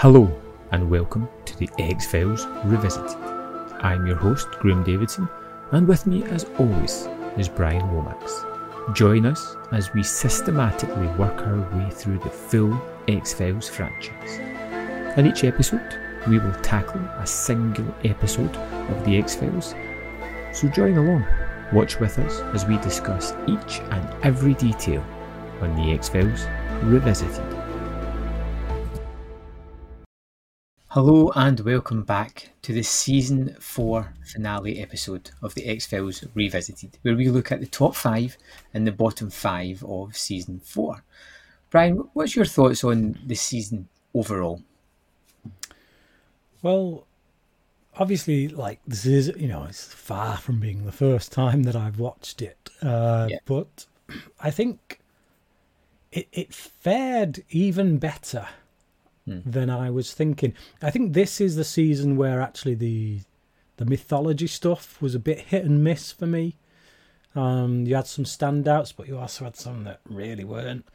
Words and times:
Hello, 0.00 0.34
and 0.72 0.88
welcome 0.88 1.28
to 1.44 1.54
the 1.58 1.68
X 1.78 2.10
Files 2.10 2.46
Revisited. 2.64 3.18
I'm 3.82 4.06
your 4.06 4.16
host, 4.16 4.48
Graham 4.52 4.82
Davidson, 4.82 5.28
and 5.72 5.86
with 5.86 6.06
me, 6.06 6.24
as 6.24 6.46
always, 6.58 7.06
is 7.36 7.50
Bryan 7.50 7.86
Lomax. 7.94 8.46
Join 8.94 9.26
us 9.26 9.56
as 9.72 9.92
we 9.92 10.02
systematically 10.02 11.06
work 11.18 11.42
our 11.42 11.60
way 11.76 11.90
through 11.90 12.16
the 12.20 12.30
full 12.30 12.80
X 13.08 13.34
Files 13.34 13.68
franchise. 13.68 14.38
In 15.18 15.26
each 15.26 15.44
episode, 15.44 15.98
we 16.26 16.38
will 16.38 16.54
tackle 16.62 17.02
a 17.18 17.26
single 17.26 17.94
episode 18.02 18.56
of 18.56 19.04
the 19.04 19.18
X 19.18 19.34
Files. 19.34 19.74
So 20.54 20.68
join 20.68 20.96
along, 20.96 21.26
watch 21.74 22.00
with 22.00 22.18
us 22.20 22.40
as 22.54 22.64
we 22.64 22.78
discuss 22.78 23.34
each 23.46 23.80
and 23.90 24.24
every 24.24 24.54
detail 24.54 25.04
on 25.60 25.76
the 25.76 25.92
X 25.92 26.08
Files 26.08 26.46
Revisited. 26.84 27.59
Hello 30.94 31.30
and 31.36 31.60
welcome 31.60 32.02
back 32.02 32.50
to 32.62 32.72
the 32.72 32.82
season 32.82 33.54
4 33.60 34.12
finale 34.24 34.80
episode 34.80 35.30
of 35.40 35.54
the 35.54 35.66
X 35.66 35.86
Files 35.86 36.24
Revisited, 36.34 36.98
where 37.02 37.14
we 37.14 37.28
look 37.28 37.52
at 37.52 37.60
the 37.60 37.66
top 37.68 37.94
5 37.94 38.36
and 38.74 38.84
the 38.84 38.90
bottom 38.90 39.30
5 39.30 39.84
of 39.84 40.16
season 40.16 40.58
4. 40.58 41.04
Bryan, 41.70 42.08
what's 42.12 42.34
your 42.34 42.44
thoughts 42.44 42.82
on 42.82 43.16
the 43.24 43.36
season 43.36 43.86
overall? 44.16 44.64
Well, 46.60 47.06
obviously, 47.96 48.48
like 48.48 48.80
this 48.84 49.06
is, 49.06 49.28
you 49.36 49.46
know, 49.46 49.66
it's 49.68 49.84
far 49.94 50.38
from 50.38 50.58
being 50.58 50.86
the 50.86 50.90
first 50.90 51.30
time 51.30 51.62
that 51.62 51.76
I've 51.76 52.00
watched 52.00 52.42
it, 52.42 52.68
uh, 52.82 53.28
yeah. 53.30 53.38
but 53.44 53.86
I 54.40 54.50
think 54.50 54.98
it, 56.10 56.26
it 56.32 56.52
fared 56.52 57.44
even 57.48 57.98
better 57.98 58.48
mm. 59.26 59.42
than 59.44 59.70
I 59.70 59.90
was 59.90 60.12
thinking. 60.12 60.54
I 60.82 60.90
think 60.90 61.12
this 61.12 61.40
is 61.40 61.56
the 61.56 61.64
season 61.64 62.16
where 62.16 62.40
actually 62.40 62.74
the 62.74 63.20
the 63.76 63.86
mythology 63.86 64.46
stuff 64.46 65.00
was 65.00 65.14
a 65.14 65.18
bit 65.18 65.38
hit 65.38 65.64
and 65.64 65.82
miss 65.82 66.12
for 66.12 66.26
me. 66.26 66.56
Um, 67.34 67.86
you 67.86 67.94
had 67.94 68.06
some 68.06 68.24
standouts, 68.24 68.92
but 68.94 69.08
you 69.08 69.18
also 69.18 69.44
had 69.44 69.56
some 69.56 69.84
that 69.84 70.00
really 70.08 70.44
weren't. 70.44 70.86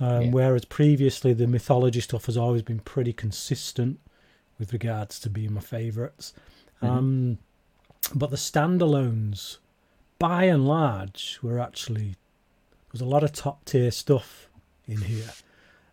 Um, 0.00 0.22
yeah. 0.22 0.30
Whereas 0.30 0.64
previously, 0.64 1.32
the 1.32 1.46
mythology 1.46 2.00
stuff 2.00 2.26
has 2.26 2.36
always 2.36 2.62
been 2.62 2.80
pretty 2.80 3.12
consistent 3.12 4.00
with 4.58 4.72
regards 4.72 5.20
to 5.20 5.30
being 5.30 5.52
my 5.52 5.60
favorites 5.60 6.32
mm-hmm. 6.82 6.98
um, 6.98 7.38
but 8.14 8.30
the 8.30 8.36
standalones, 8.36 9.58
by 10.18 10.44
and 10.44 10.66
large, 10.66 11.38
were 11.42 11.58
actually 11.58 12.16
there 12.82 12.92
was 12.92 13.00
a 13.00 13.06
lot 13.06 13.24
of 13.24 13.32
top 13.32 13.64
tier 13.64 13.90
stuff 13.90 14.48
in 14.86 14.98
here. 14.98 15.30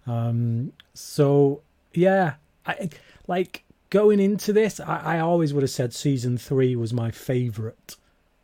Um, 0.06 0.74
so 0.94 1.62
yeah, 1.94 2.36
I 2.66 2.90
like 3.28 3.64
going 3.90 4.20
into 4.20 4.54
this. 4.54 4.80
I, 4.80 5.18
I 5.18 5.20
always 5.20 5.54
would 5.54 5.64
have 5.64 5.70
said 5.70 5.94
season 5.94 6.38
three 6.38 6.76
was 6.76 6.94
my 6.94 7.12
favorite 7.12 7.96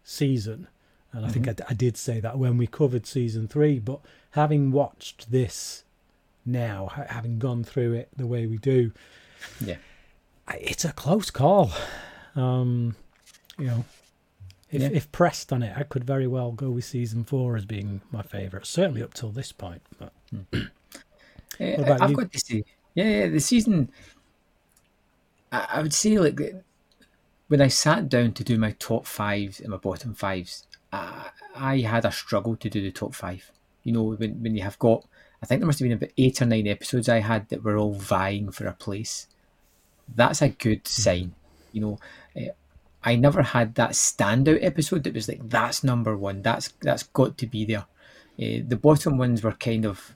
season, 0.04 0.68
and 1.12 1.26
I 1.26 1.30
mm-hmm. 1.30 1.44
think 1.44 1.62
I, 1.62 1.66
I 1.70 1.74
did 1.74 1.98
say 1.98 2.20
that 2.20 2.38
when 2.38 2.58
we 2.58 2.68
covered 2.68 3.06
season 3.06 3.48
three. 3.48 3.80
But 3.80 4.00
having 4.32 4.72
watched 4.72 5.32
this 5.32 5.84
now, 6.46 6.88
having 7.10 7.40
gone 7.40 7.64
through 7.64 7.94
it 7.94 8.10
the 8.16 8.28
way 8.28 8.46
we 8.46 8.58
do, 8.58 8.92
yeah, 9.64 9.78
it's 10.54 10.86
a 10.86 10.94
close 10.94 11.30
call. 11.30 11.72
Um, 12.36 12.96
you 13.58 13.66
know, 13.66 13.86
if, 14.72 14.82
yeah. 14.82 14.90
if 14.92 15.12
pressed 15.12 15.54
on 15.54 15.64
it, 15.64 15.76
I 15.78 15.84
could 15.84 16.04
very 16.04 16.28
well 16.28 16.52
go 16.52 16.70
with 16.70 16.86
season 16.86 17.24
four 17.24 17.56
as 17.56 17.66
being 17.66 18.02
my 18.12 18.22
favourite, 18.22 18.66
certainly 18.66 19.02
up 19.02 19.14
till 19.14 19.30
this 19.30 19.52
point. 19.52 19.82
But 19.98 20.14
hmm. 20.30 20.42
I've 21.60 22.10
you? 22.10 22.16
got 22.16 22.32
to 22.32 22.40
say, 22.40 22.64
yeah, 22.98 23.10
yeah, 23.10 23.28
the 23.28 23.40
season. 23.40 23.92
I, 25.52 25.68
I 25.74 25.82
would 25.84 25.94
say 25.94 26.18
like 26.18 26.42
when 27.48 27.62
I 27.62 27.68
sat 27.68 28.10
down 28.10 28.32
to 28.34 28.44
do 28.44 28.58
my 28.58 28.72
top 28.80 29.06
fives 29.06 29.60
and 29.60 29.70
my 29.70 29.78
bottom 29.78 30.16
fives, 30.16 30.66
I, 30.92 31.30
I 31.56 31.78
had 31.82 32.06
a 32.06 32.12
struggle 32.12 32.56
to 32.56 32.70
do 32.70 32.82
the 32.82 32.92
top 32.92 33.14
five. 33.14 33.52
You 33.84 33.92
know, 33.92 34.16
when 34.16 34.42
when 34.42 34.56
you 34.56 34.64
have 34.64 34.80
got, 34.80 35.06
I 35.44 35.46
think 35.46 35.62
there 35.62 35.68
must 35.68 35.78
have 35.78 35.86
been 35.86 35.98
about 35.98 36.10
eight 36.18 36.42
or 36.42 36.46
nine 36.46 36.68
episodes 36.68 37.08
I 37.08 37.20
had 37.20 37.48
that 37.50 37.64
were 37.64 37.78
all 37.78 37.94
vying 37.94 38.50
for 38.50 38.66
a 38.66 38.74
place. 38.74 39.28
That's 40.16 40.42
a 40.42 40.50
good 40.50 40.80
hmm. 40.80 41.02
sign. 41.02 41.36
You 41.74 41.82
know, 41.82 42.00
eh, 42.36 42.50
I 43.04 43.16
never 43.16 43.44
had 43.44 43.76
that 43.76 43.92
standout 43.92 44.64
episode 44.64 45.04
that 45.04 45.14
was 45.14 45.28
like 45.28 45.48
that's 45.48 45.84
number 45.84 46.18
one. 46.18 46.42
That's 46.42 46.74
that's 46.82 47.04
got 47.04 47.38
to 47.38 47.46
be 47.46 47.64
there. 47.64 47.86
Uh, 48.40 48.66
the 48.68 48.80
bottom 48.82 49.20
ones 49.20 49.44
were 49.44 49.52
kind 49.52 49.86
of 49.86 50.16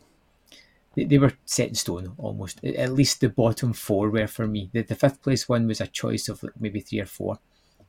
they, 0.95 1.05
they 1.05 1.17
were 1.17 1.33
set 1.45 1.69
in 1.69 1.75
stone 1.75 2.13
almost. 2.17 2.63
At 2.63 2.93
least 2.93 3.21
the 3.21 3.29
bottom 3.29 3.73
four 3.73 4.09
were 4.09 4.27
for 4.27 4.47
me. 4.47 4.69
The, 4.73 4.83
the 4.83 4.95
fifth 4.95 5.21
place 5.21 5.47
one 5.47 5.67
was 5.67 5.81
a 5.81 5.87
choice 5.87 6.27
of 6.29 6.43
like 6.43 6.59
maybe 6.59 6.81
three 6.81 6.99
or 6.99 7.05
four. 7.05 7.39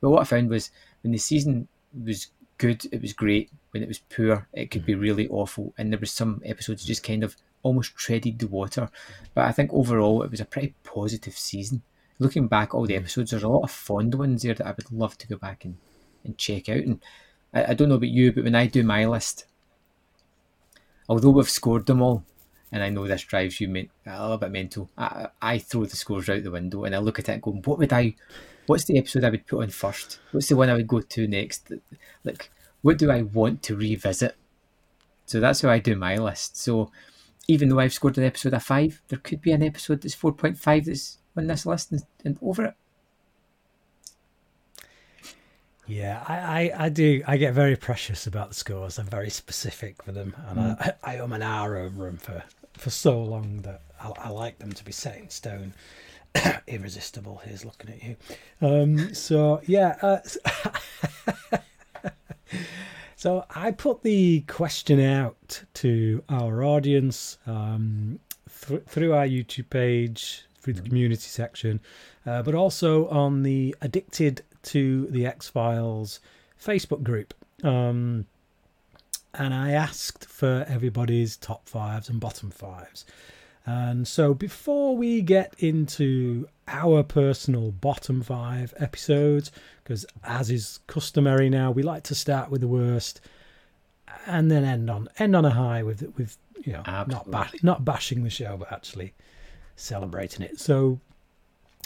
But 0.01 0.11
what 0.11 0.23
I 0.23 0.25
found 0.25 0.51
was 0.51 0.71
when 1.03 1.13
the 1.13 1.19
season 1.19 1.69
was 2.05 2.29
good, 2.59 2.85
it 2.93 3.03
was 3.03 3.13
great. 3.13 3.51
When 3.71 3.83
it 3.83 3.89
was 3.89 3.99
poor, 3.99 4.47
it 4.53 4.71
could 4.71 4.85
be 4.85 4.93
mm-hmm. 4.93 5.03
really 5.03 5.29
awful. 5.29 5.75
And 5.79 5.93
there 5.93 6.01
was 6.01 6.13
some 6.13 6.43
episodes 6.45 6.85
just 6.85 7.03
kind 7.03 7.25
of 7.25 7.37
almost 7.63 7.97
treaded 7.97 8.39
the 8.39 8.49
water. 8.49 8.91
But 9.35 9.47
I 9.47 9.53
think 9.53 9.73
overall 9.73 10.23
it 10.23 10.31
was 10.31 10.41
a 10.41 10.45
pretty 10.45 10.75
positive 10.85 11.37
season. 11.37 11.83
Looking 12.19 12.47
back 12.47 12.75
all 12.75 12.87
the 12.87 12.95
mm-hmm. 12.95 13.03
episodes, 13.03 13.31
there's 13.31 13.43
a 13.43 13.49
lot 13.49 13.65
of 13.65 13.71
fond 13.71 14.15
ones 14.15 14.43
there 14.43 14.55
that 14.55 14.67
I 14.67 14.73
would 14.73 14.93
love 14.93 15.19
to 15.19 15.29
go 15.29 15.37
back 15.37 15.65
and, 15.65 15.77
and 16.25 16.39
check 16.39 16.69
out. 16.69 16.79
And 16.79 17.01
I, 17.53 17.67
I 17.67 17.75
don't 17.75 17.89
know 17.89 17.97
about 17.97 18.09
you, 18.09 18.33
but 18.33 18.45
when 18.45 18.55
I 18.55 18.67
do 18.67 18.83
my 18.83 19.07
list, 19.07 19.47
although 21.09 21.31
we've 21.31 21.51
scored 21.51 21.87
them 21.87 22.03
all, 22.03 22.25
and 22.73 22.83
I 22.83 22.89
know 22.89 23.07
this 23.07 23.23
drives 23.23 23.61
you 23.61 23.69
men- 23.69 23.91
a 24.07 24.23
little 24.23 24.39
bit 24.39 24.51
mental. 24.51 24.91
I, 24.97 25.29
I 25.41 25.59
throw 25.59 25.85
the 25.85 25.97
scores 25.97 26.29
out 26.31 26.43
the 26.43 26.51
window 26.51 26.85
and 26.85 26.95
I 26.95 26.99
look 26.99 27.19
at 27.19 27.29
it 27.29 27.33
and 27.33 27.43
go, 27.43 27.53
what 27.53 27.79
would 27.79 27.93
I, 27.93 28.15
what's 28.67 28.87
the 28.87 28.97
episode 28.97 29.25
I 29.25 29.31
would 29.31 29.47
put 29.47 29.63
on 29.63 29.69
first? 29.69 30.19
What's 30.33 30.49
the 30.49 30.57
one 30.57 30.71
I 30.71 30.75
would 30.75 30.89
go 30.89 31.01
to 31.01 31.29
next? 31.29 31.71
Like, 32.25 32.51
what 32.81 32.97
do 32.97 33.11
I 33.11 33.23
want 33.23 33.63
to 33.65 33.77
revisit? 33.77 34.37
So 35.27 35.39
that's 35.39 35.61
how 35.61 35.69
I 35.69 35.79
do 35.81 35.95
my 35.97 36.17
list. 36.17 36.57
So 36.57 36.91
even 37.47 37.69
though 37.69 37.79
I've 37.79 37.93
scored 37.93 38.17
an 38.17 38.25
episode 38.25 38.55
of 38.55 38.63
five, 38.63 39.03
there 39.09 39.19
could 39.19 39.43
be 39.43 39.53
an 39.53 39.63
episode 39.63 40.01
that's 40.01 40.17
4.5 40.17 40.87
that's 40.87 41.19
on 41.37 41.47
this 41.47 41.67
list 41.67 41.93
and, 41.93 42.03
and 42.25 42.39
over 42.41 42.65
it. 42.65 42.75
Yeah, 45.87 46.25
I, 46.27 46.37
I, 46.37 46.85
I, 46.85 46.89
do. 46.89 47.23
I 47.27 47.37
get 47.37 47.53
very 47.53 47.77
precious 47.77 48.27
about 48.27 48.49
the 48.49 48.55
scores. 48.55 48.99
I'm 48.99 49.07
very 49.07 49.29
specific 49.29 50.03
for 50.03 50.13
them, 50.13 50.35
and 50.49 50.59
mm. 50.59 50.95
I, 51.03 51.13
I 51.13 51.17
am 51.17 51.33
an 51.33 51.43
hour 51.43 51.77
over 51.77 52.07
them 52.07 52.17
for 52.17 52.43
for 52.77 52.91
so 52.91 53.23
long 53.23 53.63
that 53.63 53.83
I, 54.01 54.11
I 54.27 54.29
like 54.31 54.59
them 54.59 54.73
to 54.73 54.85
be 54.85 54.93
set 54.93 55.19
in 55.19 55.29
stone. 55.31 55.75
Irresistible. 56.67 57.41
Here's 57.45 57.65
looking 57.65 57.91
at 57.91 58.03
you. 58.03 58.17
Um, 58.61 59.15
so 59.15 59.61
yeah. 59.67 59.97
Uh, 60.03 60.19
so 63.17 63.45
I 63.55 63.71
put 63.71 64.03
the 64.03 64.41
question 64.43 65.01
out 65.01 65.63
to 65.75 66.23
our 66.29 66.65
audience 66.65 67.39
um, 67.47 68.19
th- 68.67 68.83
through 68.87 69.15
our 69.15 69.27
YouTube 69.27 69.71
page, 69.71 70.45
through 70.59 70.75
the 70.75 70.83
community 70.83 71.21
section, 71.21 71.81
uh, 72.27 72.43
but 72.43 72.55
also 72.55 73.09
on 73.09 73.43
the 73.43 73.75
Addicted 73.81 74.43
to 74.63 75.07
the 75.09 75.27
X 75.27 75.49
Files 75.49 76.21
Facebook 76.61 77.03
group. 77.03 77.35
Um, 77.63 78.27
and 79.35 79.55
I 79.55 79.73
asked 79.73 80.27
for 80.27 80.65
everybody's 80.69 81.37
top 81.37 81.69
fives 81.69 82.09
and 82.09 82.21
bottom 82.21 82.51
fives. 82.51 83.05
And 83.65 84.07
so 84.09 84.35
before 84.35 84.97
we 84.97 85.23
get 85.23 85.55
into 85.59 86.49
our 86.67 87.03
personal 87.03 87.71
bottom 87.71 88.23
five 88.23 88.75
episodes, 88.79 89.53
because 89.83 90.05
as 90.25 90.51
is 90.51 90.81
customary 90.87 91.49
now, 91.49 91.71
we 91.71 91.83
like 91.83 92.03
to 92.05 92.15
start 92.15 92.51
with 92.51 92.61
the 92.61 92.69
worst 92.69 93.21
and 94.27 94.51
then 94.51 94.65
end 94.65 94.91
on 94.91 95.09
end 95.19 95.35
on 95.35 95.45
a 95.45 95.51
high 95.51 95.83
with 95.83 96.13
with 96.17 96.37
you 96.65 96.73
know 96.73 96.83
not 96.87 97.31
ba- 97.31 97.51
not 97.63 97.85
bashing 97.85 98.25
the 98.25 98.31
show, 98.31 98.57
but 98.57 98.71
actually 98.73 99.15
celebrating 99.77 100.45
it. 100.45 100.59
So 100.59 101.01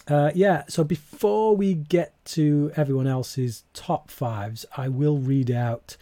uh, 0.08 0.31
yeah, 0.34 0.64
so 0.69 0.84
before 0.84 1.56
we 1.56 1.75
get 1.75 2.12
to 2.25 2.72
everyone 2.76 3.06
else's 3.06 3.64
top 3.75 4.10
fives, 4.10 4.64
I 4.76 4.88
will 4.88 5.19
read 5.19 5.50
out 5.50 5.96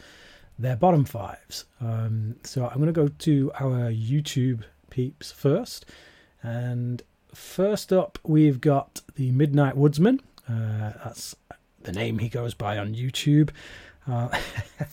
their 0.58 0.76
bottom 0.76 1.04
fives. 1.04 1.64
Um, 1.80 2.36
so 2.44 2.66
I'm 2.66 2.76
going 2.76 2.86
to 2.86 2.92
go 2.92 3.08
to 3.08 3.52
our 3.58 3.90
YouTube 3.90 4.62
peeps 4.90 5.32
first. 5.32 5.86
And 6.42 7.02
first 7.34 7.92
up, 7.92 8.18
we've 8.22 8.60
got 8.60 9.00
the 9.16 9.32
Midnight 9.32 9.76
Woodsman. 9.76 10.20
Uh, 10.48 10.92
that's 11.02 11.34
the 11.82 11.92
name 11.92 12.18
he 12.18 12.28
goes 12.28 12.54
by 12.54 12.78
on 12.78 12.94
YouTube. 12.94 13.50
Uh, 14.06 14.28
I 14.32 14.40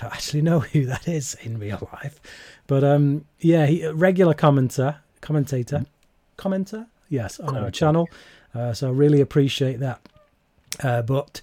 don't 0.00 0.12
actually 0.12 0.42
know 0.42 0.60
who 0.60 0.86
that 0.86 1.08
is 1.08 1.36
in 1.42 1.58
real 1.58 1.88
life, 1.92 2.20
but 2.66 2.84
um, 2.84 3.24
yeah, 3.40 3.66
he, 3.66 3.86
regular 3.88 4.34
commenter, 4.34 4.96
commentator, 5.20 5.84
commenter, 6.38 6.86
yes, 7.08 7.40
on 7.40 7.56
our 7.56 7.72
channel. 7.72 8.08
Uh, 8.54 8.72
so 8.72 8.88
I 8.88 8.92
really 8.92 9.20
appreciate 9.20 9.80
that. 9.80 10.00
Uh, 10.80 11.02
but 11.02 11.40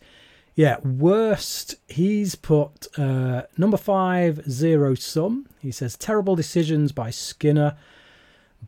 yeah, 0.55 0.79
worst. 0.81 1.75
He's 1.87 2.35
put 2.35 2.87
uh, 2.97 3.43
number 3.57 3.77
five, 3.77 4.41
zero 4.49 4.95
sum. 4.95 5.47
He 5.59 5.71
says 5.71 5.97
terrible 5.97 6.35
decisions 6.35 6.91
by 6.91 7.09
Skinner. 7.09 7.75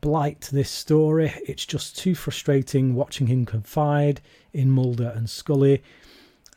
blight 0.00 0.48
this 0.52 0.70
story. 0.70 1.32
It's 1.46 1.64
just 1.64 1.96
too 1.96 2.14
frustrating 2.14 2.94
watching 2.94 3.26
him 3.28 3.44
confide 3.44 4.20
in 4.52 4.70
Mulder 4.70 5.12
and 5.14 5.28
Scully. 5.28 5.82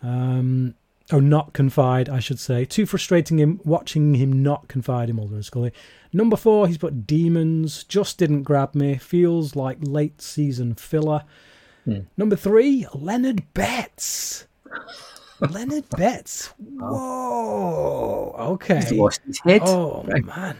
Um, 0.01 0.75
oh, 1.11 1.19
not 1.19 1.53
confide, 1.53 2.09
I 2.09 2.19
should 2.19 2.39
say. 2.39 2.65
Too 2.65 2.85
frustrating 2.85 3.39
him 3.39 3.61
watching 3.63 4.15
him 4.15 4.43
not 4.43 4.67
confide 4.67 5.09
in 5.09 5.17
Mulder 5.17 5.35
and 5.35 5.45
Scully. 5.45 5.73
Number 6.11 6.37
four, 6.37 6.67
he's 6.67 6.77
put 6.77 7.05
demons. 7.05 7.83
Just 7.83 8.17
didn't 8.17 8.43
grab 8.43 8.75
me. 8.75 8.95
Feels 8.97 9.55
like 9.55 9.77
late 9.81 10.21
season 10.21 10.75
filler. 10.75 11.23
Hmm. 11.85 11.99
Number 12.17 12.35
three, 12.35 12.87
Leonard 12.93 13.53
Betts. 13.53 14.47
Leonard 15.41 15.89
Betts. 15.89 16.47
Whoa. 16.57 18.35
Okay. 18.37 18.77
He's 18.77 18.91
lost 18.91 19.21
his 19.25 19.39
head. 19.39 19.61
Oh 19.63 20.03
right. 20.07 20.25
man. 20.25 20.57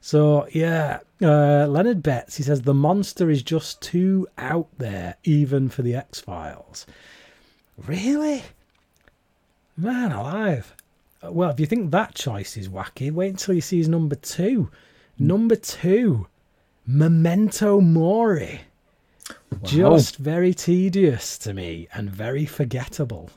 So 0.00 0.46
yeah, 0.52 1.00
uh, 1.22 1.66
Leonard 1.66 2.02
Betts. 2.02 2.36
He 2.36 2.42
says 2.42 2.62
the 2.62 2.74
monster 2.74 3.30
is 3.30 3.42
just 3.42 3.80
too 3.80 4.26
out 4.36 4.68
there, 4.78 5.16
even 5.24 5.68
for 5.68 5.82
the 5.82 5.94
X 5.94 6.20
Files. 6.20 6.86
Really? 7.86 8.42
Man 9.76 10.12
alive. 10.12 10.74
Well, 11.22 11.50
if 11.50 11.58
you 11.58 11.66
think 11.66 11.90
that 11.90 12.14
choice 12.14 12.56
is 12.56 12.68
wacky, 12.68 13.10
wait 13.10 13.30
until 13.30 13.54
you 13.54 13.60
see 13.60 13.78
his 13.78 13.88
number 13.88 14.14
two. 14.14 14.70
Number 15.18 15.56
two, 15.56 16.26
Memento 16.86 17.80
Mori. 17.80 18.60
Wow. 19.50 19.58
Just 19.62 20.16
very 20.16 20.52
tedious 20.52 21.38
to 21.38 21.54
me 21.54 21.88
and 21.94 22.10
very 22.10 22.44
forgettable. 22.44 23.30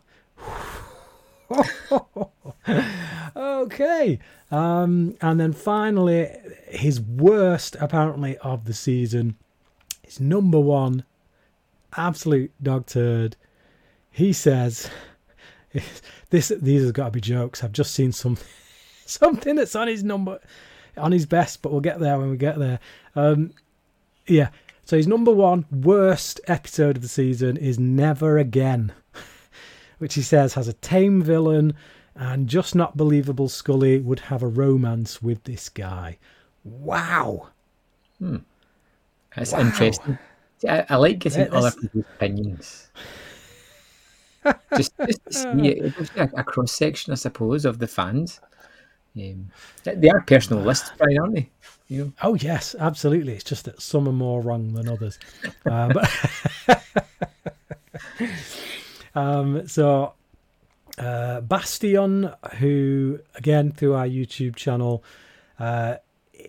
okay. 3.35 4.19
Um, 4.51 5.15
and 5.21 5.39
then 5.39 5.53
finally, 5.53 6.29
his 6.67 6.99
worst, 7.01 7.75
apparently, 7.79 8.37
of 8.37 8.65
the 8.65 8.73
season 8.73 9.35
is 10.03 10.19
number 10.19 10.59
one, 10.59 11.03
absolute 11.95 12.51
dog 12.61 12.85
turd. 12.85 13.35
He 14.11 14.33
says, 14.33 14.89
"This 16.29 16.51
these 16.61 16.83
have 16.83 16.93
got 16.93 17.05
to 17.05 17.11
be 17.11 17.21
jokes. 17.21 17.63
I've 17.63 17.71
just 17.71 17.93
seen 17.93 18.11
some 18.11 18.37
something 19.05 19.55
that's 19.55 19.75
on 19.75 19.87
his 19.87 20.03
number, 20.03 20.39
on 20.95 21.11
his 21.11 21.25
best, 21.25 21.61
but 21.61 21.71
we'll 21.71 21.81
get 21.81 21.99
there 21.99 22.17
when 22.17 22.29
we 22.29 22.37
get 22.37 22.57
there." 22.59 22.79
Um, 23.15 23.51
yeah. 24.27 24.49
So 24.85 24.95
his 24.95 25.07
number 25.07 25.33
one 25.33 25.65
worst 25.69 26.39
episode 26.47 26.95
of 26.95 27.01
the 27.01 27.09
season 27.09 27.57
is 27.57 27.77
Never 27.77 28.37
Again 28.37 28.93
which 29.97 30.15
he 30.15 30.21
says 30.21 30.53
has 30.53 30.67
a 30.67 30.73
tame 30.73 31.21
villain 31.21 31.73
and 32.15 32.47
just 32.47 32.75
not 32.75 32.97
believable 32.97 33.49
Scully 33.49 33.99
would 33.99 34.21
have 34.21 34.41
a 34.41 34.47
romance 34.47 35.21
with 35.21 35.43
this 35.43 35.69
guy. 35.69 36.17
Wow. 36.63 37.49
Hmm. 38.19 38.37
That's 39.35 39.53
wow. 39.53 39.59
interesting. 39.59 40.17
I, 40.67 40.85
I, 40.89 40.95
like 40.95 41.19
getting 41.19 41.53
other 41.53 41.71
people's 41.71 42.05
opinions. 42.15 42.89
just, 44.75 44.93
just 45.05 45.25
to 45.25 45.33
see 45.33 45.67
it, 45.67 45.93
it's 45.99 46.09
a, 46.15 46.29
a 46.37 46.43
cross 46.43 46.71
section, 46.71 47.13
I 47.13 47.15
suppose, 47.15 47.65
of 47.65 47.77
the 47.77 47.87
fans. 47.87 48.39
Um, 49.15 49.49
they 49.83 50.09
are 50.09 50.21
personal 50.21 50.63
lists, 50.63 50.91
right, 50.99 51.17
aren't 51.17 51.35
they? 51.35 51.49
You 51.87 52.05
know? 52.05 52.13
Oh 52.21 52.35
yes, 52.35 52.75
absolutely. 52.79 53.33
It's 53.33 53.43
just 53.43 53.65
that 53.65 53.81
some 53.81 54.07
are 54.07 54.13
more 54.13 54.41
wrong 54.41 54.73
than 54.73 54.87
others. 54.87 55.17
Um, 55.65 55.93
Um, 59.17 59.67
so 59.67 60.13
uh, 60.99 61.41
Bastion, 61.41 62.31
who 62.59 63.19
again 63.33 63.71
through 63.71 63.95
our 63.95 64.07
YouTube 64.07 64.55
channel, 64.55 65.03
uh, 65.59 65.95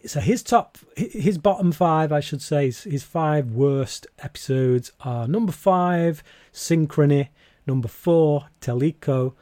so 0.04 0.20
his 0.20 0.42
top, 0.42 0.76
his 0.94 1.38
bottom 1.38 1.72
five, 1.72 2.12
I 2.12 2.20
should 2.20 2.42
say, 2.42 2.66
his 2.66 3.02
five 3.02 3.52
worst 3.52 4.06
episodes 4.18 4.92
are 5.00 5.26
number 5.26 5.50
five, 5.52 6.22
Synchrony, 6.52 7.28
number 7.66 7.88
four, 7.88 8.48
Teliko, 8.60 9.32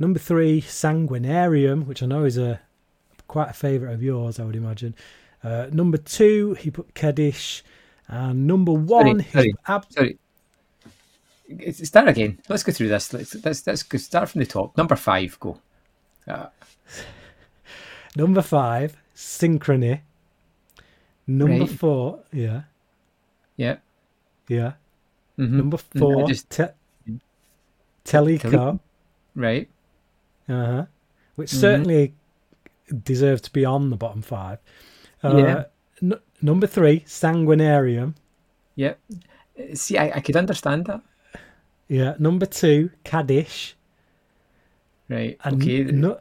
number 0.00 0.18
three, 0.18 0.60
Sanguinarium, 0.60 1.86
which 1.86 2.02
I 2.02 2.06
know 2.06 2.24
is 2.24 2.36
a 2.36 2.60
quite 3.28 3.50
a 3.50 3.54
favourite 3.54 3.94
of 3.94 4.02
yours, 4.02 4.40
I 4.40 4.44
would 4.44 4.56
imagine. 4.56 4.96
Uh, 5.42 5.68
number 5.70 5.98
two, 5.98 6.54
he 6.54 6.72
put 6.72 6.94
Kaddish, 6.94 7.62
and 8.08 8.46
number 8.48 8.72
one, 8.72 9.20
sorry, 9.20 9.32
sorry, 9.32 9.54
ab- 9.68 9.92
sorry 9.92 10.18
start 11.72 12.08
again. 12.08 12.40
Let's 12.48 12.62
go 12.62 12.72
through 12.72 12.88
this. 12.88 13.12
Let's 13.12 13.34
let's, 13.44 13.66
let's 13.66 13.82
go 13.82 13.98
start 13.98 14.30
from 14.30 14.40
the 14.40 14.46
top. 14.46 14.76
Number 14.76 14.96
five, 14.96 15.38
go. 15.40 15.60
Uh, 16.26 16.46
Number 18.16 18.42
five, 18.42 18.96
synchrony. 19.14 20.00
Number 21.26 21.60
right. 21.60 21.70
four, 21.70 22.20
yeah. 22.32 22.62
Yeah. 23.56 23.76
Yeah. 24.48 24.72
Mm-hmm. 25.38 25.56
Number 25.56 25.76
four, 25.76 26.26
just... 26.26 26.48
te- 26.50 26.64
Teliko. 28.04 28.80
Right. 29.34 29.68
Uh 30.48 30.64
huh. 30.64 30.86
Which 31.34 31.50
mm-hmm. 31.50 31.60
certainly 31.60 32.14
deserves 33.02 33.42
to 33.42 33.52
be 33.52 33.64
on 33.64 33.90
the 33.90 33.96
bottom 33.96 34.22
five. 34.22 34.58
Uh, 35.22 35.36
yeah. 35.36 35.64
N- 36.02 36.20
number 36.40 36.66
three, 36.66 37.00
Sanguinarium. 37.00 38.14
Yep. 38.76 39.00
See, 39.74 39.98
I, 39.98 40.12
I 40.16 40.20
could 40.20 40.36
understand 40.36 40.86
that. 40.86 41.02
Yeah, 41.88 42.14
number 42.18 42.46
two, 42.46 42.90
Kaddish. 43.04 43.76
Right. 45.08 45.38
And 45.44 45.62
okay. 45.62 45.84
No, 45.84 46.20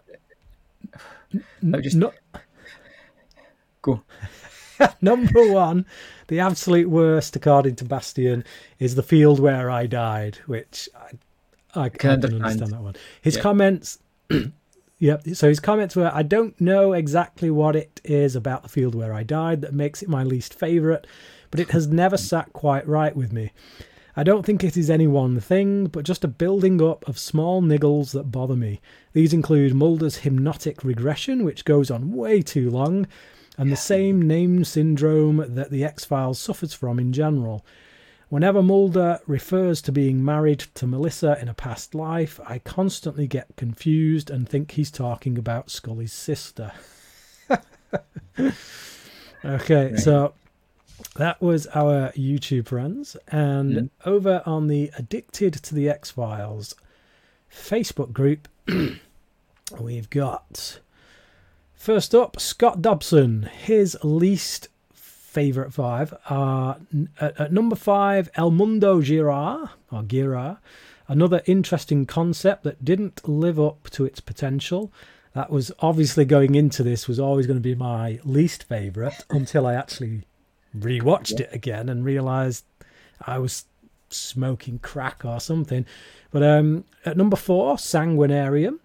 no, 1.61 1.81
just 1.81 1.95
no, 1.95 2.13
go. 3.81 4.01
number 5.01 5.51
one, 5.51 5.85
the 6.27 6.39
absolute 6.39 6.89
worst, 6.89 7.35
according 7.35 7.75
to 7.77 7.85
Bastian, 7.85 8.43
is 8.79 8.95
the 8.95 9.03
field 9.03 9.39
where 9.39 9.71
I 9.71 9.87
died, 9.87 10.37
which 10.45 10.87
I, 10.95 11.81
I 11.85 11.89
can't 11.89 12.23
understand. 12.23 12.43
understand 12.43 12.71
that 12.71 12.81
one. 12.81 12.95
His 13.21 13.37
comments. 13.37 13.99
Yep. 14.97 15.27
So 15.33 15.49
his 15.49 15.59
comments 15.59 15.93
were, 15.95 16.09
I 16.13 16.23
don't 16.23 16.59
know 16.59 16.93
exactly 16.93 17.49
what 17.49 17.75
it 17.75 17.99
is 18.05 18.33
about 18.33 18.63
the 18.63 18.69
field 18.69 18.95
where 18.95 19.13
I 19.13 19.23
died 19.23 19.59
that 19.61 19.73
makes 19.73 20.01
it 20.01 20.07
my 20.07 20.23
least 20.23 20.53
favourite, 20.53 21.05
but 21.51 21.59
it 21.59 21.71
has 21.71 21.87
never 21.87 22.15
sat 22.15 22.53
quite 22.53 22.87
right 22.87 23.13
with 23.13 23.33
me. 23.33 23.51
I 24.17 24.23
don't 24.23 24.45
think 24.45 24.63
it 24.63 24.77
is 24.77 24.89
any 24.89 25.07
one 25.07 25.41
thing, 25.41 25.87
but 25.87 26.05
just 26.05 26.23
a 26.23 26.29
building 26.29 26.81
up 26.81 27.05
of 27.07 27.19
small 27.19 27.61
niggles 27.61 28.11
that 28.11 28.31
bother 28.31 28.55
me. 28.55 28.79
These 29.11 29.33
include 29.33 29.73
Mulder's 29.73 30.17
hypnotic 30.17 30.85
regression, 30.85 31.43
which 31.43 31.65
goes 31.65 31.91
on 31.91 32.13
way 32.13 32.41
too 32.41 32.69
long, 32.69 33.07
and 33.57 33.71
the 33.71 33.75
same 33.75 34.21
name 34.21 34.63
syndrome 34.63 35.55
that 35.55 35.69
the 35.69 35.83
X 35.83 36.05
Files 36.05 36.39
suffers 36.39 36.73
from 36.73 36.97
in 36.97 37.11
general. 37.11 37.65
Whenever 38.29 38.63
Mulder 38.63 39.19
refers 39.27 39.81
to 39.81 39.91
being 39.91 40.23
married 40.23 40.59
to 40.75 40.87
Melissa 40.87 41.37
in 41.41 41.49
a 41.49 41.53
past 41.53 41.93
life, 41.93 42.39
I 42.47 42.59
constantly 42.59 43.27
get 43.27 43.55
confused 43.57 44.29
and 44.29 44.47
think 44.47 44.71
he's 44.71 44.91
talking 44.91 45.37
about 45.37 45.69
Scully's 45.69 46.13
sister. 46.13 46.71
okay, 49.45 49.95
so 49.97 50.33
that 51.15 51.41
was 51.41 51.67
our 51.67 52.11
YouTube 52.11 52.71
runs. 52.71 53.15
And 53.27 53.73
mm. 53.73 53.89
over 54.05 54.41
on 54.45 54.67
the 54.67 54.91
Addicted 54.97 55.53
to 55.53 55.75
the 55.75 55.89
X 55.89 56.11
Files 56.11 56.75
Facebook 57.51 58.11
group, 58.11 58.47
we've 59.79 60.09
got 60.09 60.79
first 61.73 62.13
up 62.13 62.39
Scott 62.39 62.81
Dobson. 62.81 63.43
His 63.43 63.97
least 64.03 64.69
favorite 64.93 65.73
five 65.73 66.13
are 66.29 66.77
at, 67.19 67.39
at 67.39 67.53
number 67.53 67.75
five, 67.75 68.29
El 68.35 68.51
Mundo 68.51 69.01
Girard 69.01 69.69
or 69.91 70.03
Girard. 70.03 70.57
Another 71.07 71.41
interesting 71.45 72.05
concept 72.05 72.63
that 72.63 72.83
didn't 72.83 73.27
live 73.27 73.59
up 73.59 73.89
to 73.91 74.05
its 74.05 74.19
potential. 74.19 74.91
That 75.33 75.51
was 75.51 75.71
obviously 75.79 76.25
going 76.25 76.55
into 76.55 76.81
this 76.81 77.07
was 77.07 77.19
always 77.19 77.45
going 77.45 77.59
to 77.59 77.61
be 77.61 77.75
my 77.75 78.19
least 78.23 78.63
favorite 78.63 79.25
until 79.29 79.67
I 79.67 79.73
actually 79.73 80.23
rewatched 80.79 81.39
yeah. 81.39 81.47
it 81.47 81.53
again 81.53 81.89
and 81.89 82.05
realized 82.05 82.65
I 83.21 83.39
was 83.39 83.65
smoking 84.09 84.79
crack 84.79 85.23
or 85.23 85.39
something. 85.39 85.85
But 86.31 86.43
um, 86.43 86.85
at 87.05 87.17
number 87.17 87.35
four, 87.35 87.75
Sanguinarium. 87.75 88.79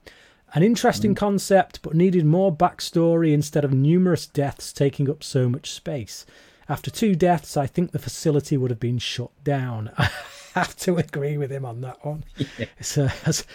An 0.52 0.64
interesting 0.64 1.14
mm. 1.14 1.18
concept, 1.18 1.80
but 1.82 1.94
needed 1.94 2.24
more 2.24 2.54
backstory 2.54 3.32
instead 3.32 3.64
of 3.64 3.72
numerous 3.72 4.26
deaths 4.26 4.72
taking 4.72 5.08
up 5.08 5.22
so 5.22 5.48
much 5.48 5.70
space. 5.70 6.26
After 6.68 6.90
two 6.90 7.14
deaths, 7.14 7.56
I 7.56 7.66
think 7.66 7.92
the 7.92 7.98
facility 7.98 8.56
would 8.56 8.70
have 8.70 8.80
been 8.80 8.98
shut 8.98 9.30
down. 9.44 9.92
I 9.98 10.10
have 10.54 10.76
to 10.78 10.96
agree 10.96 11.36
with 11.36 11.50
him 11.52 11.64
on 11.64 11.80
that 11.82 12.04
one. 12.04 12.24
Yeah. 12.58 12.66
So, 12.80 13.08
as, 13.26 13.46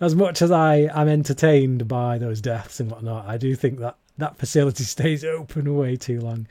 as 0.00 0.14
much 0.14 0.42
as 0.42 0.50
I 0.50 0.88
am 0.94 1.08
entertained 1.08 1.88
by 1.88 2.18
those 2.18 2.40
deaths 2.40 2.80
and 2.80 2.90
whatnot, 2.90 3.26
I 3.26 3.36
do 3.36 3.54
think 3.56 3.80
that 3.80 3.96
that 4.18 4.36
facility 4.36 4.84
stays 4.84 5.24
open 5.24 5.74
way 5.76 5.96
too 5.96 6.20
long. 6.20 6.46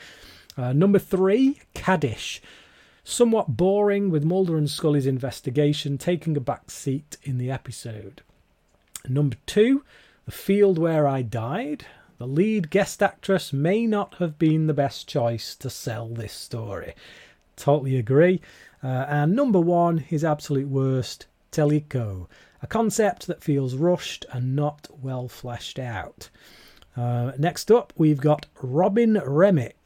Uh, 0.57 0.73
number 0.73 0.99
three, 0.99 1.59
Kaddish. 1.73 2.41
Somewhat 3.03 3.57
boring 3.57 4.09
with 4.09 4.23
Mulder 4.23 4.57
and 4.57 4.69
Scully's 4.69 5.05
investigation 5.05 5.97
taking 5.97 6.37
a 6.37 6.41
back 6.41 6.71
seat 6.71 7.17
in 7.23 7.37
the 7.37 7.51
episode. 7.51 8.21
Number 9.07 9.35
two, 9.45 9.83
The 10.25 10.31
Field 10.31 10.77
Where 10.77 11.07
I 11.07 11.21
Died. 11.21 11.85
The 12.17 12.27
lead 12.27 12.69
guest 12.69 13.03
actress 13.03 13.51
may 13.51 13.85
not 13.85 14.15
have 14.15 14.39
been 14.39 14.67
the 14.67 14.73
best 14.73 15.07
choice 15.09 15.55
to 15.57 15.69
sell 15.69 16.07
this 16.07 16.31
story. 16.31 16.93
Totally 17.57 17.97
agree. 17.97 18.39
Uh, 18.81 19.05
and 19.09 19.35
number 19.35 19.59
one, 19.59 19.97
his 19.97 20.23
absolute 20.23 20.69
worst, 20.69 21.27
Teliko, 21.51 22.27
a 22.61 22.67
concept 22.67 23.27
that 23.27 23.43
feels 23.43 23.75
rushed 23.75 24.25
and 24.31 24.55
not 24.55 24.87
well 25.01 25.27
fleshed 25.27 25.77
out. 25.77 26.29
Uh, 26.95 27.33
next 27.37 27.69
up, 27.69 27.91
we've 27.97 28.21
got 28.21 28.45
Robin 28.61 29.21
Remick. 29.25 29.82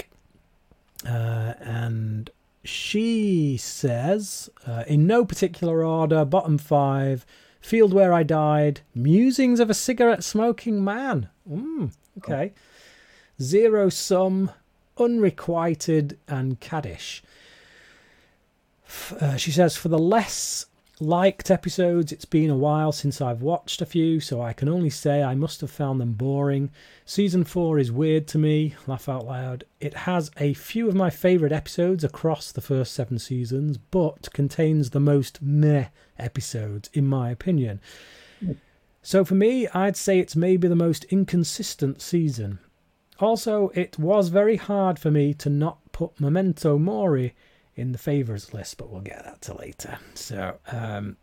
Uh, 1.05 1.53
and 1.59 2.29
she 2.63 3.57
says, 3.57 4.49
uh, 4.65 4.83
in 4.87 5.07
no 5.07 5.25
particular 5.25 5.83
order, 5.83 6.25
bottom 6.25 6.57
five, 6.57 7.25
Field 7.61 7.93
Where 7.93 8.13
I 8.13 8.23
Died, 8.23 8.81
Musings 8.95 9.59
of 9.59 9.69
a 9.69 9.73
Cigarette 9.73 10.23
Smoking 10.23 10.83
Man. 10.83 11.29
Mm, 11.49 11.91
okay. 12.17 12.53
Zero 13.41 13.89
Sum, 13.89 14.51
Unrequited, 14.97 16.17
and 16.27 16.59
Kaddish. 16.59 17.23
Uh, 19.19 19.35
she 19.35 19.51
says, 19.51 19.75
for 19.75 19.89
the 19.89 19.99
less 19.99 20.65
liked 20.99 21.51
episodes. 21.51 22.11
It's 22.11 22.25
been 22.25 22.49
a 22.49 22.57
while 22.57 22.91
since 22.91 23.21
I've 23.21 23.41
watched 23.41 23.81
a 23.81 23.85
few, 23.85 24.19
so 24.19 24.41
I 24.41 24.53
can 24.53 24.67
only 24.67 24.89
say 24.89 25.21
I 25.21 25.35
must 25.35 25.61
have 25.61 25.69
found 25.69 26.01
them 26.01 26.13
boring. 26.13 26.71
Season 27.05 27.43
4 27.43 27.79
is 27.79 27.91
weird 27.91 28.27
to 28.29 28.37
me, 28.37 28.75
laugh 28.87 29.07
out 29.07 29.25
loud. 29.25 29.63
It 29.79 29.93
has 29.93 30.31
a 30.37 30.53
few 30.53 30.87
of 30.87 30.95
my 30.95 31.09
favourite 31.09 31.51
episodes 31.51 32.03
across 32.03 32.51
the 32.51 32.61
first 32.61 32.93
seven 32.93 33.19
seasons, 33.19 33.77
but 33.77 34.33
contains 34.33 34.89
the 34.89 34.99
most 34.99 35.41
meh 35.41 35.87
episodes, 36.17 36.89
in 36.93 37.05
my 37.05 37.29
opinion. 37.29 37.79
So 39.01 39.23
for 39.23 39.35
me, 39.35 39.67
I'd 39.69 39.95
say 39.95 40.19
it's 40.19 40.35
maybe 40.35 40.67
the 40.67 40.75
most 40.75 41.03
inconsistent 41.05 42.01
season. 42.01 42.59
Also, 43.19 43.69
it 43.73 43.97
was 43.97 44.29
very 44.29 44.57
hard 44.57 44.99
for 44.99 45.11
me 45.11 45.33
to 45.35 45.49
not 45.49 45.79
put 45.91 46.19
Memento 46.19 46.77
Mori 46.77 47.33
in 47.77 47.91
the 47.91 47.97
favours 47.97 48.53
list, 48.53 48.77
but 48.77 48.89
we'll 48.89 49.01
get 49.01 49.23
that 49.23 49.41
to 49.43 49.57
later. 49.57 49.99
So, 50.15 50.57
um, 50.71 51.15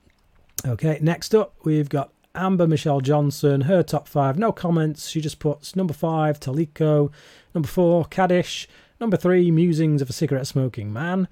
okay, 0.65 0.99
next 1.03 1.35
up 1.35 1.55
we've 1.65 1.89
got 1.89 2.13
Amber 2.35 2.67
Michelle 2.67 3.01
Johnson, 3.01 3.63
her 3.63 3.83
top 3.83 4.09
five, 4.09 4.39
no 4.39 4.53
comments. 4.53 5.09
She 5.09 5.21
just 5.21 5.39
puts 5.39 5.77
number 5.77 5.93
five, 5.93 6.41
Teliko, 6.41 7.11
number 7.55 7.69
four, 7.69 8.05
Kaddish, 8.07 8.69
number 9.01 9.17
three, 9.17 9.51
Musings 9.51 10.01
of 10.01 10.09
a 10.09 10.13
Cigarette 10.13 10.47
Smoking 10.47 10.93
Man. 10.93 11.29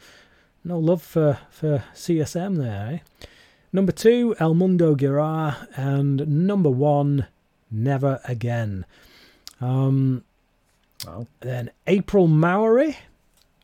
No 0.64 0.78
love 0.78 1.02
for, 1.02 1.38
for 1.50 1.84
CSM 1.94 2.56
there, 2.56 2.94
eh? 2.94 3.26
Number 3.72 3.90
two, 3.90 4.36
El 4.38 4.54
Mundo 4.54 4.94
Gira, 4.94 5.66
and 5.76 6.46
number 6.46 6.70
one, 6.70 7.26
Never 7.70 8.20
Again. 8.24 8.84
Um, 9.60 10.24
wow. 11.06 11.26
Then 11.40 11.70
April 11.86 12.26
Maori, 12.26 12.98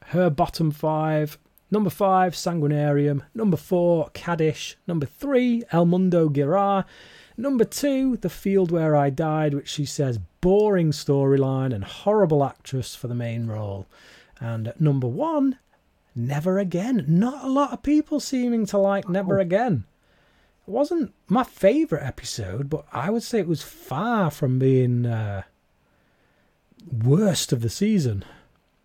her 0.06 0.30
bottom 0.30 0.70
five, 0.70 1.38
Number 1.70 1.90
five, 1.90 2.34
Sanguinarium. 2.34 3.22
Number 3.34 3.56
four, 3.56 4.10
Kaddish. 4.14 4.76
Number 4.86 5.06
three, 5.06 5.62
El 5.70 5.84
Mundo 5.84 6.28
Girar. 6.28 6.84
Number 7.36 7.64
two, 7.64 8.16
The 8.16 8.30
Field 8.30 8.70
Where 8.70 8.96
I 8.96 9.10
Died, 9.10 9.54
which 9.54 9.68
she 9.68 9.84
says 9.84 10.18
boring 10.40 10.90
storyline 10.92 11.74
and 11.74 11.84
horrible 11.84 12.42
actress 12.42 12.94
for 12.94 13.06
the 13.06 13.14
main 13.14 13.46
role. 13.46 13.86
And 14.40 14.72
number 14.80 15.06
one, 15.06 15.58
Never 16.16 16.58
Again. 16.58 17.04
Not 17.06 17.44
a 17.44 17.48
lot 17.48 17.72
of 17.72 17.82
people 17.82 18.18
seeming 18.18 18.66
to 18.66 18.78
like 18.78 19.08
Never. 19.08 19.38
Again. 19.38 19.84
It 20.66 20.70
wasn't 20.70 21.12
my 21.28 21.44
favourite 21.44 22.04
episode, 22.04 22.68
but 22.68 22.86
I 22.92 23.10
would 23.10 23.22
say 23.22 23.38
it 23.38 23.46
was 23.48 23.62
far 23.62 24.30
from 24.30 24.58
being 24.58 25.06
uh, 25.06 25.42
worst 27.04 27.52
of 27.52 27.60
the 27.60 27.70
season. 27.70 28.24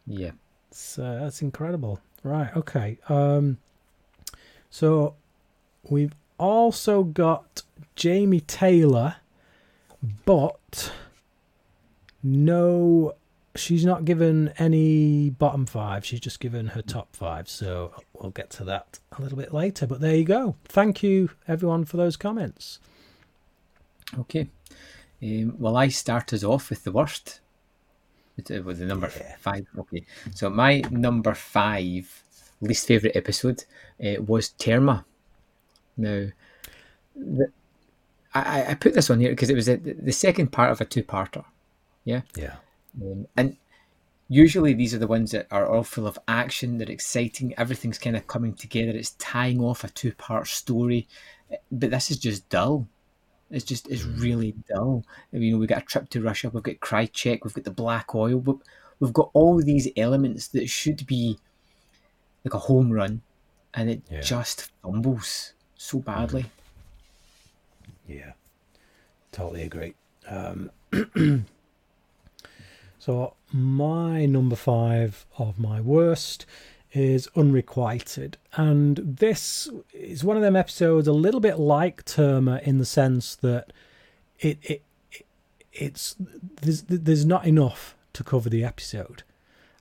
Yeah. 0.06 0.32
So 0.72 1.20
that's 1.22 1.42
incredible. 1.42 2.00
Right, 2.24 2.56
okay. 2.56 2.98
Um, 3.10 3.58
so 4.70 5.16
we've 5.90 6.14
also 6.38 7.04
got 7.04 7.64
Jamie 7.96 8.40
Taylor, 8.40 9.18
but 10.26 10.92
no, 12.22 13.16
she's 13.56 13.86
not 13.86 14.06
given 14.06 14.54
any 14.58 15.30
bottom 15.30 15.66
five. 15.66 16.06
She's 16.06 16.22
just 16.22 16.40
given 16.40 16.68
her 16.68 16.82
top 16.82 17.16
five. 17.16 17.50
So 17.50 17.94
we'll 18.14 18.32
get 18.32 18.50
to 18.52 18.64
that 18.66 19.00
a 19.18 19.22
little 19.22 19.38
bit 19.38 19.54
later. 19.54 19.86
But 19.86 20.00
there 20.00 20.16
you 20.16 20.26
go. 20.26 20.56
Thank 20.66 21.04
you, 21.04 21.30
everyone, 21.48 21.86
for 21.86 21.98
those 21.98 22.16
comments. 22.16 22.80
Okay. 24.18 24.48
Um, 25.22 25.56
well, 25.60 25.78
I 25.78 25.90
started 25.90 26.44
off 26.44 26.70
with 26.70 26.84
the 26.84 26.92
worst 26.92 27.42
it 28.38 28.66
was 28.66 28.80
the 28.80 28.86
number 28.86 29.10
yeah. 29.16 29.36
five. 29.40 29.66
Okay, 29.78 30.06
so 30.34 30.50
my 30.50 30.82
number 30.92 31.34
five 31.34 32.24
least 32.64 32.88
favorite 32.88 33.16
episode 33.16 33.66
uh, 34.04 34.22
was 34.22 34.54
Terma. 34.58 35.04
Now, 35.98 36.28
the, 37.16 37.52
I, 38.34 38.72
I 38.72 38.74
put 38.76 38.94
this 38.94 39.10
on 39.10 39.20
here 39.20 39.30
because 39.30 39.50
it 39.50 39.56
was 39.56 39.70
a, 39.70 39.78
the 39.78 40.12
second 40.12 40.52
part 40.52 40.72
of 40.72 40.82
a 40.82 40.86
two-parter. 40.86 41.46
Yeah. 42.04 42.22
Yeah. 42.36 42.56
Um, 43.02 43.28
and 43.38 43.58
usually 44.28 44.74
these 44.74 44.94
are 44.94 45.00
the 45.00 45.08
ones 45.08 45.32
that 45.32 45.48
are 45.52 45.68
all 45.68 45.84
full 45.84 46.08
of 46.08 46.18
action. 46.28 46.78
They're 46.78 46.90
exciting. 46.90 47.54
Everything's 47.58 48.00
kind 48.00 48.16
of 48.16 48.28
coming 48.28 48.54
together. 48.54 48.92
It's 48.92 49.12
tying 49.12 49.62
off 49.62 49.84
a 49.84 49.90
two-part 49.90 50.48
story, 50.48 51.08
but 51.72 51.92
this 51.92 52.10
is 52.10 52.18
just 52.18 52.50
dull. 52.50 52.88
It's 53.50 53.66
just 53.66 53.88
it's 53.90 54.04
really 54.04 54.56
dull. 54.68 55.04
You 55.32 55.52
know, 55.52 55.58
we've 55.58 55.70
got 55.70 55.84
a 55.84 55.86
trip 55.86 56.10
to 56.10 56.22
Russia. 56.22 56.50
We've 56.50 56.64
got 56.64 56.80
Krychek. 56.80 57.40
We've 57.44 57.54
got 57.54 57.66
the 57.66 57.72
black 57.72 58.16
oil. 58.16 58.40
but 58.40 58.58
We've 59.00 59.14
got 59.14 59.30
all 59.34 59.62
these 59.62 59.90
elements 59.98 60.48
that 60.50 60.70
should 60.70 61.06
be 61.06 61.38
like 62.44 62.54
a 62.54 62.60
home 62.60 62.92
run, 62.92 63.22
and 63.74 63.90
it 63.90 64.02
yeah. 64.10 64.22
just 64.22 64.72
fumbles 64.82 65.54
so 65.76 66.00
badly. 66.00 66.46
Yeah, 68.08 68.34
totally 69.32 69.64
agree. 69.64 69.96
Um, 70.28 70.72
so 73.00 73.34
my 73.52 74.26
number 74.26 74.56
five 74.56 75.26
of 75.38 75.60
my 75.60 75.82
worst 75.82 76.46
is 76.94 77.28
unrequited. 77.36 78.38
And 78.56 78.98
this 78.98 79.70
is 79.94 80.24
one 80.24 80.38
of 80.38 80.44
them 80.44 80.56
episodes 80.56 81.08
a 81.08 81.14
little 81.14 81.40
bit 81.40 81.60
like 81.60 82.06
terma 82.06 82.62
in 82.64 82.78
the 82.78 82.86
sense 82.86 83.36
that 83.38 83.74
it, 84.40 84.60
it, 84.62 84.84
it 85.12 85.26
it's 85.74 86.16
there's 86.62 86.84
there's 86.84 87.26
not 87.26 87.46
enough 87.46 87.96
to 88.14 88.24
cover 88.24 88.50
the 88.50 88.64
episode. 88.64 89.24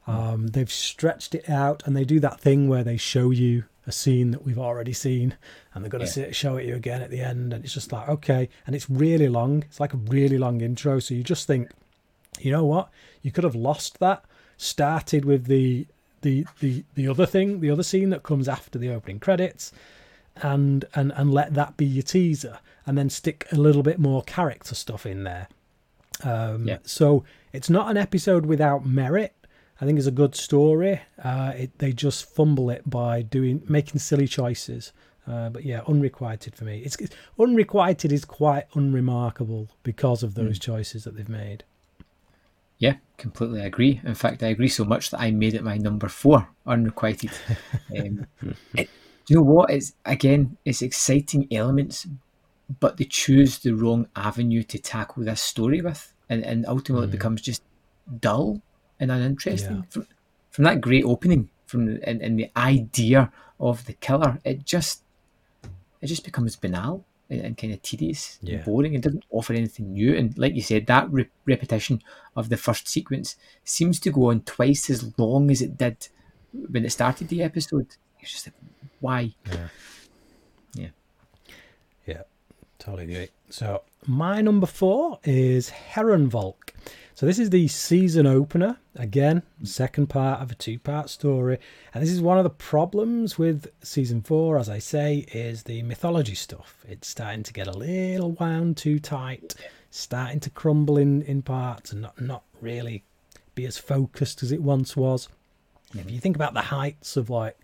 Um, 0.07 0.49
they've 0.49 0.73
stretched 0.73 1.35
it 1.35 1.49
out 1.49 1.83
and 1.87 1.97
they 1.97 2.05
do 2.05 2.19
that 2.21 2.41
thing 2.41 2.69
where 2.69 2.83
they 2.83 2.97
show 2.97 3.31
you 3.31 3.65
a 3.87 3.93
scene 3.93 4.33
that 4.33 4.45
we've 4.45 4.59
already 4.59 4.93
seen 4.93 5.37
and 5.73 5.85
they're 5.85 5.91
going 5.91 6.05
to 6.05 6.21
yeah. 6.21 6.33
show 6.33 6.57
it 6.57 6.67
you 6.67 6.75
again 6.75 7.03
at 7.03 7.11
the 7.11 7.21
end 7.21 7.53
and 7.53 7.65
it's 7.65 7.75
just 7.75 7.93
like 7.93 8.09
okay. 8.09 8.49
And 8.67 8.75
it's 8.75 8.89
really 8.89 9.29
long. 9.29 9.63
It's 9.65 9.81
like 9.81 9.93
a 9.93 9.99
really 9.99 10.39
long 10.39 10.61
intro. 10.61 10.99
So 10.99 11.15
you 11.15 11.23
just 11.23 11.47
think 11.47 11.71
you 12.41 12.51
know 12.51 12.65
what? 12.65 12.89
You 13.21 13.31
could 13.31 13.45
have 13.45 13.55
lost 13.55 14.01
that. 14.01 14.25
Started 14.57 15.25
with 15.25 15.47
the 15.47 15.87
the 16.23 16.47
the 16.61 16.85
the 16.95 17.07
other 17.09 17.27
thing, 17.27 17.61
the 17.61 17.71
other 17.71 17.83
scene 17.83 18.11
that 18.11 18.23
comes 18.23 18.49
after 18.49 18.79
the 18.79 18.91
opening 18.91 19.21
credits, 19.21 19.73
and 20.37 20.85
and 20.95 21.13
and 21.15 21.33
let 21.33 21.55
that 21.55 21.77
be 21.77 21.85
your 21.85 22.03
teaser, 22.03 22.59
and 22.87 22.97
then 22.97 23.11
stick 23.11 23.47
a 23.53 23.57
little 23.57 23.83
bit 23.83 23.99
more 23.99 24.23
character 24.23 24.75
stuff 24.75 25.05
in 25.07 25.25
there. 25.25 25.49
Um, 26.25 26.67
yeah. 26.67 26.79
So 26.85 27.25
it's 27.53 27.69
not 27.69 27.91
an 27.91 27.97
episode 27.97 28.47
without 28.47 28.87
merit. 28.87 29.35
I 29.81 29.85
think 29.85 29.99
it's 29.99 30.07
a 30.07 30.13
good 30.13 30.35
story. 30.37 31.01
Uh, 31.23 31.53
it, 31.57 31.79
they 31.79 31.93
just 31.93 32.25
fumble 32.25 32.71
it 32.71 32.89
by 32.89 33.23
doing 33.23 33.63
making 33.69 33.99
silly 33.99 34.29
choices. 34.29 34.93
Uh, 35.27 35.51
but 35.51 35.65
yeah, 35.65 35.83
unrequited 35.87 36.55
for 36.55 36.65
me. 36.65 36.79
It's, 36.81 36.97
it's 36.97 37.15
unrequited 37.39 38.13
is 38.13 38.25
quite 38.25 38.65
unremarkable 38.75 39.69
because 39.83 40.23
of 40.23 40.35
those 40.35 40.59
mm. 40.59 40.63
choices 40.63 41.05
that 41.05 41.17
they've 41.17 41.29
made. 41.29 41.65
Yeah, 42.83 42.97
completely 43.17 43.61
agree. 43.61 44.01
In 44.05 44.17
fact, 44.17 44.43
I 44.43 44.49
agree 44.49 44.67
so 44.67 44.85
much 44.85 45.11
that 45.11 45.21
I 45.21 45.31
made 45.31 45.55
it 45.55 45.63
my 45.63 45.77
number 45.77 46.09
four, 46.09 46.49
unrequited. 46.67 47.31
um, 47.97 48.27
it, 48.75 48.91
you 49.29 49.37
know 49.37 49.43
what? 49.43 49.71
It's 49.71 49.93
again, 50.05 50.57
it's 50.65 50.83
exciting 50.83 51.47
elements, 51.53 52.09
but 52.81 52.97
they 52.97 53.05
choose 53.05 53.61
the 53.61 53.71
wrong 53.71 54.09
avenue 54.17 54.65
to 54.65 54.79
tackle 54.81 55.23
this 55.23 55.41
story 55.41 55.81
with, 55.81 56.13
and, 56.29 56.45
and 56.45 56.67
ultimately 56.67 57.07
mm. 57.07 57.11
it 57.11 57.13
becomes 57.13 57.41
just 57.41 57.63
dull 58.19 58.61
and 58.99 59.13
uninteresting. 59.13 59.77
Yeah. 59.77 59.83
From, 59.89 60.07
from 60.51 60.65
that 60.65 60.81
great 60.81 61.05
opening, 61.05 61.51
from 61.67 62.01
and, 62.03 62.21
and 62.21 62.37
the 62.37 62.51
idea 62.57 63.31
of 63.61 63.85
the 63.87 63.93
killer, 63.93 64.41
it 64.45 64.65
just 64.65 65.05
it 66.01 66.09
just 66.09 66.25
becomes 66.25 66.57
banal 66.57 67.05
Uh, 67.33 67.37
and, 67.37 67.47
and 67.47 67.57
kind 67.57 67.73
of 67.73 67.83
tedious 67.83 68.39
yeah. 68.43 68.57
and 68.57 68.65
boring 68.65 68.95
and 68.95 69.03
doesn't 69.03 69.25
offer 69.31 69.53
anything 69.53 69.93
new. 69.93 70.17
And 70.17 70.37
like 70.37 70.55
you 70.55 70.63
said, 70.63 70.87
that 70.87 71.11
re- 71.11 71.29
repetition 71.47 72.03
of 72.37 72.49
the 72.49 72.57
first 72.57 72.89
sequence 72.89 73.37
seems 73.65 73.99
to 74.01 74.11
go 74.11 74.31
on 74.31 74.43
twice 74.43 74.91
as 74.91 75.19
long 75.19 75.51
as 75.51 75.63
it 75.63 75.79
did 75.79 76.09
when 76.53 76.85
it 76.85 76.91
started 76.91 77.29
the 77.29 77.43
episode. 77.43 77.87
It's 78.21 78.33
just 78.33 78.47
like, 78.47 78.55
why? 79.01 79.35
Yeah. 79.47 79.69
Yeah. 80.75 80.89
Yeah. 82.07 82.23
Totally 82.79 83.05
agree. 83.05 83.29
So 83.51 83.83
my 84.07 84.41
number 84.41 84.67
four 84.67 85.19
is 85.25 85.71
Herrenvolk. 85.95 86.71
So 87.15 87.27
this 87.27 87.39
is 87.39 87.51
the 87.51 87.69
season 87.69 88.27
opener. 88.27 88.79
Again, 88.97 89.43
second 89.63 90.09
part 90.09 90.41
of 90.41 90.51
a 90.51 90.55
two-part 90.55 91.11
story. 91.11 91.59
And 91.93 92.03
this 92.03 92.11
is 92.11 92.21
one 92.21 92.39
of 92.39 92.45
the 92.45 92.51
problems 92.51 93.39
with 93.39 93.71
season 93.83 94.23
four, 94.23 94.59
as 94.59 94.69
I 94.69 94.79
say, 94.79 95.27
is 95.33 95.65
the 95.65 95.83
mythology 95.83 96.35
stuff. 96.35 96.85
It's 96.89 97.09
starting 97.09 97.43
to 97.45 97.53
get 97.53 97.67
a 97.67 97.77
little 97.77 98.33
wound 98.33 98.77
too 98.77 98.99
tight, 98.99 99.55
starting 99.91 100.41
to 100.41 100.51
crumble 100.51 100.97
in, 100.97 101.23
in 101.23 101.43
parts 101.43 101.93
and 101.93 102.03
not, 102.03 102.21
not 102.21 102.45
really 102.61 103.05
be 103.55 103.67
as 103.67 103.77
focused 103.77 104.43
as 104.43 104.51
it 104.51 104.63
once 104.63 104.97
was. 104.97 105.29
If 105.95 106.11
you 106.11 106.19
think 106.19 106.37
about 106.37 106.55
the 106.55 106.63
heights 106.63 107.19
of 107.19 107.29
like 107.29 107.59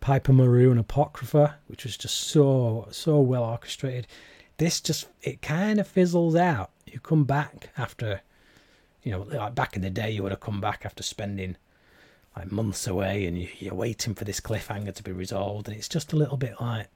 Piper 0.00 0.34
Maru 0.34 0.70
and 0.70 0.78
Apocrypha, 0.78 1.56
which 1.68 1.84
was 1.84 1.96
just 1.96 2.16
so 2.16 2.86
so 2.90 3.18
well 3.20 3.42
orchestrated, 3.42 4.06
this 4.58 4.80
just 4.82 5.06
it 5.22 5.40
kind 5.40 5.80
of 5.80 5.88
fizzles 5.88 6.36
out. 6.36 6.70
You 6.84 7.00
come 7.00 7.24
back 7.24 7.70
after, 7.78 8.20
you 9.06 9.12
know, 9.12 9.22
like 9.22 9.54
back 9.54 9.76
in 9.76 9.82
the 9.82 9.88
day, 9.88 10.10
you 10.10 10.24
would 10.24 10.32
have 10.32 10.40
come 10.40 10.60
back 10.60 10.84
after 10.84 11.00
spending 11.00 11.56
like 12.36 12.50
months 12.50 12.88
away, 12.88 13.24
and 13.24 13.38
you, 13.38 13.48
you're 13.60 13.72
waiting 13.72 14.16
for 14.16 14.24
this 14.24 14.40
cliffhanger 14.40 14.92
to 14.92 15.02
be 15.04 15.12
resolved, 15.12 15.68
and 15.68 15.76
it's 15.76 15.88
just 15.88 16.12
a 16.12 16.16
little 16.16 16.36
bit 16.36 16.60
like, 16.60 16.88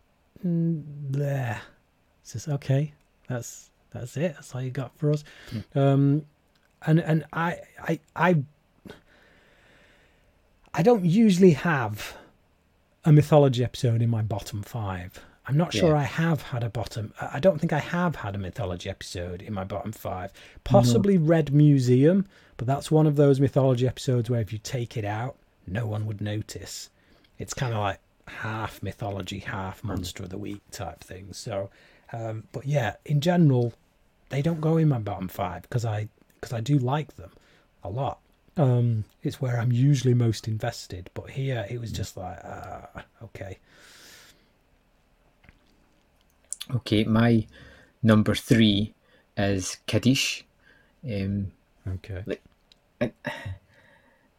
mm, 0.45 0.83
there. 1.09 1.63
It's 2.21 2.33
just 2.33 2.49
okay. 2.49 2.93
That's 3.29 3.71
that's 3.93 4.17
it. 4.17 4.35
That's 4.35 4.53
all 4.53 4.61
you 4.61 4.73
got 4.73 4.91
for 4.99 5.13
us. 5.13 5.23
Mm. 5.53 5.77
Um, 5.81 6.27
and 6.83 6.99
and 6.99 7.25
I 7.33 7.59
I 7.81 8.01
I 8.17 8.43
I 10.75 10.83
don't 10.83 11.05
usually 11.05 11.53
have 11.53 12.17
a 13.05 13.13
mythology 13.13 13.63
episode 13.63 14.03
in 14.03 14.11
my 14.11 14.23
bottom 14.23 14.63
five. 14.63 15.25
I'm 15.47 15.57
not 15.57 15.73
sure 15.73 15.95
yeah. 15.95 16.01
I 16.01 16.05
have 16.05 16.43
had 16.43 16.63
a 16.63 16.69
bottom. 16.69 17.13
I 17.21 17.41
don't 17.41 17.59
think 17.59 17.73
I 17.73 17.79
have 17.79 18.17
had 18.17 18.35
a 18.35 18.39
mythology 18.39 18.89
episode 18.91 19.43
in 19.43 19.53
my 19.53 19.65
bottom 19.65 19.93
five. 19.93 20.33
Possibly 20.65 21.19
no. 21.19 21.25
Red 21.25 21.53
Museum, 21.53 22.27
but 22.57 22.67
that's 22.67 22.91
one 22.91 23.07
of 23.07 23.17
those 23.17 23.41
mythology 23.41 23.87
episodes 23.87 24.29
where 24.31 24.41
if 24.41 24.53
you 24.53 24.59
take 24.59 24.97
it 24.97 25.05
out, 25.05 25.37
no 25.67 25.87
one 25.87 26.07
would 26.07 26.21
notice. 26.21 26.91
It's 27.39 27.55
kind 27.55 27.73
of 27.73 27.81
like 27.81 28.01
half 28.27 28.83
mythology, 28.83 29.39
half 29.41 29.83
monster 29.83 30.23
of 30.23 30.29
the 30.31 30.39
week 30.39 30.61
type 30.71 31.01
thing. 31.01 31.33
So, 31.33 31.71
um, 32.13 32.45
but 32.53 32.67
yeah, 32.67 32.97
in 33.07 33.21
general, 33.21 33.73
they 34.29 34.43
don't 34.43 34.61
go 34.61 34.77
in 34.77 34.89
my 34.89 34.99
bottom 34.99 35.29
five 35.29 35.63
because 35.63 35.85
I 35.85 36.09
because 36.35 36.53
I 36.53 36.61
do 36.61 36.79
like 36.79 37.17
them 37.17 37.31
a 37.83 37.89
lot. 37.91 38.19
Um, 38.57 39.05
it's 39.23 39.41
where 39.41 39.59
I'm 39.59 39.73
usually 39.73 40.15
most 40.15 40.49
invested, 40.49 41.11
but 41.15 41.31
here 41.31 41.67
it 41.71 41.81
was 41.81 41.93
just 41.93 42.17
like, 42.17 42.39
uh, 42.45 43.01
okay. 43.25 43.59
Okay, 46.77 47.05
my 47.05 47.47
number 48.03 48.35
three 48.35 48.95
is 49.37 49.79
Kaddish. 49.87 50.45
Um, 51.05 51.53
okay. 51.87 52.23
Like, 52.27 52.43
I, 53.01 53.13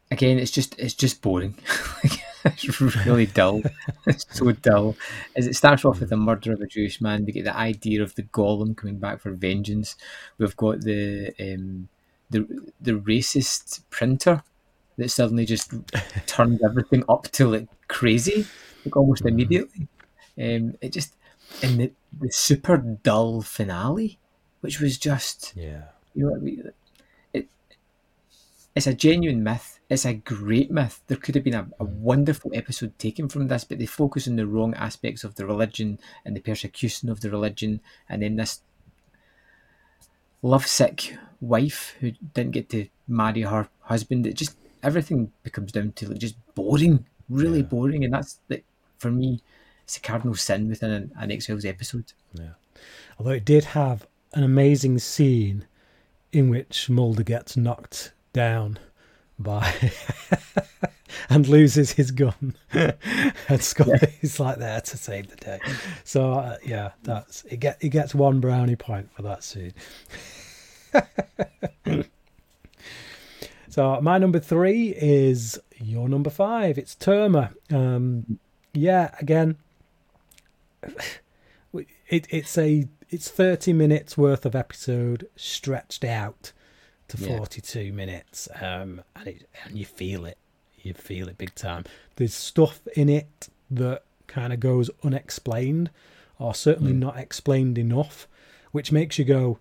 again, 0.09 0.37
it's 0.37 0.51
just 0.51 0.77
it's 0.79 0.93
just 0.93 1.21
boring. 1.21 1.55
it's 2.45 2.81
really 3.05 3.25
dull. 3.39 3.61
it's 4.05 4.25
so 4.29 4.51
dull. 4.51 4.95
As 5.35 5.47
it 5.47 5.55
starts 5.55 5.83
off 5.85 5.99
with 5.99 6.09
the 6.09 6.17
murder 6.17 6.53
of 6.53 6.61
a 6.61 6.67
Jewish 6.67 7.01
man, 7.01 7.25
we 7.25 7.31
get 7.31 7.45
the 7.45 7.57
idea 7.57 8.01
of 8.03 8.15
the 8.15 8.23
golem 8.23 8.77
coming 8.77 8.97
back 8.97 9.19
for 9.19 9.31
vengeance. 9.31 9.95
We've 10.37 10.55
got 10.55 10.81
the 10.81 11.33
um, 11.39 11.89
the 12.29 12.47
the 12.79 12.93
racist 12.93 13.81
printer 13.89 14.43
that 14.97 15.09
suddenly 15.09 15.45
just 15.45 15.73
turned 16.27 16.61
everything 16.63 17.03
up 17.09 17.23
to 17.31 17.49
like 17.49 17.67
crazy, 17.87 18.45
like 18.85 18.95
almost 18.95 19.23
mm-hmm. 19.23 19.29
immediately. 19.29 19.87
Um, 20.39 20.75
it 20.81 20.93
just 20.93 21.13
and 21.61 21.79
the, 21.79 21.91
the 22.19 22.31
super 22.31 22.77
dull 22.77 23.41
finale, 23.41 24.19
which 24.61 24.79
was 24.79 24.97
just 24.97 25.53
yeah, 25.55 25.83
you 26.13 26.25
know, 26.25 26.35
I 26.35 26.39
mean? 26.39 26.63
it 26.65 27.47
it's 28.75 28.87
a 28.87 28.93
genuine 28.93 29.43
myth. 29.43 29.79
It's 29.89 30.05
a 30.05 30.13
great 30.13 30.71
myth. 30.71 31.01
There 31.07 31.17
could 31.17 31.35
have 31.35 31.43
been 31.43 31.53
a, 31.53 31.67
a 31.79 31.85
mm. 31.85 31.93
wonderful 31.95 32.51
episode 32.53 32.97
taken 32.97 33.27
from 33.27 33.47
this, 33.47 33.63
but 33.63 33.79
they 33.79 33.85
focus 33.85 34.27
on 34.27 34.37
the 34.37 34.47
wrong 34.47 34.73
aspects 34.75 35.23
of 35.23 35.35
the 35.35 35.45
religion 35.45 35.99
and 36.23 36.35
the 36.35 36.41
persecution 36.41 37.09
of 37.09 37.21
the 37.21 37.29
religion, 37.29 37.81
and 38.07 38.21
then 38.21 38.37
this 38.37 38.61
lovesick 40.41 41.17
wife 41.41 41.95
who 41.99 42.11
didn't 42.33 42.51
get 42.51 42.69
to 42.69 42.87
marry 43.07 43.41
her 43.41 43.67
husband. 43.81 44.25
It 44.25 44.35
just 44.35 44.55
everything 44.81 45.31
becomes 45.43 45.71
down 45.71 45.91
to 45.93 46.09
like 46.09 46.19
just 46.19 46.35
boring, 46.55 47.05
really 47.29 47.59
yeah. 47.59 47.65
boring, 47.65 48.05
and 48.05 48.13
that's 48.13 48.39
like 48.47 48.63
for 48.97 49.11
me, 49.11 49.41
it's 49.91 49.97
a 49.97 50.01
cardinal 50.01 50.35
sin 50.35 50.69
within 50.69 50.89
an, 50.89 51.11
an 51.17 51.31
X 51.31 51.47
Files 51.47 51.65
episode. 51.65 52.13
Yeah, 52.33 52.51
although 53.19 53.31
it 53.31 53.43
did 53.43 53.65
have 53.65 54.07
an 54.33 54.41
amazing 54.41 54.99
scene 54.99 55.65
in 56.31 56.49
which 56.49 56.89
Mulder 56.89 57.23
gets 57.23 57.57
knocked 57.57 58.13
down 58.31 58.79
by 59.37 59.91
and 61.29 61.45
loses 61.45 61.91
his 61.91 62.11
gun, 62.11 62.55
and 62.71 63.61
Scott 63.61 63.89
yeah. 63.89 64.29
like 64.39 64.59
there 64.59 64.79
to 64.79 64.95
save 64.97 65.27
the 65.27 65.35
day. 65.35 65.59
So 66.05 66.31
uh, 66.35 66.55
yeah, 66.65 66.91
that's 67.03 67.43
it. 67.43 67.59
Get 67.59 67.77
it 67.81 67.89
gets 67.89 68.15
one 68.15 68.39
brownie 68.39 68.77
point 68.77 69.11
for 69.11 69.23
that 69.23 69.43
scene. 69.43 69.73
so 73.67 73.99
my 73.99 74.17
number 74.17 74.39
three 74.39 74.95
is 74.95 75.59
your 75.75 76.07
number 76.07 76.29
five. 76.29 76.77
It's 76.77 76.95
Terma. 76.95 77.53
Um, 77.69 78.39
yeah, 78.73 79.13
again, 79.19 79.57
it, 82.09 82.27
it's 82.29 82.57
a 82.57 82.87
it's 83.09 83.29
thirty 83.29 83.73
minutes 83.73 84.17
worth 84.17 84.45
of 84.45 84.55
episode 84.55 85.27
stretched 85.35 86.03
out 86.03 86.51
to 87.07 87.17
yeah. 87.17 87.37
forty 87.37 87.61
two 87.61 87.91
minutes, 87.93 88.47
um, 88.61 89.01
and 89.15 89.27
it 89.27 89.49
and 89.65 89.77
you 89.77 89.85
feel 89.85 90.25
it, 90.25 90.37
you 90.81 90.93
feel 90.93 91.27
it 91.27 91.37
big 91.37 91.55
time. 91.55 91.85
There's 92.15 92.33
stuff 92.33 92.81
in 92.95 93.09
it 93.09 93.49
that 93.69 94.03
kind 94.27 94.53
of 94.53 94.59
goes 94.59 94.89
unexplained, 95.03 95.89
or 96.39 96.53
certainly 96.55 96.93
mm. 96.93 96.99
not 96.99 97.17
explained 97.17 97.77
enough, 97.77 98.27
which 98.71 98.91
makes 98.91 99.19
you 99.19 99.25
go, 99.25 99.59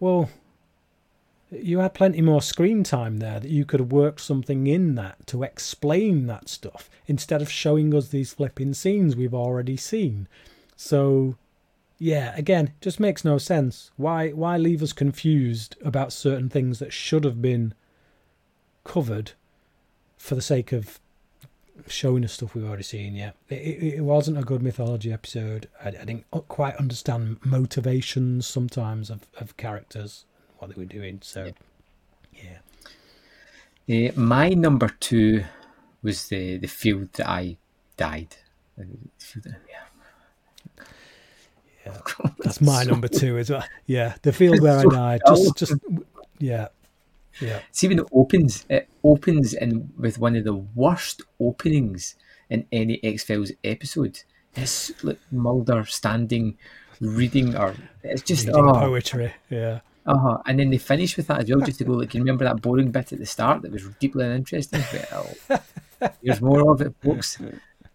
well, 0.00 0.30
you 1.50 1.78
had 1.78 1.94
plenty 1.94 2.20
more 2.20 2.42
screen 2.42 2.82
time 2.82 3.18
there 3.18 3.38
that 3.38 3.50
you 3.50 3.64
could 3.64 3.80
have 3.80 3.92
worked 3.92 4.20
something 4.20 4.66
in 4.66 4.96
that 4.96 5.26
to 5.28 5.42
explain 5.42 6.26
that 6.26 6.48
stuff 6.48 6.90
instead 7.06 7.40
of 7.40 7.50
showing 7.50 7.94
us 7.94 8.08
these 8.08 8.32
flipping 8.32 8.74
scenes 8.74 9.14
we've 9.14 9.34
already 9.34 9.76
seen. 9.76 10.26
So 10.74 11.36
yeah, 11.98 12.34
again, 12.36 12.72
just 12.80 13.00
makes 13.00 13.24
no 13.24 13.38
sense. 13.38 13.90
Why 13.96 14.30
why 14.30 14.56
leave 14.56 14.82
us 14.82 14.92
confused 14.92 15.76
about 15.84 16.12
certain 16.12 16.48
things 16.48 16.78
that 16.80 16.92
should 16.92 17.24
have 17.24 17.40
been 17.40 17.74
covered 18.84 19.32
for 20.18 20.34
the 20.34 20.42
sake 20.42 20.72
of 20.72 20.98
showing 21.86 22.24
us 22.24 22.32
stuff 22.32 22.54
we've 22.54 22.66
already 22.66 22.82
seen? 22.82 23.14
Yeah, 23.14 23.32
it, 23.48 23.54
it, 23.54 23.94
it 23.98 24.02
wasn't 24.02 24.38
a 24.38 24.42
good 24.42 24.62
mythology 24.62 25.12
episode. 25.12 25.68
I, 25.82 25.88
I, 25.88 26.04
didn't 26.04 26.26
quite 26.48 26.74
understand 26.76 27.38
motivations 27.44 28.46
sometimes 28.46 29.10
of, 29.10 29.26
of 29.38 29.56
characters 29.56 30.24
what 30.58 30.74
they 30.74 30.80
were 30.80 30.86
doing. 30.86 31.20
So, 31.22 31.52
yeah. 32.32 32.58
Uh, 33.88 34.12
my 34.18 34.50
number 34.50 34.88
two 35.00 35.44
was 36.02 36.28
the 36.28 36.58
the 36.58 36.66
field 36.66 37.12
that 37.14 37.28
I 37.28 37.56
died. 37.96 38.36
yeah. 38.78 39.86
Yeah, 41.86 41.98
that's 42.40 42.60
my 42.60 42.82
so, 42.82 42.90
number 42.90 43.08
two 43.08 43.38
as 43.38 43.50
well. 43.50 43.64
Yeah, 43.86 44.14
the 44.22 44.32
field 44.32 44.60
where 44.60 44.82
so 44.82 44.90
I 44.90 45.18
died. 45.18 45.20
Just, 45.28 45.56
just, 45.56 45.74
yeah, 46.38 46.68
yeah. 47.40 47.60
See 47.70 47.88
when 47.88 48.00
it 48.00 48.06
opens, 48.12 48.66
it 48.68 48.88
opens 49.04 49.54
in 49.54 49.92
with 49.96 50.18
one 50.18 50.34
of 50.36 50.44
the 50.44 50.54
worst 50.54 51.22
openings 51.38 52.16
in 52.50 52.66
any 52.72 53.02
X 53.04 53.24
Files 53.24 53.52
episode. 53.62 54.22
It's 54.54 54.92
like 55.04 55.20
Mulder 55.30 55.84
standing, 55.84 56.58
reading, 57.00 57.54
or 57.56 57.74
it's 58.02 58.22
just 58.22 58.46
reading 58.46 58.68
oh, 58.68 58.72
poetry. 58.72 59.32
Yeah, 59.48 59.80
uh 60.06 60.16
huh. 60.16 60.38
And 60.46 60.58
then 60.58 60.70
they 60.70 60.78
finish 60.78 61.16
with 61.16 61.26
that 61.26 61.40
as 61.40 61.50
well, 61.50 61.60
just 61.60 61.78
to 61.78 61.84
go 61.84 61.92
like, 62.00 62.14
you 62.14 62.20
remember 62.20 62.44
that 62.44 62.62
boring 62.62 62.90
bit 62.90 63.12
at 63.12 63.18
the 63.18 63.26
start 63.26 63.62
that 63.62 63.72
was 63.72 63.88
deeply 64.00 64.24
uninteresting? 64.24 64.82
Well, 65.10 65.34
there's 66.22 66.40
more 66.40 66.72
of 66.72 66.80
it, 66.80 66.94
folks. 67.02 67.38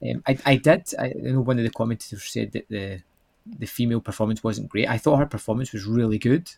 Um, 0.04 0.24
I, 0.28 0.36
I 0.47 0.56
did. 0.56 0.91
I 0.97 1.13
know 1.15 1.41
one 1.41 1.60
of 1.60 1.63
the 1.63 1.69
commentators 1.69 2.24
said 2.24 2.54
that 2.54 2.67
the 2.69 3.04
the 3.45 3.67
female 3.67 4.02
performance 4.02 4.43
wasn't 4.43 4.69
great. 4.69 4.89
I 4.89 4.97
thought 4.97 5.17
her 5.17 5.28
performance 5.28 5.74
was 5.74 5.86
really 5.86 6.17
good, 6.17 6.50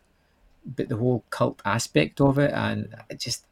but 0.65 0.87
the 0.87 0.95
whole 0.95 1.25
cult 1.29 1.61
aspect 1.65 2.21
of 2.21 2.39
it 2.39 2.51
and 2.53 2.95
it 3.09 3.19
just 3.19 3.45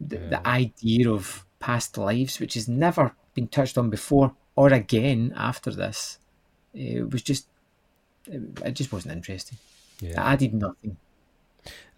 the, 0.00 0.16
yeah. 0.16 0.28
the 0.28 0.46
idea 0.46 1.10
of 1.10 1.44
past 1.58 1.98
lives, 1.98 2.38
which 2.38 2.54
has 2.54 2.68
never 2.68 3.16
been 3.34 3.48
touched 3.48 3.76
on 3.76 3.90
before 3.90 4.34
or 4.54 4.72
again 4.72 5.32
after 5.36 5.72
this, 5.72 6.18
it 6.72 7.10
was 7.10 7.22
just 7.22 7.48
it, 8.26 8.42
it 8.64 8.72
just 8.74 8.92
wasn't 8.92 9.12
interesting. 9.12 9.58
Yeah. 10.00 10.26
I 10.26 10.36
did 10.36 10.54
nothing. 10.54 10.96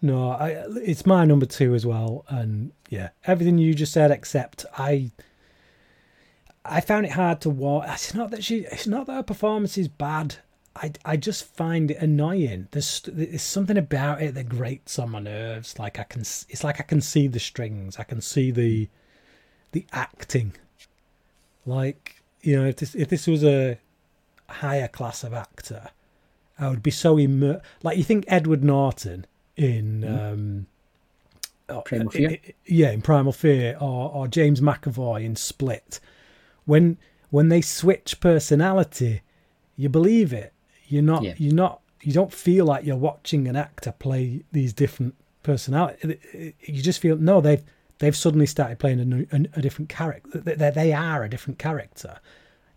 No, 0.01 0.31
I, 0.31 0.63
it's 0.83 1.05
my 1.05 1.25
number 1.25 1.45
two 1.45 1.73
as 1.73 1.85
well, 1.85 2.25
and 2.27 2.71
yeah, 2.89 3.09
everything 3.25 3.57
you 3.57 3.73
just 3.73 3.93
said. 3.93 4.11
Except 4.11 4.65
I, 4.77 5.11
I 6.63 6.81
found 6.81 7.05
it 7.05 7.13
hard 7.13 7.41
to 7.41 7.49
watch. 7.49 7.89
It's 7.89 8.13
not 8.13 8.31
that 8.31 8.43
she. 8.43 8.59
It's 8.71 8.87
not 8.87 9.07
that 9.07 9.13
her 9.13 9.23
performance 9.23 9.77
is 9.77 9.87
bad. 9.87 10.35
I, 10.75 10.91
I 11.05 11.17
just 11.17 11.45
find 11.45 11.89
it 11.89 11.97
annoying. 11.97 12.67
There's 12.71 13.01
there's 13.07 13.41
something 13.41 13.77
about 13.77 14.21
it 14.21 14.35
that 14.35 14.49
grates 14.49 14.99
on 14.99 15.11
my 15.11 15.19
nerves. 15.19 15.79
Like 15.79 15.97
I 15.97 16.03
can, 16.03 16.21
it's 16.21 16.63
like 16.63 16.79
I 16.79 16.83
can 16.83 17.01
see 17.01 17.27
the 17.27 17.39
strings. 17.39 17.97
I 17.97 18.03
can 18.03 18.21
see 18.21 18.51
the 18.51 18.89
the 19.71 19.85
acting. 19.93 20.53
Like 21.65 22.21
you 22.41 22.57
know, 22.57 22.67
if 22.67 22.75
this 22.75 22.93
if 22.93 23.09
this 23.09 23.25
was 23.25 23.43
a 23.43 23.79
higher 24.49 24.87
class 24.89 25.23
of 25.23 25.33
actor, 25.33 25.89
I 26.57 26.69
would 26.69 26.83
be 26.83 26.91
so 26.91 27.17
immer. 27.17 27.61
Like 27.83 27.97
you 27.97 28.03
think 28.03 28.25
Edward 28.27 28.63
Norton 28.63 29.25
in. 29.55 30.01
Mm. 30.01 30.33
Um, 30.33 30.67
oh, 31.69 31.81
Primal 31.81 32.11
Fear. 32.11 32.37
Yeah, 32.65 32.91
in 32.91 33.01
Primal 33.01 33.33
Fear, 33.33 33.77
or 33.79 34.11
or 34.11 34.27
James 34.27 34.61
McAvoy 34.61 35.23
in 35.23 35.35
Split. 35.35 35.99
When 36.65 36.97
when 37.29 37.49
they 37.49 37.61
switch 37.61 38.19
personality, 38.19 39.21
you 39.75 39.89
believe 39.89 40.33
it. 40.33 40.53
You're 40.87 41.03
not. 41.03 41.23
Yeah. 41.23 41.33
You're 41.37 41.53
not. 41.53 41.81
You 42.01 42.13
don't 42.13 42.31
feel 42.31 42.65
like 42.65 42.85
you're 42.85 42.95
watching 42.95 43.47
an 43.47 43.55
actor 43.55 43.91
play 43.91 44.43
these 44.51 44.73
different 44.73 45.15
personalities. 45.43 46.17
You 46.33 46.81
just 46.81 46.99
feel 46.99 47.17
no. 47.17 47.41
They've 47.41 47.63
they've 47.99 48.15
suddenly 48.15 48.45
started 48.45 48.79
playing 48.79 48.99
a, 48.99 49.05
new, 49.05 49.27
a, 49.31 49.35
a 49.53 49.61
different 49.61 49.89
character. 49.89 50.39
They, 50.39 50.69
they 50.69 50.93
are 50.93 51.23
a 51.23 51.29
different 51.29 51.59
character. 51.59 52.19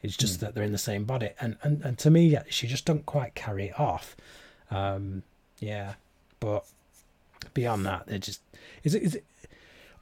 It's 0.02 0.16
just 0.16 0.37
mm. 0.37 0.40
that 0.40 0.54
they're 0.54 0.64
in 0.64 0.72
the 0.72 0.78
same 0.78 1.04
body, 1.04 1.30
and, 1.40 1.56
and 1.62 1.82
and 1.82 1.98
to 1.98 2.11
me, 2.11 2.37
she 2.48 2.66
just 2.66 2.84
don't 2.84 3.04
quite 3.06 3.34
carry 3.34 3.66
it 3.66 3.80
off. 3.80 4.16
Um, 4.70 5.22
yeah, 5.58 5.94
but 6.40 6.64
beyond 7.54 7.84
that, 7.87 8.06
they're 8.06 8.18
just 8.18 8.40
is 8.84 8.94
it, 8.94 9.02
is 9.02 9.14
it 9.16 9.24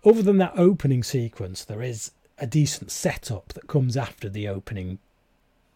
other 0.04 0.22
than 0.22 0.38
that 0.38 0.52
opening 0.56 1.02
sequence, 1.02 1.64
there 1.64 1.82
is 1.82 2.12
a 2.38 2.46
decent 2.46 2.90
setup 2.90 3.54
that 3.54 3.66
comes 3.66 3.96
after 3.96 4.28
the 4.28 4.46
opening 4.46 4.98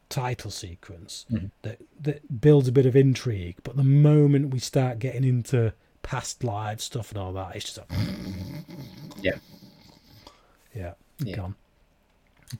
title 0.08 0.50
sequence 0.50 1.24
mm-hmm. 1.30 1.46
that 1.62 1.80
that 2.00 2.40
builds 2.40 2.68
a 2.68 2.72
bit 2.72 2.86
of 2.86 2.94
intrigue. 2.94 3.56
But 3.62 3.76
the 3.76 3.84
moment 3.84 4.52
we 4.52 4.58
start 4.58 4.98
getting 4.98 5.24
into 5.24 5.72
past 6.02 6.44
live 6.44 6.82
stuff 6.82 7.10
and 7.10 7.18
all 7.18 7.32
that, 7.32 7.56
it's 7.56 7.64
just 7.64 7.78
like, 7.78 7.88
yeah, 9.22 9.38
yeah, 10.74 10.92
yeah, 11.20 11.36
gone 11.36 11.54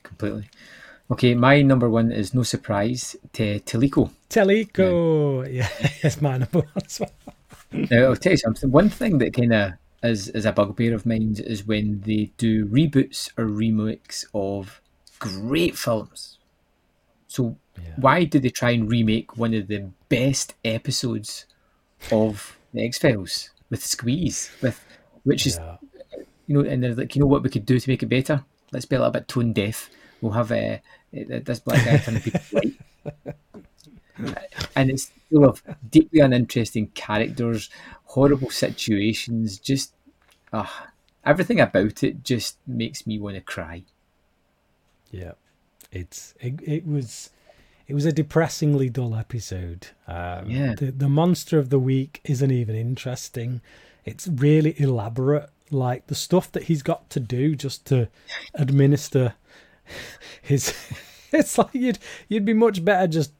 completely. 0.02 0.48
Okay, 1.10 1.34
my 1.34 1.60
number 1.62 1.90
one 1.90 2.12
is 2.12 2.34
no 2.34 2.44
surprise 2.44 3.16
to 3.32 3.58
Teliko. 3.60 4.10
Teliko, 4.28 5.52
yeah, 5.52 5.68
it's 6.02 6.20
my 6.22 6.38
number 6.38 6.60
one 6.60 6.84
as 6.84 7.00
well. 7.00 7.10
now, 7.90 8.04
I'll 8.04 8.16
tell 8.16 8.32
you 8.32 8.38
something. 8.38 8.70
One 8.70 8.88
thing 8.88 9.18
that 9.18 9.34
kind 9.34 9.52
of 9.52 9.72
is 10.02 10.28
is 10.28 10.46
a 10.46 10.52
bugbear 10.52 10.94
of 10.94 11.04
mine 11.04 11.36
is 11.38 11.66
when 11.66 12.00
they 12.02 12.30
do 12.38 12.66
reboots 12.66 13.30
or 13.36 13.46
remakes 13.46 14.24
of 14.34 14.80
great 15.18 15.76
films. 15.76 16.38
So 17.26 17.56
yeah. 17.76 17.94
why 17.96 18.24
do 18.24 18.38
they 18.38 18.48
try 18.48 18.70
and 18.70 18.88
remake 18.88 19.36
one 19.36 19.54
of 19.54 19.66
the 19.66 19.90
best 20.08 20.54
episodes 20.64 21.46
of 22.10 22.56
the 22.72 22.84
X 22.84 22.98
Files 22.98 23.50
with 23.68 23.84
Squeeze, 23.84 24.50
with 24.62 24.82
which 25.24 25.46
is 25.46 25.58
yeah. 25.58 25.76
you 26.46 26.62
know, 26.62 26.68
and 26.68 26.82
they're 26.82 26.94
like, 26.94 27.16
you 27.16 27.20
know 27.20 27.26
what 27.26 27.42
we 27.42 27.50
could 27.50 27.66
do 27.66 27.80
to 27.80 27.90
make 27.90 28.02
it 28.02 28.08
better? 28.08 28.44
Let's 28.72 28.86
be 28.86 28.96
a 28.96 29.00
little 29.00 29.12
bit 29.12 29.28
tone 29.28 29.52
deaf. 29.52 29.90
We'll 30.20 30.32
have 30.32 30.52
uh, 30.52 30.78
this 31.12 31.60
black 31.60 31.84
guy 31.84 31.98
turn 31.98 32.20
people 32.20 32.40
white. 32.50 32.74
and 34.76 34.90
it's 34.90 35.10
full 35.30 35.44
of 35.44 35.62
deeply 35.90 36.20
uninteresting 36.20 36.88
characters, 36.88 37.70
horrible 38.04 38.50
situations. 38.50 39.58
Just 39.58 39.94
uh, 40.52 40.66
everything 41.24 41.60
about 41.60 42.02
it 42.02 42.24
just 42.24 42.58
makes 42.66 43.06
me 43.06 43.18
want 43.18 43.36
to 43.36 43.40
cry. 43.40 43.84
Yeah, 45.10 45.32
it's 45.90 46.34
it, 46.40 46.60
it 46.62 46.86
was 46.86 47.30
it 47.86 47.94
was 47.94 48.04
a 48.04 48.12
depressingly 48.12 48.88
dull 48.88 49.14
episode. 49.14 49.88
Um, 50.06 50.48
yeah, 50.48 50.74
the 50.74 50.90
the 50.92 51.08
monster 51.08 51.58
of 51.58 51.70
the 51.70 51.78
week 51.78 52.20
isn't 52.24 52.50
even 52.50 52.76
interesting. 52.76 53.60
It's 54.04 54.28
really 54.28 54.74
elaborate, 54.80 55.50
like 55.70 56.06
the 56.06 56.14
stuff 56.14 56.50
that 56.52 56.64
he's 56.64 56.82
got 56.82 57.10
to 57.10 57.20
do 57.20 57.54
just 57.54 57.84
to 57.86 58.08
administer 58.54 59.34
his. 60.42 60.74
It's 61.32 61.56
like 61.56 61.72
you'd 61.74 62.00
you'd 62.26 62.44
be 62.44 62.54
much 62.54 62.84
better 62.84 63.06
just 63.06 63.32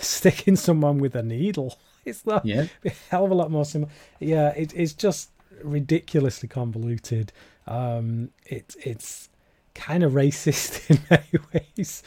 sticking 0.00 0.56
someone 0.56 0.96
with 0.96 1.14
a 1.14 1.22
needle. 1.22 1.78
It's 2.06 2.24
not 2.24 2.46
yeah. 2.46 2.68
a 2.86 2.90
hell 3.10 3.26
of 3.26 3.30
a 3.32 3.34
lot 3.34 3.50
more 3.50 3.66
simple. 3.66 3.90
Yeah, 4.18 4.54
it, 4.56 4.72
it's 4.74 4.94
just 4.94 5.28
ridiculously 5.62 6.48
convoluted. 6.48 7.32
Um, 7.66 8.30
it, 8.46 8.74
it's 8.82 9.28
kind 9.74 10.02
of 10.02 10.12
racist 10.12 10.88
in 10.90 11.00
many 11.10 11.44
ways, 11.52 12.02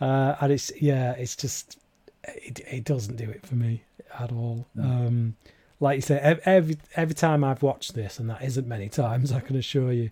uh, 0.00 0.34
and 0.40 0.52
it's 0.52 0.72
yeah, 0.82 1.12
it's 1.12 1.36
just 1.36 1.78
it, 2.24 2.58
it 2.68 2.82
doesn't 2.82 3.14
do 3.14 3.30
it 3.30 3.46
for 3.46 3.54
me 3.54 3.84
at 4.18 4.32
all. 4.32 4.66
Um, 4.76 5.36
like 5.78 5.96
you 5.96 6.02
say, 6.02 6.38
every 6.44 6.78
every 6.94 7.14
time 7.14 7.44
I've 7.44 7.62
watched 7.62 7.94
this, 7.94 8.18
and 8.18 8.28
that 8.30 8.42
isn't 8.42 8.66
many 8.66 8.88
times, 8.88 9.30
I 9.32 9.40
can 9.40 9.56
assure 9.56 9.92
you, 9.92 10.10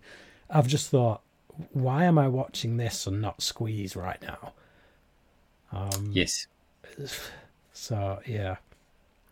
I've 0.50 0.68
just 0.68 0.90
thought, 0.90 1.22
why 1.72 2.04
am 2.04 2.18
I 2.18 2.28
watching 2.28 2.76
this 2.76 3.06
and 3.06 3.20
not 3.20 3.42
Squeeze 3.42 3.96
right 3.96 4.20
now? 4.22 4.52
Um, 5.72 6.10
yes. 6.12 6.46
So 7.72 8.20
yeah, 8.26 8.56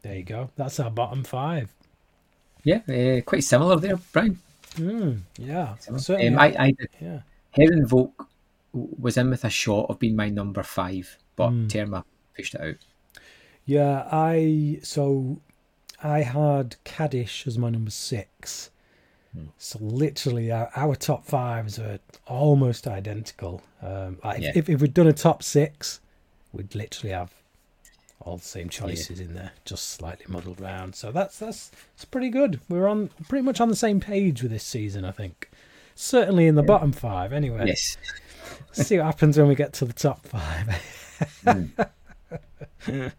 there 0.02 0.16
you 0.16 0.24
go. 0.24 0.50
That's 0.56 0.80
our 0.80 0.90
bottom 0.90 1.24
five. 1.24 1.72
Yeah, 2.64 2.80
uh, 2.88 3.20
quite 3.22 3.44
similar 3.44 3.76
there, 3.76 3.96
Bryan. 3.96 4.38
Mm, 4.74 5.20
yeah, 5.38 5.74
um, 5.88 6.38
I, 6.38 6.46
I. 6.58 6.74
Yeah. 7.00 7.20
Herrenvolk 7.56 8.12
was 8.72 9.16
in 9.16 9.30
with 9.30 9.44
a 9.44 9.50
shot 9.50 9.86
of 9.88 9.98
being 9.98 10.16
my 10.16 10.28
number 10.28 10.62
five, 10.62 11.18
but 11.36 11.50
mm. 11.50 11.68
Terma 11.68 12.04
pushed 12.36 12.54
it 12.54 12.60
out. 12.60 12.76
Yeah, 13.64 14.08
I 14.10 14.80
so 14.82 15.40
I 16.02 16.22
had 16.22 16.76
Kaddish 16.84 17.46
as 17.46 17.58
my 17.58 17.70
number 17.70 17.90
six. 17.90 18.70
Mm. 19.36 19.48
So 19.56 19.78
literally, 19.80 20.50
our, 20.50 20.70
our, 20.76 20.94
top 20.94 21.24
fives 21.24 21.78
are 21.78 21.98
almost 22.26 22.86
identical. 22.86 23.62
Um, 23.80 24.18
like 24.22 24.42
yeah. 24.42 24.52
if, 24.54 24.68
if 24.68 24.80
we'd 24.80 24.94
done 24.94 25.06
a 25.06 25.12
top 25.12 25.42
six, 25.42 26.00
we'd 26.52 26.74
literally 26.74 27.12
have 27.12 27.32
all 28.20 28.36
the 28.36 28.44
same 28.44 28.68
choices 28.68 29.18
yeah. 29.18 29.26
in 29.26 29.34
there, 29.34 29.52
just 29.64 29.90
slightly 29.90 30.26
muddled 30.28 30.60
around. 30.60 30.94
So 30.94 31.10
that's 31.10 31.38
that's 31.38 31.70
it's 31.94 32.04
pretty 32.04 32.28
good. 32.28 32.60
We're 32.68 32.86
on 32.86 33.10
pretty 33.28 33.42
much 33.42 33.60
on 33.60 33.68
the 33.68 33.76
same 33.76 34.00
page 34.00 34.42
with 34.42 34.52
this 34.52 34.64
season, 34.64 35.04
I 35.04 35.12
think. 35.12 35.50
Certainly 35.94 36.46
in 36.46 36.54
the 36.54 36.62
yeah. 36.62 36.66
bottom 36.66 36.92
five, 36.92 37.32
anyway. 37.32 37.66
Yes. 37.66 37.96
see 38.72 38.98
what 38.98 39.06
happens 39.06 39.38
when 39.38 39.48
we 39.48 39.54
get 39.54 39.72
to 39.74 39.84
the 39.84 39.92
top 39.92 40.26
five. 40.26 40.68
mm. 41.44 43.12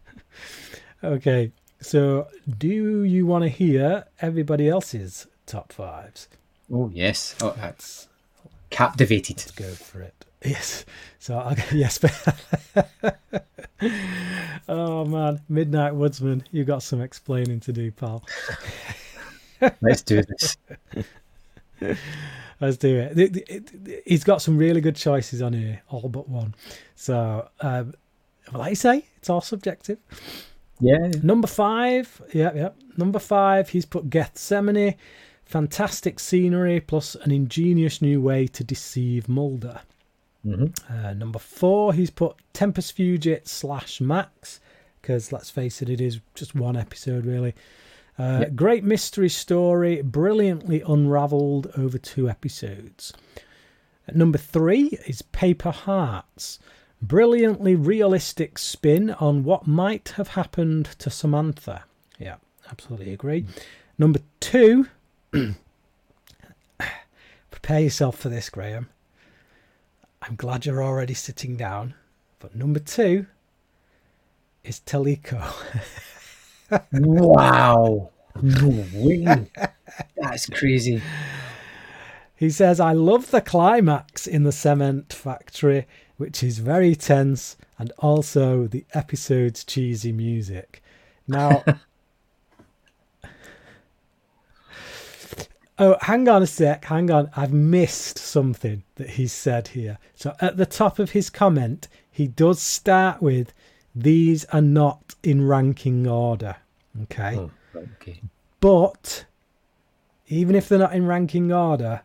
okay, 1.04 1.52
so 1.82 2.28
do 2.58 2.68
you 2.68 3.26
want 3.26 3.44
to 3.44 3.50
hear 3.50 4.06
everybody 4.22 4.70
else's 4.70 5.28
top 5.54 5.72
fives? 5.72 6.28
Oh 6.72 6.90
yes, 6.92 7.36
oh, 7.42 7.54
that's 7.56 8.08
captivated. 8.72 9.38
Let's 9.38 9.52
go 9.52 9.70
for 9.70 10.02
it. 10.02 10.26
Yes. 10.44 10.84
So 11.20 11.38
I'll 11.38 11.54
go, 11.54 11.62
yes. 11.72 12.00
oh 14.68 15.06
man, 15.06 15.42
Midnight 15.48 15.94
Woodsman, 15.94 16.44
you 16.52 16.64
got 16.64 16.82
some 16.82 17.02
explaining 17.02 17.60
to 17.62 17.72
do, 17.72 17.92
pal. 17.92 18.24
Let's 19.82 20.02
do 20.02 20.24
this. 20.24 20.58
Let's 22.60 22.78
do 22.78 23.10
it. 23.12 24.04
He's 24.06 24.24
got 24.24 24.42
some 24.42 24.58
really 24.58 24.82
good 24.82 24.96
choices 24.96 25.42
on 25.42 25.54
here, 25.54 25.84
all 25.90 26.10
but 26.10 26.28
one. 26.28 26.56
So, 26.96 27.48
um, 27.62 27.94
like 28.52 28.72
I 28.72 28.74
say, 28.74 29.06
it's 29.18 29.30
all 29.30 29.42
subjective. 29.42 30.00
Yeah. 30.80 31.12
Number 31.22 31.48
five. 31.48 32.22
Yeah, 32.34 32.52
yeah. 32.56 32.70
Number 32.98 33.20
five, 33.20 33.70
he's 33.70 33.86
put 33.86 34.10
Gethsemane. 34.10 34.96
Fantastic 35.46 36.20
scenery 36.20 36.80
plus 36.80 37.16
an 37.16 37.32
ingenious 37.32 38.02
new 38.02 38.22
way 38.22 38.48
to 38.48 38.64
deceive 38.64 39.30
Mulder. 39.30 39.82
Mm-hmm. 40.46 40.94
Uh, 40.94 41.14
number 41.14 41.40
four, 41.40 41.94
he's 41.94 42.10
put 42.10 42.36
Tempus 42.54 42.92
Fugit 42.92 43.48
slash 43.48 44.02
Max, 44.02 44.60
because 45.02 45.32
let's 45.32 45.50
face 45.50 45.82
it, 45.82 45.90
it 45.90 46.02
is 46.02 46.20
just 46.36 46.56
one 46.56 46.76
episode 46.76 47.26
really. 47.26 47.54
Uh, 48.18 48.40
yep. 48.42 48.56
Great 48.56 48.84
mystery 48.84 49.30
story, 49.30 50.02
brilliantly 50.02 50.82
unravelled 50.88 51.72
over 51.78 51.98
two 51.98 52.30
episodes. 52.30 53.14
At 54.08 54.16
number 54.16 54.38
three 54.38 54.98
is 55.08 55.22
Paper 55.22 55.72
Hearts, 55.72 56.60
brilliantly 57.02 57.76
realistic 57.76 58.58
spin 58.58 59.12
on 59.12 59.44
what 59.44 59.66
might 59.66 60.10
have 60.18 60.30
happened 60.30 60.86
to 61.00 61.10
Samantha. 61.10 61.86
Yeah, 62.20 62.36
absolutely 62.70 63.14
agree. 63.14 63.44
Mm-hmm. 63.44 63.60
Number 63.98 64.20
two, 64.40 64.88
prepare 67.52 67.80
yourself 67.80 68.18
for 68.18 68.30
this, 68.30 68.50
Graham. 68.50 68.90
I'm 70.22 70.36
glad 70.36 70.66
you're 70.66 70.84
already 70.84 71.14
sitting 71.14 71.56
down. 71.56 71.96
But 72.40 72.56
number 72.56 72.80
two 72.80 73.26
is 74.64 74.80
Teliko. 74.80 75.44
wow. 76.90 78.10
That's 80.18 80.48
crazy. 80.48 81.02
He 82.36 82.50
says, 82.50 82.80
I 82.80 82.94
love 82.94 83.32
the 83.32 83.42
climax 83.42 84.28
in 84.28 84.44
the 84.44 84.52
cement 84.52 85.14
factory, 85.14 85.88
which 86.18 86.44
is 86.44 86.60
very 86.60 86.96
tense, 86.96 87.56
and 87.80 87.92
also 88.00 88.68
the 88.68 88.86
episode's 88.94 89.64
cheesy 89.64 90.12
music. 90.12 90.84
Now, 91.28 91.64
oh, 95.80 95.98
hang 96.02 96.28
on 96.28 96.44
a 96.44 96.48
sec, 96.48 96.86
hang 96.86 97.12
on. 97.12 97.30
I've 97.36 97.54
missed 97.54 98.18
something 98.18 98.84
that 98.96 99.12
he 99.12 99.28
said 99.28 99.70
here. 99.70 99.98
So 100.16 100.36
at 100.40 100.58
the 100.58 100.66
top 100.66 101.00
of 101.00 101.12
his 101.12 101.30
comment, 101.30 101.88
he 102.10 102.28
does 102.28 102.62
start 102.62 103.22
with, 103.22 103.54
These 103.96 104.46
are 104.46 104.62
not 104.62 105.16
in 105.24 105.48
ranking 105.48 106.08
order. 106.08 106.58
Okay. 107.04 107.38
Oh, 107.38 107.52
okay. 107.76 108.22
But 108.60 109.26
even 110.28 110.56
if 110.56 110.70
they're 110.70 110.80
not 110.80 110.94
in 110.94 111.06
ranking 111.06 111.52
order, 111.52 112.02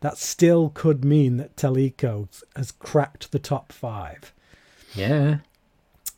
that 0.00 0.18
still 0.18 0.70
could 0.74 1.04
mean 1.04 1.36
that 1.36 1.56
Teliko 1.56 2.28
has 2.56 2.72
cracked 2.72 3.30
the 3.30 3.38
top 3.38 3.72
five. 3.72 4.32
Yeah. 4.94 5.38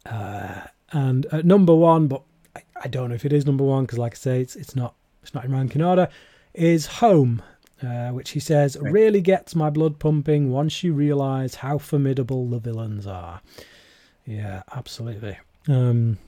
Uh, 0.07 0.63
and 0.91 1.27
at 1.27 1.45
number 1.45 1.75
one, 1.75 2.09
but 2.09 2.23
I, 2.57 2.63
I, 2.83 2.89
don't 2.89 3.11
know 3.11 3.15
if 3.15 3.25
it 3.25 3.33
is 3.33 3.47
number 3.47 3.65
one 3.65 3.85
because, 3.85 3.99
like 3.99 4.15
I 4.15 4.17
say, 4.17 4.41
it's 4.41 4.57
it's 4.57 4.75
not 4.75 4.95
it's 5.23 5.35
not 5.35 5.45
in 5.45 5.53
ranking 5.53 5.83
order. 5.83 6.09
Is 6.55 6.87
Home, 6.87 7.43
uh, 7.83 8.11
which 8.11 8.31
he 8.31 8.41
says 8.41 8.77
right. 8.81 8.93
really 8.93 9.21
gets 9.21 9.55
my 9.55 9.71
blood 9.71 9.99
pumping 9.99 10.51
once 10.51 10.83
you 10.83 10.93
realise 10.93 11.57
how 11.57 11.79
formidable 11.79 12.49
the 12.49 12.59
villains 12.59 13.07
are. 13.07 13.41
Yeah, 14.27 14.63
absolutely. 14.75 15.39
Um, 15.69 16.19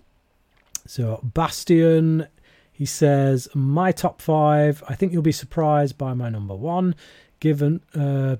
so 0.87 1.21
Bastion, 1.23 2.27
he 2.73 2.87
says 2.87 3.49
my 3.55 3.93
top 3.93 4.21
five. 4.21 4.83
I 4.89 4.95
think 4.95 5.13
you'll 5.13 5.23
be 5.23 5.33
surprised 5.33 5.97
by 5.97 6.15
my 6.15 6.29
number 6.29 6.55
one 6.55 6.95
given 7.41 7.81
uh, 7.95 8.37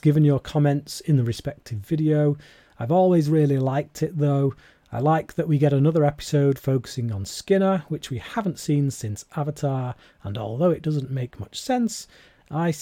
given 0.00 0.24
your 0.24 0.40
comments 0.40 1.00
in 1.00 1.16
the 1.16 1.24
respective 1.24 1.78
video. 1.78 2.36
I've 2.78 2.92
always 2.92 3.28
really 3.28 3.58
liked 3.58 4.02
it 4.02 4.16
though. 4.16 4.54
I 4.90 5.00
like 5.00 5.34
that 5.34 5.48
we 5.48 5.58
get 5.58 5.72
another 5.72 6.04
episode 6.04 6.58
focusing 6.58 7.12
on 7.12 7.24
Skinner, 7.26 7.84
which 7.88 8.10
we 8.10 8.18
haven't 8.18 8.58
seen 8.58 8.90
since 8.90 9.24
Avatar, 9.36 9.94
and 10.22 10.38
although 10.38 10.70
it 10.70 10.82
doesn't 10.82 11.10
make 11.10 11.38
much 11.38 11.60
sense, 11.60 12.08
I 12.50 12.74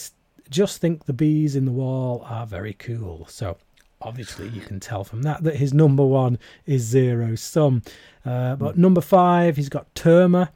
just 0.48 0.80
think 0.80 1.04
the 1.04 1.12
bees 1.12 1.56
in 1.56 1.64
the 1.64 1.72
wall 1.72 2.24
are 2.28 2.46
very 2.46 2.74
cool. 2.74 3.26
So 3.28 3.56
obviously 4.00 4.48
you 4.48 4.60
can 4.60 4.78
tell 4.78 5.02
from 5.04 5.22
that 5.22 5.42
that 5.42 5.56
his 5.56 5.74
number 5.74 6.04
one 6.04 6.38
is 6.64 6.82
Zero 6.82 7.34
Sum. 7.34 7.82
Uh, 8.24 8.56
but 8.56 8.78
number 8.78 9.00
five, 9.00 9.56
he's 9.56 9.68
got 9.68 9.92
Terma. 9.94 10.50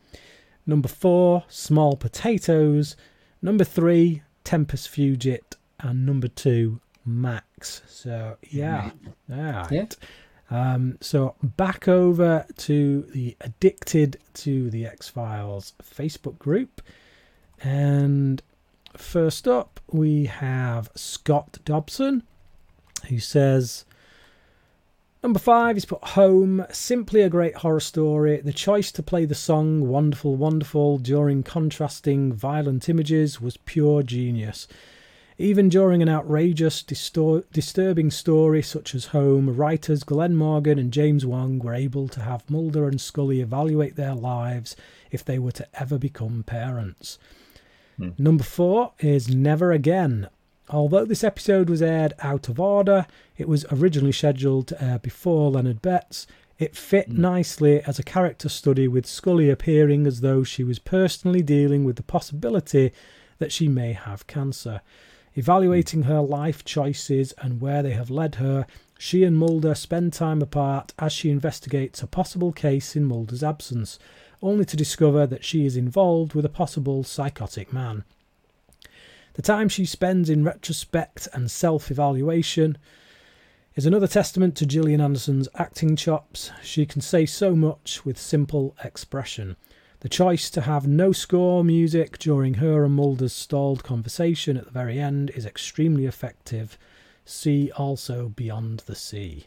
Number 0.67 0.89
four, 0.89 1.45
Small 1.49 1.97
Potatoes. 1.97 2.97
Number 3.43 3.65
three, 3.65 4.23
Tempus 4.45 4.87
Fugit, 4.87 5.57
and 5.81 6.07
number 6.07 6.29
two, 6.29 6.81
Max. 7.05 7.83
So 7.89 8.37
yeah, 8.51 8.91
all 9.33 9.37
right. 9.37 9.73
Yeah. 9.73 9.87
Um, 10.51 10.99
so 11.01 11.37
back 11.43 11.87
over 11.87 12.45
to 12.59 13.03
the 13.03 13.37
Addicted 13.41 14.19
to 14.35 14.69
the 14.71 14.85
X 14.85 15.09
Files 15.09 15.75
Facebook 15.83 16.39
group, 16.39 16.83
and 17.63 18.43
first 18.97 19.47
up 19.47 19.79
we 19.93 20.27
have 20.27 20.91
Scott 20.95 21.59
Dobson, 21.65 22.25
who 23.09 23.19
says. 23.19 23.85
Number 25.23 25.39
five, 25.39 25.77
he's 25.77 25.85
put 25.85 26.03
Home. 26.03 26.65
Simply 26.73 27.21
a 27.21 27.29
great 27.29 27.57
horror 27.57 27.81
story. 27.81 28.41
The 28.41 28.55
choice 28.55 28.91
to 28.93 29.03
play 29.03 29.27
the 29.27 29.35
song 29.35 29.87
Wonderful, 29.87 30.35
Wonderful 30.35 30.97
during 30.97 31.43
contrasting 31.43 32.33
violent 32.33 32.89
images 32.89 33.39
was 33.39 33.59
pure 33.59 34.03
genius. 34.03 34.67
Even 35.40 35.70
during 35.70 36.03
an 36.03 36.09
outrageous, 36.11 36.83
distor- 36.83 37.44
disturbing 37.50 38.11
story 38.11 38.61
such 38.61 38.94
as 38.94 39.07
Home, 39.07 39.57
writers 39.57 40.05
Glenn 40.05 40.37
Morgan 40.37 40.79
and 40.79 40.92
James 40.92 41.24
Wong 41.24 41.59
were 41.61 41.72
able 41.72 42.09
to 42.09 42.20
have 42.20 42.50
Mulder 42.50 42.87
and 42.87 43.00
Scully 43.00 43.40
evaluate 43.40 43.96
their 43.96 44.14
lives 44.14 44.76
if 45.11 45.24
they 45.24 45.38
were 45.38 45.53
to 45.53 45.66
ever 45.72 45.96
become 45.96 46.42
parents. 46.42 47.18
Hmm. 47.96 48.11
Number 48.18 48.44
four 48.44 48.92
is 48.98 49.35
Never 49.35 49.72
Again. 49.72 50.29
Although 50.68 51.07
this 51.07 51.24
episode 51.24 51.70
was 51.70 51.81
aired 51.81 52.12
out 52.18 52.50
of 52.50 52.61
order, 52.61 53.07
it 53.38 53.48
was 53.48 53.64
originally 53.72 54.12
scheduled 54.12 54.66
to 54.66 54.85
air 54.85 54.98
before 54.98 55.50
Leonard 55.50 55.81
Betts. 55.81 56.26
It 56.59 56.76
fit 56.76 57.09
mm. 57.09 57.16
nicely 57.16 57.81
as 57.85 57.98
a 57.98 58.03
character 58.03 58.50
study, 58.50 58.87
with 58.88 59.07
Scully 59.07 59.48
appearing 59.48 60.07
as 60.07 60.20
though 60.20 60.44
she 60.44 60.64
was 60.64 60.79
personally 60.79 61.42
dealing 61.42 61.85
with 61.85 61.96
the 61.96 62.03
possibility 62.03 62.92
that 63.38 63.53
she 63.53 63.68
may 63.68 63.94
have 63.94 64.26
cancer. 64.26 64.83
Evaluating 65.35 66.03
her 66.03 66.21
life 66.21 66.64
choices 66.64 67.33
and 67.38 67.61
where 67.61 67.83
they 67.83 67.93
have 67.93 68.11
led 68.11 68.37
her, 68.37 68.66
she 68.99 69.25
and 69.25 69.38
Mulder 69.38 69.75
spend 69.75 70.12
time 70.12 70.43
apart 70.43 70.93
as 70.99 71.12
she 71.12 71.31
investigates 71.31 72.03
a 72.03 72.07
possible 72.07 72.53
case 72.53 72.97
in 72.97 73.05
Mulder's 73.05 73.43
absence, 73.43 73.99
only 74.43 74.64
to 74.64 74.77
discover 74.77 75.27
that 75.27 75.45
she 75.45 75.64
is 75.64 75.77
involved 75.77 76.35
with 76.35 76.45
a 76.45 76.51
possible 76.51 77.05
psychotic 77.05 77.73
man. 77.73 78.05
The 79.35 79.43
time 79.43 79.69
she 79.69 79.87
spends 79.87 80.29
in 80.29 80.45
retrospect 80.45 81.29
and 81.33 81.51
self 81.51 81.90
evaluation 81.90 82.77
is 83.77 83.87
another 83.87 84.09
testament 84.09 84.57
to 84.57 84.66
Gillian 84.66 85.01
Anderson's 85.01 85.49
acting 85.55 85.95
chops. 85.95 86.51
She 86.62 86.85
can 86.85 87.01
say 87.01 87.25
so 87.25 87.55
much 87.55 88.05
with 88.05 88.19
simple 88.19 88.77
expression. 88.83 89.57
The 90.01 90.09
choice 90.09 90.49
to 90.51 90.63
have 90.63 90.87
no 90.87 91.13
score 91.13 91.63
music 91.63 92.19
during 92.19 92.55
her 92.55 92.85
and 92.85 92.95
Mulder's 92.95 93.35
stalled 93.35 93.85
conversation 93.85 94.57
at 94.57 94.65
the 94.65 94.71
very 94.71 94.99
end 94.99 95.31
is 95.35 95.45
extremely 95.45 96.07
effective. 96.07 96.79
See 97.27 97.71
also 97.73 98.31
Beyond 98.31 98.81
the 98.87 98.95
Sea. 98.95 99.45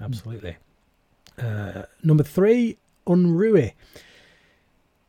Absolutely. 0.00 0.56
Uh, 1.38 1.82
number 2.02 2.24
three, 2.24 2.78
Unruh. 3.06 3.72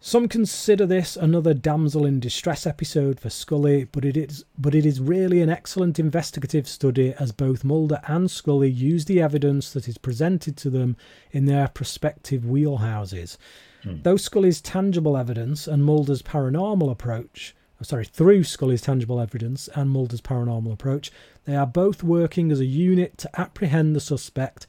Some 0.01 0.27
consider 0.27 0.85
this 0.85 1.15
another 1.15 1.53
damsel 1.53 2.05
in 2.05 2.19
distress 2.19 2.67
episode 2.67 3.21
for 3.21 3.29
Scully, 3.29 3.85
but 3.85 4.03
it 4.03 4.17
is 4.17 4.43
but 4.57 4.75
it 4.75 4.85
is 4.85 4.99
really 4.99 5.41
an 5.41 5.49
excellent 5.49 5.97
investigative 5.97 6.67
study 6.67 7.13
as 7.17 7.31
both 7.31 7.63
Mulder 7.63 8.01
and 8.05 8.29
Scully 8.29 8.69
use 8.69 9.05
the 9.05 9.21
evidence 9.21 9.71
that 9.71 9.87
is 9.87 9.97
presented 9.97 10.57
to 10.57 10.69
them 10.69 10.97
in 11.31 11.45
their 11.45 11.69
prospective 11.69 12.41
wheelhouses. 12.41 13.37
Hmm. 13.83 14.01
Though 14.01 14.17
Scully's 14.17 14.61
tangible 14.61 15.17
evidence 15.17 15.67
and 15.67 15.83
Mulder's 15.83 16.21
paranormal 16.21 16.89
approach, 16.89 17.55
oh, 17.79 17.83
sorry, 17.83 18.05
through 18.05 18.45
Scully's 18.45 18.81
tangible 18.81 19.19
evidence 19.19 19.67
and 19.75 19.89
Mulder's 19.89 20.21
paranormal 20.21 20.71
approach, 20.71 21.11
they 21.45 21.55
are 21.55 21.67
both 21.67 22.03
working 22.03 22.51
as 22.51 22.59
a 22.59 22.65
unit 22.65 23.17
to 23.19 23.39
apprehend 23.39 23.95
the 23.95 23.99
suspect 23.99 24.65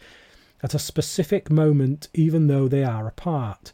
at 0.62 0.74
a 0.74 0.78
specific 0.78 1.50
moment, 1.50 2.08
even 2.14 2.46
though 2.46 2.68
they 2.68 2.82
are 2.82 3.06
apart. 3.06 3.72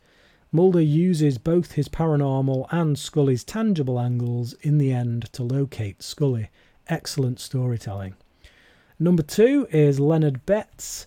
Mulder 0.53 0.81
uses 0.81 1.39
both 1.39 1.73
his 1.73 1.89
paranormal 1.89 2.67
and 2.71 2.99
Scully's 2.99 3.45
tangible 3.45 4.01
angles 4.01 4.55
in 4.63 4.79
the 4.79 4.93
end 4.93 5.33
to 5.33 5.45
locate 5.45 6.03
Scully. 6.03 6.51
Excellent 6.89 7.39
storytelling. 7.39 8.15
Number 8.99 9.23
two 9.23 9.69
is 9.71 10.01
Leonard 10.01 10.45
Betts. 10.45 11.07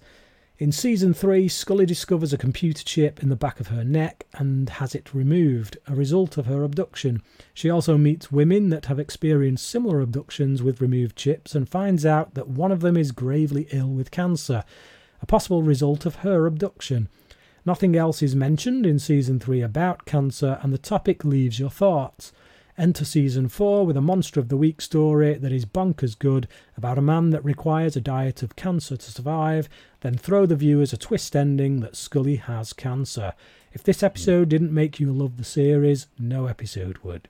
In 0.64 0.72
season 0.72 1.14
3, 1.14 1.50
Scully 1.50 1.86
discovers 1.86 2.32
a 2.32 2.38
computer 2.38 2.86
chip 2.86 3.22
in 3.22 3.28
the 3.28 3.36
back 3.36 3.60
of 3.60 3.68
her 3.68 3.84
neck 3.84 4.26
and 4.36 4.70
has 4.70 4.96
it 4.96 5.14
removed, 5.14 5.78
a 5.88 5.94
result 5.94 6.38
of 6.38 6.46
her 6.46 6.64
abduction. 6.64 7.22
She 7.54 7.70
also 7.70 7.98
meets 7.98 8.32
women 8.32 8.70
that 8.70 8.86
have 8.86 8.98
experienced 8.98 9.68
similar 9.68 10.00
abductions 10.00 10.64
with 10.64 10.80
removed 10.80 11.18
chips 11.18 11.54
and 11.54 11.68
finds 11.68 12.06
out 12.06 12.36
that 12.36 12.48
one 12.48 12.72
of 12.72 12.80
them 12.80 12.96
is 12.96 13.12
gravely 13.12 13.68
ill 13.74 13.90
with 13.90 14.10
cancer, 14.10 14.64
a 15.22 15.26
possible 15.26 15.64
result 15.64 16.06
of 16.06 16.16
her 16.24 16.46
abduction. 16.46 17.10
Nothing 17.66 17.98
else 17.98 18.22
is 18.22 18.34
mentioned 18.34 18.86
in 18.86 19.00
season 19.00 19.42
3 19.42 19.60
about 19.60 20.06
cancer, 20.06 20.60
and 20.64 20.72
the 20.72 20.78
topic 20.78 21.26
leaves 21.26 21.60
your 21.60 21.72
thoughts. 21.72 22.32
Enter 22.76 23.06
season 23.06 23.50
4 23.50 23.86
with 23.86 23.96
a 23.96 24.02
Monster 24.02 24.40
of 24.40 24.50
the 24.50 24.58
Week 24.58 24.82
story 24.82 25.36
that 25.36 25.52
is 25.52 25.64
bonkers 25.64 26.18
good 26.18 26.48
about 26.76 26.98
a 26.98 27.02
man 27.02 27.30
that 27.30 27.46
requires 27.46 27.96
a 27.96 28.02
diet 28.02 28.42
of 28.42 28.56
cancer 28.56 28.98
to 28.98 29.12
survive, 29.12 29.70
then 30.02 30.18
throw 30.18 30.48
the 30.48 30.56
viewers 30.56 30.92
a 30.92 30.98
twist 30.98 31.36
ending 31.36 31.82
that 31.82 31.96
Scully 31.96 32.38
has 32.38 32.74
cancer. 32.74 33.34
If 33.74 33.84
this 33.84 34.00
hmm. 34.00 34.08
episode 34.08 34.50
didn't 34.50 34.74
make 34.74 35.00
you 35.00 35.14
love 35.14 35.38
the 35.38 35.44
series, 35.44 36.08
no 36.18 36.48
episode 36.48 36.98
would. 37.00 37.28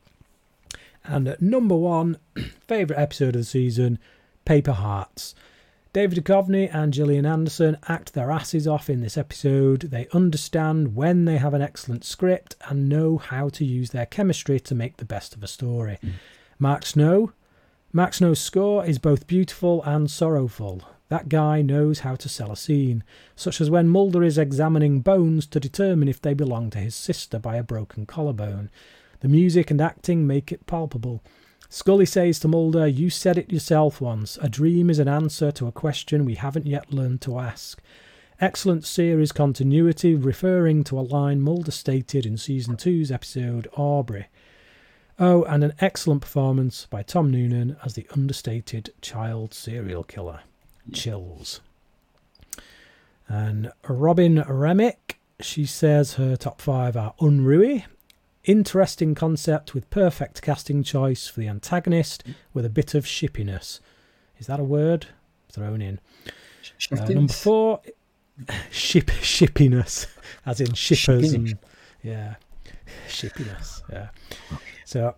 And 1.04 1.28
at 1.28 1.42
number 1.42 1.76
one, 1.76 2.20
favourite 2.68 3.02
episode 3.02 3.36
of 3.36 3.42
the 3.42 3.44
season, 3.44 4.00
Paper 4.46 4.72
Hearts. 4.72 5.36
David 5.94 6.26
Duchovny 6.26 6.74
and 6.74 6.92
Gillian 6.92 7.28
Anderson 7.28 7.78
act 7.88 8.16
their 8.16 8.32
asses 8.32 8.68
off 8.68 8.90
in 8.90 9.02
this 9.02 9.16
episode. 9.16 9.82
They 9.82 10.08
understand 10.12 10.96
when 10.96 11.26
they 11.26 11.38
have 11.38 11.54
an 11.54 11.62
excellent 11.62 12.04
script 12.04 12.56
and 12.68 12.90
know 12.90 13.20
how 13.20 13.50
to 13.50 13.64
use 13.64 13.92
their 13.92 14.08
chemistry 14.08 14.60
to 14.62 14.74
make 14.74 14.98
the 14.98 15.06
best 15.06 15.36
of 15.36 15.44
a 15.44 15.48
story. 15.48 16.00
Mm. 16.04 16.14
Mark 16.58 16.88
Snow. 16.88 17.34
Mark 17.92 18.16
Snow's 18.16 18.40
score 18.40 18.84
is 18.84 18.98
both 18.98 19.28
beautiful 19.28 19.84
and 19.84 20.10
sorrowful. 20.10 20.82
That 21.10 21.30
guy 21.30 21.62
knows 21.62 22.00
how 22.00 22.16
to 22.16 22.28
sell 22.28 22.52
a 22.52 22.58
scene, 22.58 23.04
such 23.36 23.62
as 23.62 23.70
when 23.70 23.88
Mulder 23.88 24.24
is 24.24 24.40
examining 24.40 25.02
bones 25.02 25.46
to 25.46 25.60
determine 25.60 26.08
if 26.08 26.20
they 26.20 26.34
belong 26.34 26.72
to 26.72 26.80
his 26.80 26.96
sister 26.96 27.38
by 27.38 27.58
a 27.58 27.62
broken 27.62 28.08
collarbone. 28.08 28.72
The 29.20 29.28
music 29.28 29.70
and 29.70 29.80
acting 29.80 30.26
make 30.26 30.52
it 30.52 30.66
palpable. 30.66 31.22
Scully 31.74 32.06
says 32.06 32.38
to 32.38 32.48
Mulder, 32.48 32.86
You 32.86 33.10
said 33.10 33.36
it 33.36 33.52
yourself 33.52 34.00
once. 34.00 34.38
A 34.40 34.48
dream 34.48 34.92
is 34.92 35.00
an 35.00 35.08
answer 35.08 35.52
to 35.54 35.66
a 35.66 35.72
question 35.72 36.24
we 36.24 36.36
haven't 36.36 36.68
yet 36.68 36.94
learned 36.94 37.22
to 37.22 37.40
ask. 37.40 37.82
Excellent 38.40 38.86
series 38.86 39.32
continuity, 39.32 40.14
referring 40.14 40.84
to 40.84 41.00
a 41.00 41.02
line 41.02 41.42
Mulder 41.42 41.72
stated 41.72 42.28
in 42.28 42.38
season 42.38 42.78
two's 42.78 43.12
episode 43.12 43.68
Aubrey. 43.76 44.28
Oh, 45.18 45.46
and 45.46 45.64
an 45.64 45.74
excellent 45.80 46.22
performance 46.22 46.86
by 46.92 47.02
Tom 47.02 47.32
Noonan 47.32 47.76
as 47.84 47.96
the 47.96 48.06
understated 48.12 48.94
child 49.02 49.56
serial 49.56 50.04
killer. 50.04 50.42
Chills. 50.94 51.60
And 53.28 53.72
Robin 53.90 54.44
Remick, 54.48 55.18
she 55.40 55.66
says 55.66 56.14
her 56.14 56.36
top 56.36 56.62
five 56.62 56.96
are 56.96 57.16
Unruly, 57.20 57.88
interesting 58.44 59.16
concept 59.16 59.74
with 59.74 59.90
perfect 59.90 60.42
casting 60.42 60.84
choice 60.84 61.28
for 61.28 61.40
the 61.40 61.48
antagonist 61.48 62.24
with 62.54 62.66
a 62.66 62.70
bit 62.70 62.94
of 62.94 63.06
shippiness. 63.06 63.80
Is 64.38 64.48
that 64.48 64.60
a 64.60 64.64
word? 64.64 65.08
Thrown 65.52 65.82
in. 65.82 66.00
Uh, 66.92 67.06
number 67.06 67.34
four, 67.34 67.82
ship 68.72 69.08
shippiness, 69.08 70.08
as 70.46 70.60
in 70.60 70.74
shippers 70.74 71.32
Shipping. 71.32 71.50
and 71.50 71.58
yeah, 72.02 72.36
shippiness. 73.08 73.82
Yeah. 73.92 74.10
So 74.86 75.16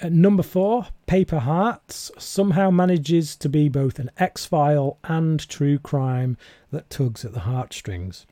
at 0.00 0.12
number 0.12 0.42
four, 0.42 0.86
Paper 1.06 1.40
Hearts 1.40 2.10
somehow 2.18 2.70
manages 2.70 3.36
to 3.36 3.48
be 3.48 3.68
both 3.68 3.98
an 3.98 4.10
X 4.18 4.44
file 4.46 4.98
and 5.04 5.46
true 5.48 5.78
crime 5.78 6.36
that 6.70 6.90
tugs 6.90 7.24
at 7.24 7.32
the 7.32 7.40
heartstrings. 7.40 8.26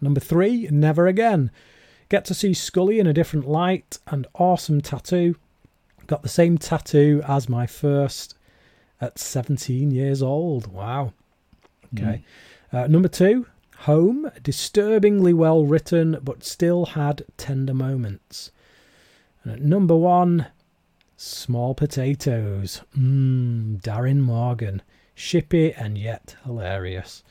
Number 0.00 0.20
three, 0.20 0.68
Never 0.70 1.06
Again. 1.06 1.50
Get 2.08 2.24
to 2.26 2.34
see 2.34 2.54
Scully 2.54 2.98
in 3.00 3.06
a 3.06 3.12
different 3.12 3.48
light 3.48 3.98
and 4.06 4.26
awesome 4.34 4.80
tattoo. 4.80 5.36
Got 6.06 6.22
the 6.22 6.28
same 6.28 6.56
tattoo 6.56 7.22
as 7.26 7.48
my 7.48 7.66
first 7.66 8.36
at 9.00 9.18
17 9.18 9.90
years 9.90 10.22
old. 10.22 10.72
Wow. 10.72 11.12
Okay. 11.94 12.22
Mm. 12.72 12.84
Uh, 12.84 12.86
number 12.86 13.08
two, 13.08 13.46
Home. 13.80 14.30
Disturbingly 14.42 15.32
well 15.34 15.64
written, 15.64 16.18
but 16.22 16.42
still 16.44 16.86
had 16.86 17.24
tender 17.36 17.74
moments. 17.74 18.50
And 19.44 19.52
at 19.52 19.62
number 19.62 19.94
one, 19.94 20.46
Small 21.16 21.74
Potatoes. 21.74 22.82
Mmm, 22.96 23.80
Darin 23.82 24.20
Morgan. 24.22 24.82
Shippy 25.16 25.74
and 25.76 25.96
yet 25.96 26.36
hilarious. 26.44 27.22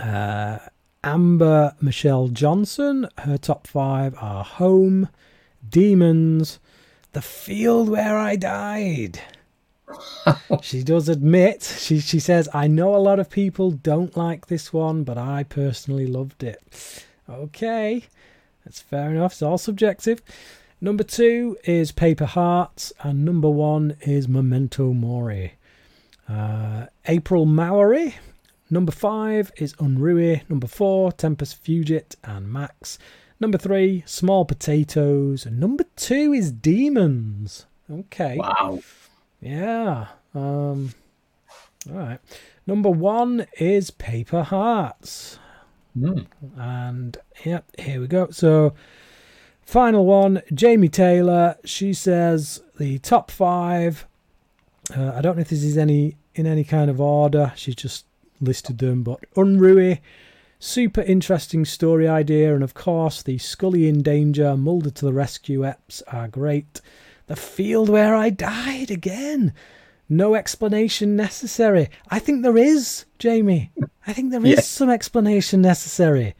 Uh, 0.00 0.58
Amber 1.04 1.74
Michelle 1.80 2.28
Johnson. 2.28 3.08
Her 3.18 3.36
top 3.36 3.66
five 3.66 4.14
are 4.18 4.44
Home, 4.44 5.08
Demons, 5.68 6.60
The 7.12 7.22
Field 7.22 7.88
Where 7.88 8.16
I 8.16 8.36
Died. 8.36 9.20
she 10.62 10.82
does 10.82 11.08
admit, 11.08 11.62
she, 11.62 11.98
she 11.98 12.20
says, 12.20 12.48
I 12.54 12.68
know 12.68 12.94
a 12.94 12.98
lot 12.98 13.18
of 13.18 13.30
people 13.30 13.72
don't 13.72 14.16
like 14.16 14.46
this 14.46 14.72
one, 14.72 15.02
but 15.02 15.18
I 15.18 15.42
personally 15.42 16.06
loved 16.06 16.42
it. 16.44 17.04
Okay, 17.28 18.04
that's 18.64 18.80
fair 18.80 19.10
enough. 19.10 19.32
It's 19.32 19.42
all 19.42 19.58
subjective. 19.58 20.22
Number 20.80 21.04
two 21.04 21.58
is 21.64 21.92
Paper 21.92 22.26
Hearts, 22.26 22.92
and 23.00 23.24
number 23.24 23.50
one 23.50 23.96
is 24.02 24.28
Memento 24.28 24.92
Mori. 24.92 25.54
Uh, 26.28 26.86
April 27.06 27.44
Mowery 27.44 28.14
Number 28.72 28.90
five 28.90 29.52
is 29.58 29.74
Unruly. 29.80 30.44
Number 30.48 30.66
four, 30.66 31.12
Tempus 31.12 31.52
Fugit 31.52 32.16
and 32.24 32.50
Max. 32.50 32.98
Number 33.38 33.58
three, 33.58 34.02
Small 34.06 34.46
Potatoes. 34.46 35.44
And 35.44 35.60
number 35.60 35.84
two 35.94 36.32
is 36.32 36.50
Demons. 36.50 37.66
Okay. 37.92 38.38
Wow. 38.38 38.80
Yeah. 39.42 40.06
Um. 40.34 40.94
All 41.90 41.98
right. 41.98 42.18
Number 42.66 42.88
one 42.88 43.46
is 43.58 43.90
Paper 43.90 44.42
Hearts. 44.42 45.38
Mm. 45.94 46.24
And 46.56 47.18
yep, 47.44 47.66
here 47.78 48.00
we 48.00 48.06
go. 48.06 48.30
So, 48.30 48.72
final 49.60 50.06
one, 50.06 50.40
Jamie 50.54 50.88
Taylor. 50.88 51.56
She 51.66 51.92
says 51.92 52.62
the 52.78 53.00
top 53.00 53.30
five. 53.30 54.06
Uh, 54.96 55.12
I 55.14 55.20
don't 55.20 55.36
know 55.36 55.42
if 55.42 55.50
this 55.50 55.62
is 55.62 55.76
any 55.76 56.16
in 56.34 56.46
any 56.46 56.64
kind 56.64 56.88
of 56.88 57.02
order. 57.02 57.52
She's 57.54 57.76
just 57.76 58.06
listed 58.42 58.78
them, 58.78 59.02
but 59.02 59.20
Unruly, 59.36 60.02
super 60.58 61.00
interesting 61.00 61.64
story 61.64 62.06
idea, 62.08 62.54
and 62.54 62.62
of 62.62 62.74
course 62.74 63.22
the 63.22 63.38
Scully 63.38 63.88
in 63.88 64.02
Danger, 64.02 64.56
Mulder 64.56 64.90
to 64.90 65.04
the 65.04 65.12
Rescue 65.12 65.60
eps 65.60 66.02
are 66.08 66.28
great. 66.28 66.80
The 67.26 67.36
field 67.36 67.88
where 67.88 68.14
I 68.14 68.30
died 68.30 68.90
again. 68.90 69.54
No 70.08 70.34
explanation 70.34 71.16
necessary. 71.16 71.88
I 72.10 72.18
think 72.18 72.42
there 72.42 72.58
is, 72.58 73.06
Jamie. 73.18 73.70
I 74.06 74.12
think 74.12 74.30
there 74.30 74.44
is 74.44 74.56
yeah. 74.56 74.60
some 74.60 74.90
explanation 74.90 75.62
necessary. 75.62 76.34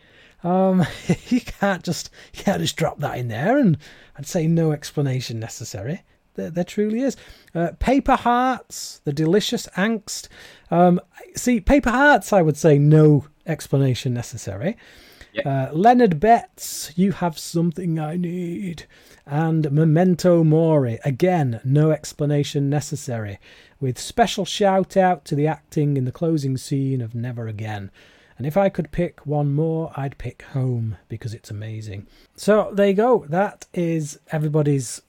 Um, 0.44 0.84
you 1.28 1.40
can't 1.40 1.82
just 1.82 2.10
you 2.34 2.42
can't 2.42 2.60
just 2.60 2.76
drop 2.76 2.98
that 2.98 3.16
in 3.16 3.28
there 3.28 3.56
and 3.58 3.78
I'd 4.16 4.26
say 4.26 4.46
no 4.46 4.72
explanation 4.72 5.38
necessary. 5.38 6.02
There, 6.34 6.50
there 6.50 6.64
truly 6.64 7.00
is. 7.00 7.16
Uh, 7.54 7.70
Paper 7.78 8.16
Hearts, 8.16 9.00
the 9.04 9.12
delicious 9.12 9.66
angst. 9.76 10.28
Um, 10.70 11.00
see, 11.36 11.60
Paper 11.60 11.90
Hearts, 11.90 12.32
I 12.32 12.42
would 12.42 12.56
say 12.56 12.78
no 12.78 13.26
explanation 13.46 14.14
necessary. 14.14 14.76
Uh, 15.46 15.68
Leonard 15.72 16.20
Betts, 16.20 16.92
you 16.94 17.12
have 17.12 17.38
something 17.38 17.98
I 17.98 18.16
need. 18.16 18.84
And 19.26 19.70
Memento 19.70 20.44
Mori, 20.44 20.98
again, 21.04 21.60
no 21.64 21.90
explanation 21.90 22.68
necessary. 22.68 23.38
With 23.80 23.98
special 23.98 24.44
shout 24.44 24.96
out 24.96 25.24
to 25.26 25.34
the 25.34 25.46
acting 25.46 25.96
in 25.96 26.04
the 26.04 26.12
closing 26.12 26.56
scene 26.56 27.00
of 27.00 27.14
Never 27.14 27.48
Again. 27.48 27.90
And 28.36 28.46
if 28.46 28.56
I 28.56 28.68
could 28.68 28.92
pick 28.92 29.26
one 29.26 29.54
more, 29.54 29.92
I'd 29.96 30.18
pick 30.18 30.42
Home 30.52 30.96
because 31.08 31.34
it's 31.34 31.50
amazing. 31.50 32.06
So 32.36 32.70
there 32.72 32.88
you 32.88 32.94
go. 32.94 33.24
That 33.28 33.66
is 33.72 34.18
everybody's 34.32 35.02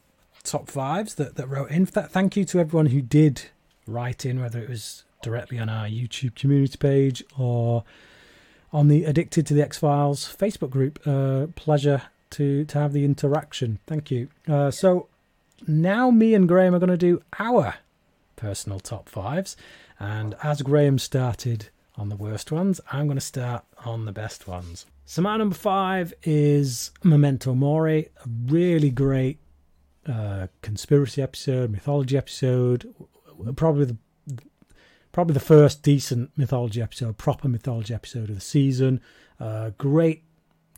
top 0.43 0.69
fives 0.69 1.15
that, 1.15 1.36
that 1.36 1.49
wrote 1.49 1.71
in. 1.71 1.86
For 1.86 1.93
that. 1.93 2.12
Thank 2.12 2.38
you 2.38 2.45
to 2.45 2.60
everyone 2.60 2.88
who 2.88 3.01
did 3.01 3.43
write 3.88 4.25
in, 4.25 4.41
whether 4.41 4.60
it 4.60 4.69
was 4.69 5.03
directly 5.21 5.58
on 5.58 5.69
our 5.69 5.88
YouTube 5.88 6.36
community 6.36 6.77
page 6.77 7.23
or 7.38 7.84
on 8.71 8.88
the 8.88 9.06
Addicted 9.06 9.45
to 9.47 9.53
the 9.53 9.62
X 9.62 9.77
Files 9.77 10.36
Facebook 10.38 10.69
group. 10.69 10.99
Uh, 11.06 11.47
pleasure 11.56 12.03
to, 12.32 12.65
to 12.65 12.77
have 12.77 12.93
the 12.93 13.06
interaction. 13.06 13.79
Thank 13.88 14.12
you. 14.12 14.29
Uh, 14.47 14.71
so 14.71 15.08
now 15.67 16.12
me 16.12 16.34
and 16.34 16.47
Graham 16.47 16.75
are 16.75 16.79
going 16.79 16.89
to 16.89 16.97
do 16.97 17.21
our 17.39 17.75
personal 18.36 18.79
top 18.79 19.08
fives. 19.08 19.56
And 19.99 20.36
as 20.43 20.62
Graham 20.62 20.99
started 20.99 21.69
on 21.95 22.10
the 22.10 22.15
worst 22.15 22.51
ones, 22.51 22.82
I'm 22.91 23.06
going 23.06 23.17
to 23.17 23.21
start 23.21 23.63
on 23.86 24.06
the 24.06 24.12
best 24.12 24.47
ones. 24.47 24.86
So 25.06 25.21
my 25.21 25.38
number 25.38 25.56
five 25.56 26.13
is 26.23 26.91
Memento 27.03 27.53
Mori, 27.53 28.10
a 28.25 28.29
really 28.47 28.89
great 28.89 29.38
uh, 30.07 30.47
conspiracy 30.61 31.21
episode, 31.21 31.71
mythology 31.71 32.17
episode, 32.17 32.93
probably 33.55 33.85
the 33.85 33.97
probably 35.11 35.33
the 35.33 35.39
first 35.39 35.83
decent 35.83 36.31
mythology 36.35 36.81
episode, 36.81 37.17
proper 37.17 37.47
mythology 37.47 37.93
episode 37.93 38.29
of 38.29 38.35
the 38.35 38.41
season. 38.41 38.99
Uh, 39.39 39.71
great 39.77 40.23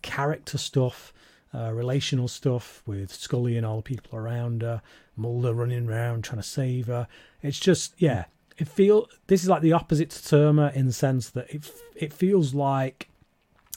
character 0.02 0.58
stuff, 0.58 1.14
uh, 1.54 1.72
relational 1.72 2.28
stuff 2.28 2.84
with 2.86 3.12
Scully 3.12 3.58
and 3.58 3.66
all 3.66 3.78
the 3.78 3.82
people 3.82 4.20
around 4.20 4.62
her, 4.62 4.82
Mulder 5.16 5.54
running 5.54 5.88
around 5.88 6.24
trying 6.24 6.42
to 6.42 6.48
save 6.48 6.88
her. 6.88 7.08
It's 7.42 7.60
just 7.60 7.94
yeah, 7.98 8.26
it 8.58 8.68
feel 8.68 9.10
this 9.28 9.42
is 9.42 9.50
like 9.50 9.62
the 9.62 9.74
opposite 9.74 10.10
to 10.12 10.20
Terma 10.20 10.74
in 10.76 10.86
the 10.88 10.94
sense 10.94 11.30
that 11.30 11.50
it 11.50 11.72
it 11.96 12.14
feels 12.14 12.54
like 12.54 13.10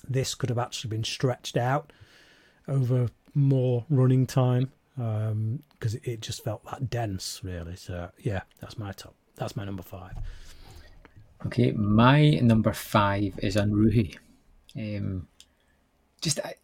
this 0.08 0.34
could 0.34 0.48
have 0.48 0.58
actually 0.58 0.90
been 0.90 1.04
stretched 1.04 1.56
out 1.56 1.92
over 2.66 3.08
more 3.34 3.84
running 3.88 4.26
time 4.26 4.72
because 4.98 5.94
um, 5.94 6.00
it, 6.02 6.08
it 6.08 6.20
just 6.20 6.42
felt 6.42 6.64
that 6.64 6.90
dense, 6.90 7.40
really. 7.44 7.76
So 7.76 8.10
yeah, 8.18 8.42
that's 8.60 8.78
my 8.78 8.92
top. 8.92 9.14
That's 9.36 9.54
my 9.54 9.64
number 9.64 9.84
five. 9.84 10.14
Okay, 11.46 11.70
my 11.70 12.30
number 12.42 12.72
five 12.72 13.38
is 13.38 13.54
Unruly. 13.54 14.18
Um, 14.76 15.28
just 16.20 16.40
I, 16.40 16.54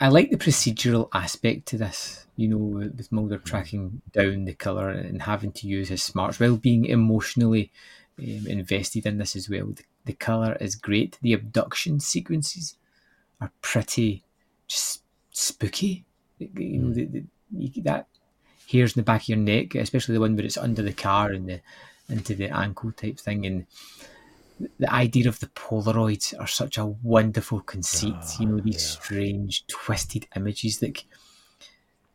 I 0.00 0.08
like 0.08 0.30
the 0.30 0.36
procedural 0.36 1.08
aspect 1.12 1.66
to 1.66 1.78
this. 1.78 2.26
You 2.36 2.46
know, 2.46 2.58
with 2.58 3.10
Mulder 3.10 3.38
tracking 3.38 4.00
down 4.12 4.44
the 4.44 4.54
killer 4.54 4.90
and 4.90 5.20
having 5.20 5.50
to 5.52 5.66
use 5.66 5.88
his 5.88 6.04
smarts 6.04 6.38
while 6.38 6.56
being 6.56 6.84
emotionally 6.84 7.72
um, 8.20 8.46
invested 8.46 9.06
in 9.06 9.18
this 9.18 9.34
as 9.34 9.50
well. 9.50 9.66
The, 9.66 9.82
the 10.04 10.12
killer 10.12 10.56
is 10.60 10.76
great. 10.76 11.18
The 11.22 11.32
abduction 11.32 11.98
sequences 11.98 12.76
are 13.40 13.50
pretty 13.62 14.22
just 14.68 15.02
spooky. 15.32 16.04
You 16.38 16.78
know, 16.78 16.94
the, 16.94 17.06
the, 17.06 17.24
you, 17.56 17.82
that 17.82 18.06
hairs 18.70 18.96
in 18.96 19.00
the 19.00 19.04
back 19.04 19.22
of 19.22 19.28
your 19.28 19.38
neck, 19.38 19.74
especially 19.74 20.14
the 20.14 20.20
one 20.20 20.36
where 20.36 20.44
it's 20.44 20.56
under 20.56 20.82
the 20.82 20.92
car 20.92 21.30
and 21.30 21.48
the 21.48 21.60
into 22.08 22.34
the 22.34 22.48
ankle 22.48 22.92
type 22.92 23.18
thing, 23.18 23.44
and 23.46 23.66
the 24.78 24.92
idea 24.92 25.28
of 25.28 25.40
the 25.40 25.46
Polaroids 25.48 26.38
are 26.38 26.46
such 26.46 26.78
a 26.78 26.86
wonderful 26.86 27.60
conceit. 27.60 28.14
Oh, 28.16 28.36
you 28.40 28.46
know 28.46 28.60
these 28.60 28.74
yeah. 28.74 29.00
strange, 29.00 29.66
twisted 29.66 30.26
images 30.34 30.78
that 30.78 31.02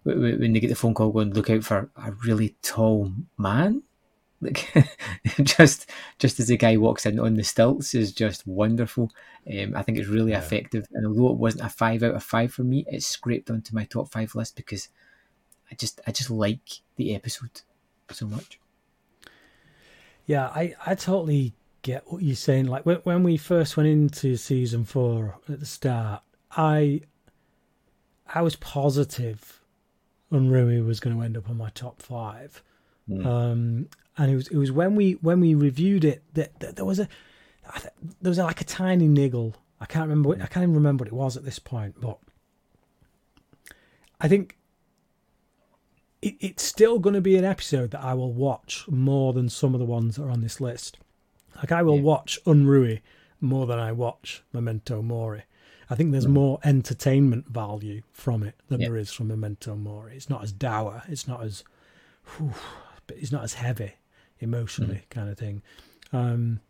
when 0.04 0.54
they 0.54 0.60
get 0.60 0.68
the 0.68 0.76
phone 0.76 0.94
call 0.94 1.12
going, 1.12 1.34
look 1.34 1.50
out 1.50 1.64
for 1.64 1.90
a 1.96 2.12
really 2.26 2.56
tall 2.62 3.12
man. 3.38 3.84
Like 4.42 4.74
just 5.44 5.90
just 6.20 6.40
as 6.40 6.48
the 6.48 6.58
guy 6.58 6.76
walks 6.76 7.06
in 7.06 7.18
on 7.18 7.36
the 7.36 7.44
stilts 7.44 7.96
is 7.96 8.12
just 8.12 8.46
wonderful. 8.46 9.10
Um, 9.50 9.74
I 9.76 9.84
think 9.84 9.98
it's 9.98 10.10
really 10.10 10.32
yeah. 10.32 10.40
effective, 10.40 10.86
and 10.92 11.08
although 11.08 11.32
it 11.32 11.38
wasn't 11.38 11.66
a 11.66 11.70
five 11.70 12.04
out 12.04 12.16
of 12.16 12.24
five 12.24 12.54
for 12.54 12.64
me, 12.64 12.86
it 12.90 13.04
scraped 13.04 13.50
onto 13.50 13.74
my 13.74 13.86
top 13.86 14.12
five 14.12 14.36
list 14.36 14.58
because 14.58 14.90
I 15.74 15.76
just 15.76 16.02
I 16.06 16.12
just 16.12 16.30
like 16.30 16.82
the 16.98 17.16
episode 17.16 17.62
so 18.12 18.28
much. 18.28 18.60
Yeah, 20.28 20.50
I 20.50 20.76
I 20.86 20.94
totally 20.94 21.54
get 21.82 22.04
what 22.06 22.22
you're 22.22 22.36
saying. 22.36 22.68
Like 22.68 22.86
when 22.86 22.98
when 22.98 23.24
we 23.24 23.38
first 23.38 23.76
went 23.76 23.90
into 23.90 24.38
season 24.38 24.86
four 24.86 25.40
at 25.50 25.60
the 25.60 25.66
start, 25.66 26.22
I 26.52 27.02
I 28.32 28.44
was 28.44 28.56
positive 28.56 29.62
Unruhe 30.32 30.86
was 30.86 31.00
going 31.00 31.18
to 31.18 31.24
end 31.24 31.38
up 31.38 31.50
on 31.50 31.58
my 31.58 31.72
top 31.72 32.00
five. 32.00 32.62
Mm. 33.10 33.26
Um, 33.26 33.90
and 34.16 34.32
it 34.32 34.36
was 34.36 34.48
it 34.50 34.58
was 34.58 34.72
when 34.72 34.94
we 34.94 35.14
when 35.14 35.40
we 35.40 35.56
reviewed 35.56 36.06
it 36.06 36.22
that, 36.36 36.60
that 36.60 36.76
there 36.76 36.86
was 36.86 37.00
a 37.00 37.08
there 38.22 38.30
was 38.30 38.38
like 38.38 38.62
a 38.62 38.66
tiny 38.66 39.08
niggle. 39.08 39.56
I 39.82 39.88
can't 39.88 40.08
remember. 40.08 40.36
I 40.36 40.46
can't 40.46 40.64
even 40.64 40.76
remember 40.76 41.02
what 41.02 41.08
it 41.08 41.16
was 41.16 41.36
at 41.36 41.44
this 41.44 41.58
point, 41.58 42.00
but 42.00 42.20
I 44.22 44.28
think 44.28 44.56
it, 46.24 46.36
it's 46.40 46.64
still 46.64 47.00
going 47.00 47.16
to 47.16 47.22
be 47.22 47.36
an 47.36 47.46
episode 47.46 47.92
that 47.92 48.04
I 48.04 48.14
will 48.14 48.34
watch 48.34 48.86
more 48.88 49.34
than 49.34 49.50
some 49.50 49.74
of 49.74 49.80
the 49.80 49.86
ones 49.86 50.16
that 50.16 50.24
are 50.24 50.32
on 50.32 50.42
this 50.42 50.62
list. 50.62 50.98
Like 51.58 51.72
I 51.72 51.82
will 51.82 51.98
yeah. 51.98 52.04
watch 52.04 52.40
Unruhe 52.46 53.02
more 53.42 53.68
than 53.68 53.78
I 53.78 53.92
watch 53.92 54.42
Memento 54.54 55.02
Mori. 55.02 55.44
I 55.90 55.96
think 55.96 56.12
there's 56.12 56.26
mm. 56.26 56.32
more 56.32 56.60
entertainment 56.64 57.50
value 57.50 58.02
from 58.12 58.42
it 58.44 58.56
than 58.70 58.80
yeah. 58.80 58.88
there 58.88 58.98
is 58.98 59.12
from 59.12 59.28
Memento 59.28 59.76
Mori. 59.76 60.16
It's 60.16 60.30
not 60.30 60.42
as 60.42 60.54
dour. 60.54 61.04
It's 61.08 61.28
not 61.28 61.44
as, 61.44 61.64
whew, 62.38 62.54
but 63.06 63.18
it's 63.18 63.32
not 63.32 63.44
as 63.44 63.56
heavy 63.56 63.94
emotionally, 64.40 65.04
mm. 65.06 65.10
kind 65.10 65.30
of 65.30 65.38
thing. 65.38 65.62
Um, 66.14 66.62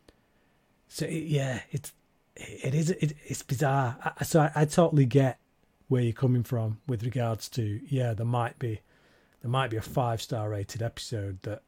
so 0.88 1.06
it, 1.06 1.24
yeah, 1.26 1.62
it's 1.72 1.94
it 2.36 2.74
is 2.74 2.90
it, 2.90 3.14
it's 3.26 3.44
bizarre. 3.44 3.98
I, 4.20 4.24
so 4.24 4.42
I, 4.42 4.52
I 4.56 4.66
totally 4.66 5.06
get 5.06 5.40
where 5.88 6.02
you're 6.02 6.14
coming 6.14 6.44
from 6.44 6.80
with 6.88 7.04
regards 7.04 7.48
to 7.50 7.80
yeah, 7.88 8.14
there 8.14 8.26
might 8.26 8.58
be 8.58 8.82
there 9.44 9.52
might 9.52 9.70
be 9.70 9.78
a 9.78 9.82
five 9.82 10.22
star 10.22 10.50
rated 10.50 10.82
episode 10.82 11.38
that 11.44 11.62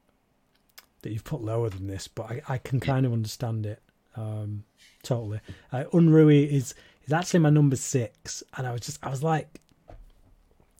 that 1.01 1.11
you've 1.11 1.23
put 1.23 1.41
lower 1.41 1.69
than 1.69 1.85
this, 1.85 2.07
but 2.07 2.23
I, 2.23 2.41
I 2.49 2.57
can 2.57 2.79
kind 2.79 3.05
of 3.05 3.13
understand 3.13 3.67
it 3.67 3.79
um, 4.15 4.63
totally. 5.03 5.41
Uh, 5.71 5.83
Unruhe 5.93 6.49
is 6.49 6.73
is 7.05 7.13
actually 7.13 7.41
my 7.41 7.49
number 7.49 7.75
six, 7.75 8.43
and 8.57 8.65
I 8.65 8.71
was 8.71 8.81
just 8.81 9.05
I 9.05 9.09
was 9.09 9.21
like, 9.21 9.59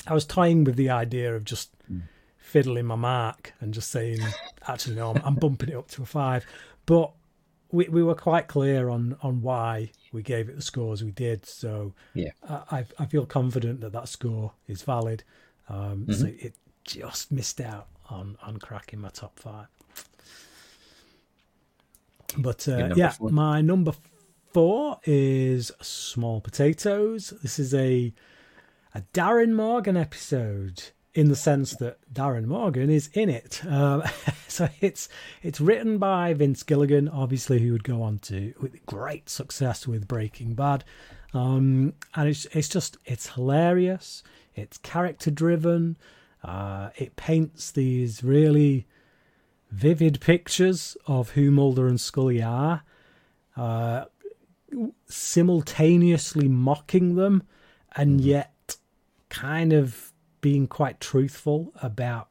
I 0.07 0.13
was 0.13 0.25
toying 0.25 0.63
with 0.63 0.77
the 0.77 0.89
idea 0.89 1.35
of 1.35 1.43
just 1.43 1.69
mm. 1.91 2.01
fiddling 2.37 2.85
my 2.85 2.95
mark 2.95 3.53
and 3.59 3.73
just 3.73 3.91
saying, 3.91 4.19
actually 4.67 4.95
no, 4.95 5.11
I'm, 5.11 5.21
I'm 5.23 5.35
bumping 5.35 5.69
it 5.69 5.75
up 5.75 5.89
to 5.89 6.03
a 6.03 6.05
five, 6.05 6.45
but 6.85 7.11
we 7.71 7.89
we 7.89 8.01
were 8.01 8.15
quite 8.15 8.47
clear 8.47 8.87
on 8.87 9.17
on 9.21 9.41
why 9.41 9.91
we 10.13 10.23
gave 10.23 10.47
it 10.47 10.55
the 10.55 10.61
scores 10.61 11.03
we 11.03 11.11
did. 11.11 11.45
So 11.45 11.93
yeah, 12.13 12.31
I 12.49 12.85
I 12.97 13.05
feel 13.05 13.25
confident 13.25 13.81
that 13.81 13.91
that 13.91 14.07
score 14.07 14.53
is 14.65 14.81
valid. 14.81 15.25
Um, 15.67 16.05
mm-hmm. 16.07 16.13
So 16.13 16.27
it 16.27 16.55
just 16.85 17.31
missed 17.31 17.59
out 17.59 17.87
on 18.09 18.37
on 18.41 18.57
cracking 18.57 19.01
my 19.01 19.09
top 19.09 19.39
five. 19.39 19.67
But 22.37 22.67
uh, 22.67 22.93
yeah, 22.95 23.11
four. 23.11 23.29
my 23.29 23.61
number 23.61 23.93
four 24.53 24.99
is 25.03 25.71
Small 25.81 26.41
Potatoes. 26.41 27.33
This 27.41 27.59
is 27.59 27.73
a 27.73 28.13
a 28.93 29.01
Darin 29.13 29.53
Morgan 29.53 29.97
episode 29.97 30.83
in 31.13 31.29
the 31.29 31.35
sense 31.35 31.75
that 31.77 31.97
Darin 32.11 32.47
Morgan 32.47 32.89
is 32.89 33.09
in 33.13 33.29
it. 33.29 33.65
Um, 33.65 34.03
so 34.47 34.69
it's 34.81 35.09
it's 35.41 35.61
written 35.61 35.97
by 35.97 36.33
Vince 36.33 36.63
Gilligan, 36.63 37.09
obviously, 37.09 37.59
who 37.59 37.71
would 37.71 37.83
go 37.83 38.01
on 38.01 38.19
to 38.19 38.53
with 38.61 38.85
great 38.85 39.29
success 39.29 39.87
with 39.87 40.07
Breaking 40.07 40.53
Bad, 40.53 40.83
um, 41.33 41.93
and 42.13 42.29
it's 42.29 42.45
it's 42.51 42.69
just 42.69 42.97
it's 43.05 43.29
hilarious. 43.29 44.23
It's 44.55 44.77
character 44.77 45.31
driven. 45.31 45.97
Uh, 46.45 46.89
it 46.95 47.15
paints 47.15 47.71
these 47.71 48.23
really 48.23 48.85
vivid 49.71 50.21
pictures 50.21 50.95
of 51.07 51.31
who 51.31 51.49
Mulder 51.49 51.87
and 51.87 51.99
Scully 51.99 52.41
are, 52.41 52.83
uh, 53.57 54.05
simultaneously 55.07 56.47
mocking 56.47 57.15
them 57.15 57.41
and 57.95 58.19
mm-hmm. 58.19 58.29
yet 58.29 58.77
kind 59.29 59.73
of 59.73 60.13
being 60.41 60.67
quite 60.67 60.99
truthful 60.99 61.73
about 61.81 62.29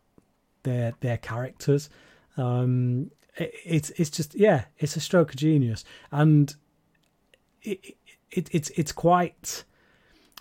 their 0.63 0.93
their 1.01 1.17
characters. 1.17 1.91
Um, 2.37 3.11
it, 3.37 3.53
it's 3.65 3.91
it's 3.91 4.11
just 4.11 4.37
yeah, 4.37 4.67
it's 4.79 4.95
a 4.95 5.01
stroke 5.01 5.31
of 5.31 5.37
genius, 5.37 5.85
and 6.13 6.55
it, 7.63 7.97
it 8.31 8.49
it's 8.53 8.71
it's 8.71 8.93
quite 8.93 9.65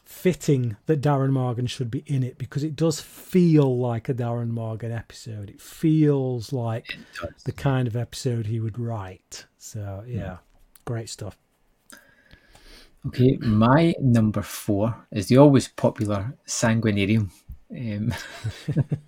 fitting 0.05 0.75
that 0.85 1.01
Darin 1.01 1.31
Morgan 1.31 1.67
should 1.67 1.89
be 1.89 2.03
in 2.05 2.23
it 2.23 2.37
because 2.37 2.63
it 2.63 2.75
does 2.75 2.99
feel 2.99 3.77
like 3.77 4.09
a 4.09 4.13
Darin 4.13 4.51
Morgan 4.51 4.91
episode. 4.91 5.49
It 5.49 5.61
feels 5.61 6.51
like 6.53 6.97
the 7.45 7.51
kind 7.51 7.87
of 7.87 7.95
episode 7.95 8.45
he 8.45 8.59
would 8.59 8.77
write. 8.77 9.45
So 9.57 10.03
yeah, 10.07 10.17
yeah. 10.17 10.37
great 10.85 11.09
stuff. 11.09 11.37
Okay, 13.05 13.37
my 13.41 13.93
number 13.99 14.41
four 14.41 14.95
is 15.11 15.27
the 15.27 15.37
always 15.37 15.67
popular 15.67 16.37
Sanguinarium, 16.47 17.29
um, 17.69 18.13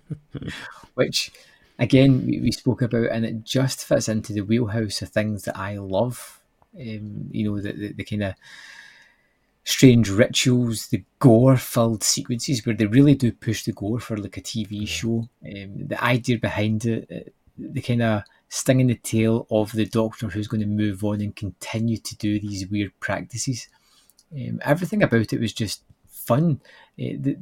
which 0.94 1.32
again 1.78 2.26
we, 2.26 2.40
we, 2.40 2.52
spoke 2.52 2.82
about, 2.82 3.10
and 3.10 3.24
it 3.24 3.42
just 3.42 3.86
fits 3.86 4.08
into 4.08 4.34
the 4.34 4.42
wheelhouse 4.42 5.00
of 5.00 5.08
things 5.08 5.44
that 5.44 5.56
I 5.56 5.78
love. 5.78 6.40
Um, 6.78 7.28
you 7.30 7.50
know, 7.50 7.58
the, 7.58 7.72
the, 7.72 7.92
the 7.94 8.04
kind 8.04 8.24
of 8.24 8.34
strange 9.66 10.08
rituals, 10.08 10.86
the 10.86 11.02
gore-filled 11.18 12.04
sequences 12.04 12.64
where 12.64 12.74
they 12.74 12.86
really 12.86 13.16
do 13.16 13.32
push 13.32 13.64
the 13.64 13.72
gore 13.72 13.98
for 13.98 14.16
like 14.16 14.36
a 14.36 14.40
TV 14.40 14.68
yeah. 14.70 14.86
show. 14.86 15.28
Um, 15.44 15.88
the 15.88 16.02
idea 16.02 16.38
behind 16.38 16.86
it, 16.86 17.08
uh, 17.10 17.28
the 17.58 17.82
kind 17.82 18.00
of 18.00 18.22
sting 18.48 18.78
in 18.78 18.86
the 18.86 18.94
tail 18.94 19.44
of 19.50 19.72
the 19.72 19.84
Doctor 19.84 20.28
who's 20.28 20.46
going 20.46 20.60
to 20.60 20.66
move 20.68 21.02
on 21.02 21.20
and 21.20 21.34
continue 21.34 21.96
to 21.96 22.16
do 22.16 22.38
these 22.38 22.68
weird 22.68 22.92
practices. 23.00 23.68
Um, 24.32 24.60
everything 24.64 25.02
about 25.02 25.32
it 25.32 25.40
was 25.40 25.52
just 25.52 25.82
fun. 26.06 26.60
Uh, 26.98 27.18
the, 27.18 27.36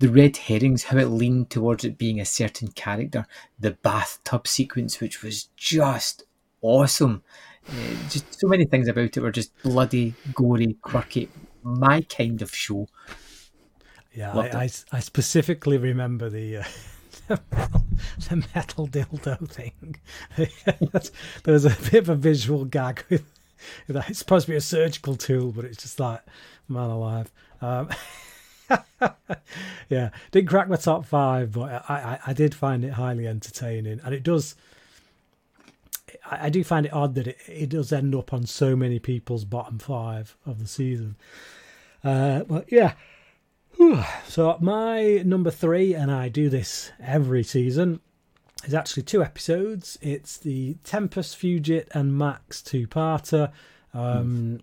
the 0.00 0.10
red 0.10 0.36
herrings, 0.36 0.84
how 0.84 0.98
it 0.98 1.06
leaned 1.06 1.48
towards 1.48 1.82
it 1.82 1.96
being 1.96 2.20
a 2.20 2.26
certain 2.26 2.68
character, 2.68 3.26
the 3.58 3.70
bathtub 3.70 4.46
sequence, 4.46 5.00
which 5.00 5.22
was 5.22 5.48
just 5.56 6.24
awesome. 6.62 7.22
Uh, 7.68 7.72
just 8.08 8.40
so 8.40 8.48
many 8.48 8.64
things 8.64 8.88
about 8.88 9.16
it 9.16 9.20
were 9.20 9.30
just 9.30 9.52
bloody, 9.62 10.14
gory, 10.34 10.76
quirky. 10.80 11.28
My 11.62 12.00
kind 12.02 12.40
of 12.40 12.54
show. 12.54 12.88
Yeah, 14.14 14.36
I, 14.36 14.64
I, 14.64 14.70
I, 14.92 15.00
specifically 15.00 15.76
remember 15.76 16.30
the, 16.30 16.58
uh, 16.58 16.64
the 17.28 18.48
metal 18.54 18.88
dildo 18.88 19.48
thing. 19.48 19.96
there 20.36 21.54
was 21.54 21.64
a 21.64 21.76
bit 21.90 21.94
of 21.94 22.08
a 22.08 22.14
visual 22.14 22.64
gag 22.64 23.04
with 23.08 23.24
that. 23.88 24.08
It's 24.10 24.18
supposed 24.18 24.46
to 24.46 24.52
be 24.52 24.56
a 24.56 24.62
surgical 24.62 25.14
tool, 25.14 25.52
but 25.52 25.64
it's 25.64 25.82
just 25.82 26.00
like 26.00 26.22
man 26.68 26.90
alive. 26.90 27.30
Um, 27.60 27.90
yeah, 29.88 30.10
didn't 30.30 30.48
crack 30.48 30.68
my 30.68 30.76
top 30.76 31.04
five, 31.04 31.52
but 31.52 31.84
I, 31.88 31.94
I, 31.94 32.18
I 32.28 32.32
did 32.32 32.54
find 32.54 32.84
it 32.84 32.92
highly 32.92 33.26
entertaining, 33.26 34.00
and 34.04 34.14
it 34.14 34.22
does 34.22 34.54
I, 36.30 36.46
I 36.46 36.48
do 36.50 36.62
find 36.64 36.86
it 36.86 36.92
odd 36.92 37.14
that 37.14 37.26
it, 37.26 37.38
it 37.46 37.68
does 37.70 37.92
end 37.92 38.14
up 38.14 38.32
on 38.32 38.46
so 38.46 38.76
many 38.76 38.98
people's 38.98 39.44
bottom 39.44 39.78
five 39.78 40.36
of 40.46 40.58
the 40.60 40.66
season. 40.66 41.16
Uh, 42.04 42.44
but 42.44 42.70
yeah. 42.70 42.92
So 44.26 44.58
my 44.60 45.22
number 45.24 45.52
three, 45.52 45.94
and 45.94 46.10
I 46.10 46.28
do 46.28 46.48
this 46.48 46.90
every 47.00 47.44
season, 47.44 48.00
is 48.64 48.74
actually 48.74 49.04
two 49.04 49.22
episodes. 49.22 49.96
It's 50.02 50.36
the 50.36 50.74
Tempus 50.82 51.34
Fugit 51.34 51.86
and 51.92 52.18
Max 52.18 52.60
two-parter. 52.60 53.52
Um, 53.94 54.00
mm. 54.00 54.60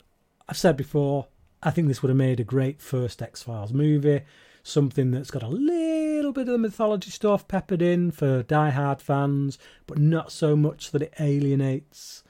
I've 0.49 0.57
said 0.57 0.75
before, 0.75 1.27
I 1.63 1.71
think 1.71 1.87
this 1.87 2.01
would 2.01 2.09
have 2.09 2.17
made 2.17 2.41
a 2.41 2.43
great 2.43 2.81
first 2.81 3.21
X 3.21 3.41
Files 3.41 3.71
movie 3.71 4.21
something 4.67 5.11
that's 5.11 5.29
got 5.29 5.43
a 5.43 5.47
little 5.47 6.33
bit 6.33 6.47
of 6.47 6.53
the 6.53 6.57
mythology 6.57 7.11
stuff 7.11 7.47
peppered 7.47 7.83
in 7.83 8.09
for 8.09 8.41
die-hard 8.41 8.99
fans, 8.99 9.59
but 9.85 9.99
not 9.99 10.31
so 10.31 10.55
much 10.55 10.89
that 10.89 11.03
it 11.03 11.13
alienates 11.19 12.23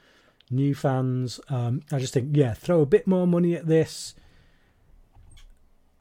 new 0.50 0.74
fans. 0.74 1.40
Um, 1.48 1.80
I 1.90 1.98
just 1.98 2.12
think, 2.12 2.36
yeah, 2.36 2.52
throw 2.52 2.82
a 2.82 2.86
bit 2.86 3.06
more 3.06 3.26
money 3.26 3.54
at 3.54 3.66
this 3.66 4.14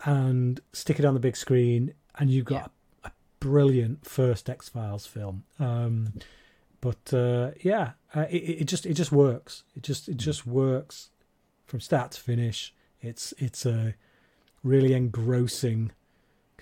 and 0.03 0.59
stick 0.73 0.99
it 0.99 1.05
on 1.05 1.13
the 1.13 1.21
big 1.21 1.37
screen, 1.37 1.93
and 2.19 2.29
you've 2.29 2.45
got 2.45 2.71
yeah. 3.03 3.05
a, 3.05 3.07
a, 3.07 3.11
brilliant 3.39 4.05
first 4.05 4.49
X 4.49 4.67
Files 4.67 5.05
film. 5.05 5.45
Um, 5.57 6.13
but 6.81 7.13
uh, 7.13 7.51
yeah, 7.61 7.91
uh, 8.13 8.25
it, 8.29 8.61
it 8.61 8.65
just 8.65 8.85
it 8.85 8.93
just 8.93 9.11
works. 9.11 9.63
It 9.73 9.83
just 9.83 10.09
it 10.09 10.17
just 10.17 10.45
works 10.45 11.11
from 11.65 11.79
start 11.79 12.11
to 12.11 12.21
finish. 12.21 12.75
It's 13.01 13.33
it's 13.37 13.65
a 13.65 13.95
really 14.63 14.93
engrossing 14.93 15.91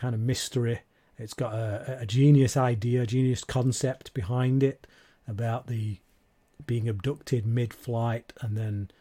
kind 0.03 0.13
of 0.13 0.19
mystery 0.19 0.81
It's 1.17 1.33
got 1.33 1.53
a, 1.53 1.99
a 2.01 2.05
genius 2.05 2.57
idea, 2.57 3.03
a 3.03 3.05
genius 3.05 3.45
concept 3.45 4.13
behind 4.13 4.61
it 4.61 4.85
about 5.29 5.67
the 5.67 5.99
being 6.67 6.89
abducted 6.89 7.45
mid-flight 7.45 8.33
and 8.41 8.57
then 8.57 8.91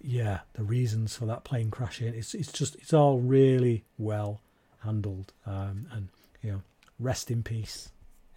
yeah 0.00 0.40
the 0.54 0.62
reasons 0.62 1.16
for 1.16 1.26
that 1.26 1.44
plane 1.44 1.70
crashing 1.70 2.14
it's 2.14 2.34
it's 2.34 2.52
just 2.52 2.74
it's 2.76 2.92
all 2.92 3.18
really 3.18 3.84
well 3.98 4.40
handled 4.84 5.32
um, 5.46 5.86
and 5.92 6.08
you 6.42 6.50
know 6.52 6.62
rest 6.98 7.30
in 7.30 7.42
peace 7.42 7.90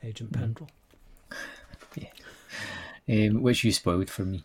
agent 0.03 0.31
mm. 0.31 0.53
pendrell 0.53 0.69
yeah. 1.95 3.27
um, 3.27 3.41
which 3.41 3.63
you 3.63 3.71
spoiled 3.71 4.09
for 4.09 4.23
me 4.23 4.43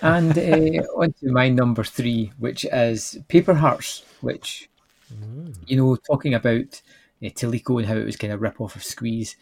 and 0.00 0.38
uh, 0.38 0.82
on 0.96 1.12
to 1.12 1.30
my 1.30 1.48
number 1.48 1.84
three 1.84 2.32
which 2.38 2.64
is 2.72 3.18
paper 3.28 3.54
hearts 3.54 4.04
which 4.22 4.70
mm. 5.12 5.54
you 5.66 5.76
know 5.76 5.96
talking 5.96 6.32
about 6.34 6.80
uh, 7.22 7.28
Teliko 7.28 7.78
and 7.78 7.86
how 7.86 7.96
it 7.96 8.04
was 8.04 8.16
kind 8.16 8.32
of 8.32 8.42
rip 8.42 8.60
off 8.60 8.76
of 8.76 8.84
Squeeze 8.84 9.36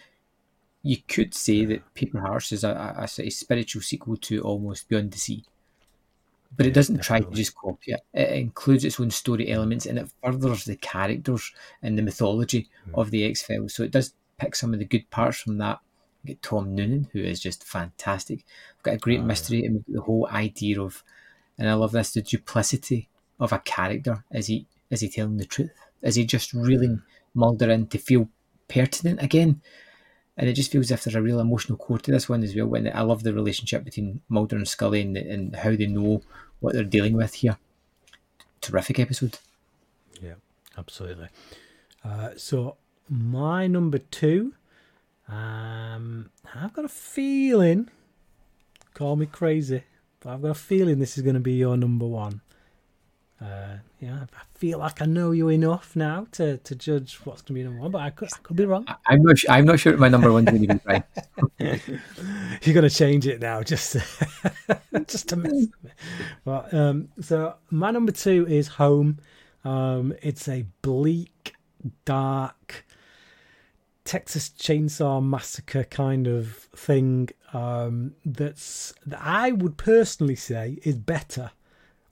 you 0.84 0.98
could 1.08 1.34
say 1.34 1.64
that 1.64 1.94
Paper 1.94 2.20
Hearts 2.20 2.52
is 2.52 2.62
a, 2.62 2.68
a, 2.70 3.04
a, 3.04 3.30
spiritual 3.30 3.80
sequel 3.80 4.18
to 4.18 4.42
Almost 4.42 4.86
Beyond 4.86 5.12
the 5.12 5.18
Sea. 5.18 5.42
But 6.54 6.66
it 6.66 6.74
doesn't 6.74 7.02
try 7.02 7.20
to 7.20 7.30
just 7.30 7.56
copy 7.56 7.92
it. 7.92 8.00
It 8.12 8.34
includes 8.34 8.84
its 8.84 9.00
own 9.00 9.10
story 9.10 9.50
elements 9.50 9.86
and 9.86 9.98
it 9.98 10.10
furthers 10.22 10.66
the 10.66 10.76
characters 10.76 11.50
and 11.82 11.98
the 11.98 12.02
mythology 12.02 12.68
mm. 12.86 13.00
of 13.00 13.10
the 13.10 13.24
X 13.24 13.42
Files. 13.42 13.74
So 13.74 13.82
it 13.82 13.92
does 13.92 14.12
pick 14.38 14.54
some 14.54 14.74
of 14.74 14.78
the 14.78 14.84
good 14.84 15.08
parts 15.10 15.40
from 15.40 15.56
that. 15.58 15.78
We 16.22 16.28
get 16.28 16.42
Tom 16.42 16.74
Noonan, 16.74 17.08
who 17.12 17.20
is 17.20 17.40
just 17.40 17.64
fantastic. 17.64 18.44
We've 18.76 18.82
got 18.82 18.94
a 18.94 18.98
great 18.98 19.20
oh, 19.20 19.24
mystery 19.24 19.62
yeah. 19.62 19.68
and 19.68 19.84
the 19.88 20.02
whole 20.02 20.28
idea 20.30 20.82
of, 20.82 21.02
and 21.58 21.68
I 21.68 21.72
love 21.72 21.92
this, 21.92 22.12
the 22.12 22.20
duplicity 22.20 23.08
of 23.40 23.54
a 23.54 23.58
character. 23.58 24.22
Is 24.30 24.48
he 24.48 24.66
is 24.90 25.00
he 25.00 25.08
telling 25.08 25.38
the 25.38 25.46
truth? 25.46 25.72
Is 26.02 26.14
he 26.16 26.26
just 26.26 26.52
reeling 26.52 27.02
Mulder 27.34 27.70
in 27.70 27.86
to 27.88 27.98
feel 27.98 28.28
pertinent 28.68 29.22
again? 29.22 29.60
and 30.36 30.48
it 30.48 30.54
just 30.54 30.72
feels 30.72 30.86
as 30.86 30.90
if 30.92 31.04
there's 31.04 31.14
a 31.14 31.22
real 31.22 31.40
emotional 31.40 31.78
core 31.78 31.98
to 31.98 32.10
this 32.10 32.28
one 32.28 32.42
as 32.42 32.54
well. 32.56 32.66
When 32.66 32.90
I 32.92 33.02
love 33.02 33.22
the 33.22 33.32
relationship 33.32 33.84
between 33.84 34.20
Mulder 34.28 34.56
and 34.56 34.66
Scully 34.66 35.00
and, 35.00 35.16
and 35.16 35.54
how 35.54 35.76
they 35.76 35.86
know 35.86 36.22
what 36.60 36.74
they're 36.74 36.82
dealing 36.82 37.14
with 37.14 37.34
here. 37.34 37.56
Terrific 38.60 38.98
episode. 38.98 39.38
Yeah, 40.20 40.34
absolutely. 40.76 41.28
Uh, 42.02 42.30
so 42.36 42.76
my 43.08 43.66
number 43.66 43.98
two, 43.98 44.54
um, 45.28 46.30
I've 46.54 46.72
got 46.72 46.84
a 46.84 46.88
feeling. 46.88 47.90
Call 48.92 49.16
me 49.16 49.26
crazy, 49.26 49.84
but 50.20 50.32
I've 50.32 50.42
got 50.42 50.50
a 50.50 50.54
feeling 50.54 50.98
this 50.98 51.16
is 51.16 51.22
going 51.22 51.34
to 51.34 51.40
be 51.40 51.54
your 51.54 51.76
number 51.76 52.06
one. 52.06 52.40
Uh, 53.44 53.76
yeah, 54.00 54.20
I 54.32 54.58
feel 54.58 54.78
like 54.78 55.02
I 55.02 55.06
know 55.06 55.32
you 55.32 55.48
enough 55.48 55.94
now 55.94 56.26
to, 56.32 56.56
to 56.58 56.74
judge 56.74 57.16
what's 57.24 57.42
going 57.42 57.48
to 57.48 57.52
be 57.54 57.62
number 57.62 57.80
one, 57.80 57.90
but 57.90 58.00
I 58.00 58.10
could, 58.10 58.28
I 58.32 58.38
could 58.42 58.56
be 58.56 58.64
wrong. 58.64 58.86
I'm 59.06 59.22
not. 59.22 59.36
I'm 59.50 59.66
not 59.66 59.80
sure 59.80 59.96
my 59.96 60.08
number 60.08 60.32
one's 60.32 60.48
going 60.48 60.66
to 60.66 60.74
be 60.74 60.80
right. 60.86 61.02
You're 61.58 62.74
going 62.74 62.88
to 62.88 62.90
change 62.90 63.26
it 63.26 63.40
now, 63.40 63.62
just 63.62 63.92
to, 63.92 64.80
just 65.06 65.28
to 65.30 65.36
mess. 65.36 65.66
But 66.44 66.72
um, 66.72 67.08
so 67.20 67.56
my 67.70 67.90
number 67.90 68.12
two 68.12 68.46
is 68.48 68.68
Home. 68.68 69.18
Um, 69.64 70.14
it's 70.22 70.48
a 70.48 70.64
bleak, 70.80 71.54
dark 72.04 72.86
Texas 74.04 74.50
Chainsaw 74.50 75.22
Massacre 75.22 75.84
kind 75.84 76.26
of 76.26 76.68
thing. 76.76 77.28
Um, 77.52 78.14
that's 78.24 78.94
that 79.06 79.20
I 79.22 79.52
would 79.52 79.76
personally 79.76 80.36
say 80.36 80.78
is 80.82 80.96
better 80.96 81.50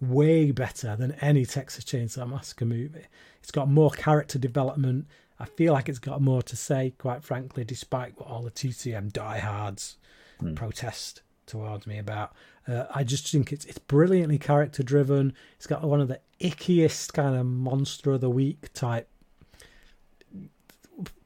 way 0.03 0.51
better 0.51 0.97
than 0.97 1.13
any 1.21 1.47
Texas 1.47 1.85
Chainsaw 1.85 2.29
Massacre 2.29 2.65
movie. 2.65 3.07
It's 3.41 3.51
got 3.51 3.71
more 3.71 3.91
character 3.91 4.39
development. 4.39 5.07
I 5.39 5.47
feel 5.47 5.73
like 5.73 5.89
it's 5.89 5.99
got 5.99 6.21
more 6.21 6.43
to 6.43 6.57
say, 6.57 6.93
quite 6.99 7.25
frankly, 7.25 7.65
despite 7.65 8.19
what 8.19 8.29
all 8.29 8.43
the 8.43 8.51
TCM 8.51 9.13
diehards 9.13 9.97
mm. 10.41 10.55
protest 10.55 11.23
towards 11.47 11.87
me 11.87 11.99
about. 11.99 12.33
Uh, 12.69 12.85
I 12.95 13.03
just 13.03 13.31
think 13.31 13.53
it's 13.53 13.65
it's 13.65 13.79
brilliantly 13.79 14.39
character 14.39 14.83
driven. 14.83 15.35
It's 15.57 15.67
got 15.67 15.83
one 15.83 16.01
of 16.01 16.09
the 16.09 16.21
ickiest 16.41 17.13
kind 17.13 17.35
of 17.35 17.47
monster 17.47 18.13
of 18.13 18.21
the 18.21 18.31
week 18.31 18.73
type 18.73 19.09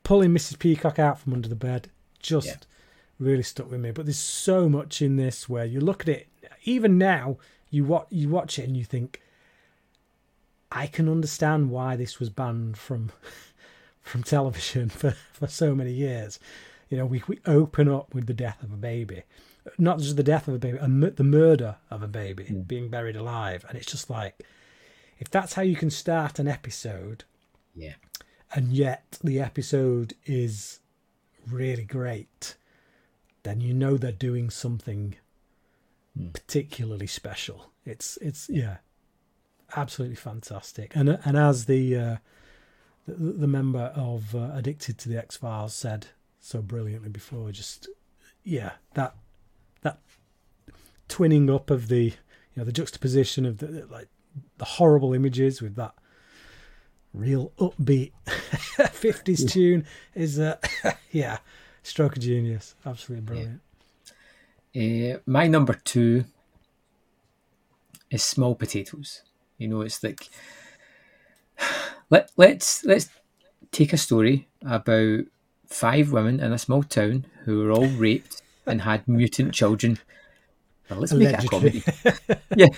pulling 0.07 0.31
Mrs. 0.31 0.61
Peacock 0.61 1.01
out 1.01 1.19
from 1.19 1.33
under 1.33 1.49
the 1.49 1.57
bed. 1.57 1.91
Just 2.21 2.47
yeah. 2.47 2.55
really 3.19 3.43
stuck 3.43 3.69
with 3.69 3.81
me. 3.81 3.91
But 3.91 4.07
there's 4.07 4.17
so 4.17 4.69
much 4.69 5.03
in 5.03 5.17
this 5.17 5.49
where 5.49 5.65
you 5.65 5.81
look 5.81 6.03
at 6.03 6.09
it, 6.09 6.29
even 6.63 6.97
now, 6.97 7.39
you 7.71 7.85
watch 7.85 8.07
you 8.11 8.29
watch 8.29 8.59
it 8.59 8.65
and 8.65 8.77
you 8.77 8.85
think, 8.85 9.23
I 10.71 10.87
can 10.87 11.09
understand 11.09 11.71
why 11.71 11.97
this 11.97 12.19
was 12.19 12.31
banned 12.31 12.79
from 12.79 13.13
from 14.03 14.23
television 14.23 14.89
for, 14.91 15.13
for 15.33 15.47
so 15.47 15.75
many 15.75 15.93
years. 15.93 16.39
You 16.89 16.99
know, 16.99 17.07
we, 17.07 17.23
we 17.27 17.41
open 17.47 17.89
up 17.89 18.15
with 18.15 18.27
the 18.27 18.35
death 18.35 18.63
of 18.63 18.73
a 18.73 18.77
baby, 18.77 19.25
not 19.77 19.99
just 19.99 20.17
the 20.17 20.23
death 20.23 20.47
of 20.47 20.55
a 20.55 20.59
baby, 20.59 20.79
the 20.79 21.25
murder 21.25 21.77
of 21.91 22.03
a 22.03 22.09
baby 22.09 22.45
mm. 22.45 22.67
being 22.67 22.89
buried 22.89 23.17
alive, 23.17 23.65
and 23.69 23.77
it's 23.77 23.91
just 23.91 24.09
like, 24.09 24.47
if 25.19 25.29
that's 25.29 25.55
how 25.55 25.63
you 25.63 25.75
can 25.75 25.91
start 25.91 26.39
an 26.39 26.47
episode, 26.47 27.25
yeah, 27.75 27.95
and 28.55 28.73
yet 28.73 29.19
the 29.25 29.41
episode 29.41 30.15
is 30.27 30.79
really 31.51 31.83
great, 31.83 32.55
then 33.43 33.61
you 33.61 33.75
know 33.75 33.97
they're 33.97 34.13
doing 34.13 34.49
something 34.51 35.17
mm. 36.19 36.33
particularly 36.33 37.07
special. 37.07 37.71
It's 37.85 38.17
it's 38.19 38.49
yeah, 38.49 38.79
absolutely 39.77 40.17
fantastic. 40.17 40.95
And 40.95 41.09
and 41.25 41.37
as 41.37 41.67
the 41.67 41.97
uh, 41.97 42.17
the, 43.07 43.15
the, 43.15 43.47
member 43.47 43.93
of 43.95 44.35
uh, 44.35 44.51
Addicted 44.55 44.99
to 44.99 45.09
the 45.09 45.19
X 45.19 45.37
Files 45.37 45.75
said 45.75 46.09
so 46.41 46.63
brilliantly 46.63 47.11
before, 47.11 47.51
just 47.53 47.89
yeah 48.45 48.73
that 48.95 49.15
that 49.83 49.99
twinning 51.09 51.55
up 51.55 51.71
of 51.71 51.89
the 51.89 52.05
you 52.05 52.13
know 52.57 52.65
the 52.65 52.73
juxtaposition 52.73 53.45
of 53.45 53.59
the 53.59 53.87
like 53.91 54.09
the 54.59 54.65
horrible 54.65 55.13
images 55.15 55.61
with 55.61 55.77
that 55.77 55.95
real 57.13 57.53
upbeat 57.59 58.13
50s 58.27 59.41
yeah. 59.41 59.49
tune 59.49 59.87
is 60.15 60.39
uh, 60.39 60.57
yeah 61.11 61.39
stroke 61.83 62.17
of 62.17 62.23
genius 62.23 62.75
absolutely 62.85 63.25
brilliant 63.25 63.61
uh, 64.77 65.19
my 65.27 65.47
number 65.47 65.75
two 65.75 66.25
is 68.11 68.23
small 68.23 68.55
potatoes. 68.55 69.23
You 69.59 69.69
know, 69.69 69.81
it's 69.81 70.03
like 70.03 70.29
let 72.11 72.31
let's 72.37 72.85
let's 72.85 73.09
take 73.73 73.93
a 73.93 73.97
story 73.97 74.49
about 74.65 75.25
five 75.67 76.13
women 76.13 76.41
in 76.41 76.53
a 76.53 76.59
small 76.59 76.83
town 76.83 77.27
who 77.45 77.59
were 77.59 77.73
all 77.73 77.87
raped 77.87 78.43
and 78.67 78.83
had 78.83 79.07
mutant 79.09 79.55
children. 79.55 79.99
Well, 80.91 81.01
let's 81.01 81.13
make 81.13 81.31
it 81.31 81.45
a 81.45 81.49
comedy. 81.49 81.83
yeah, 82.57 82.69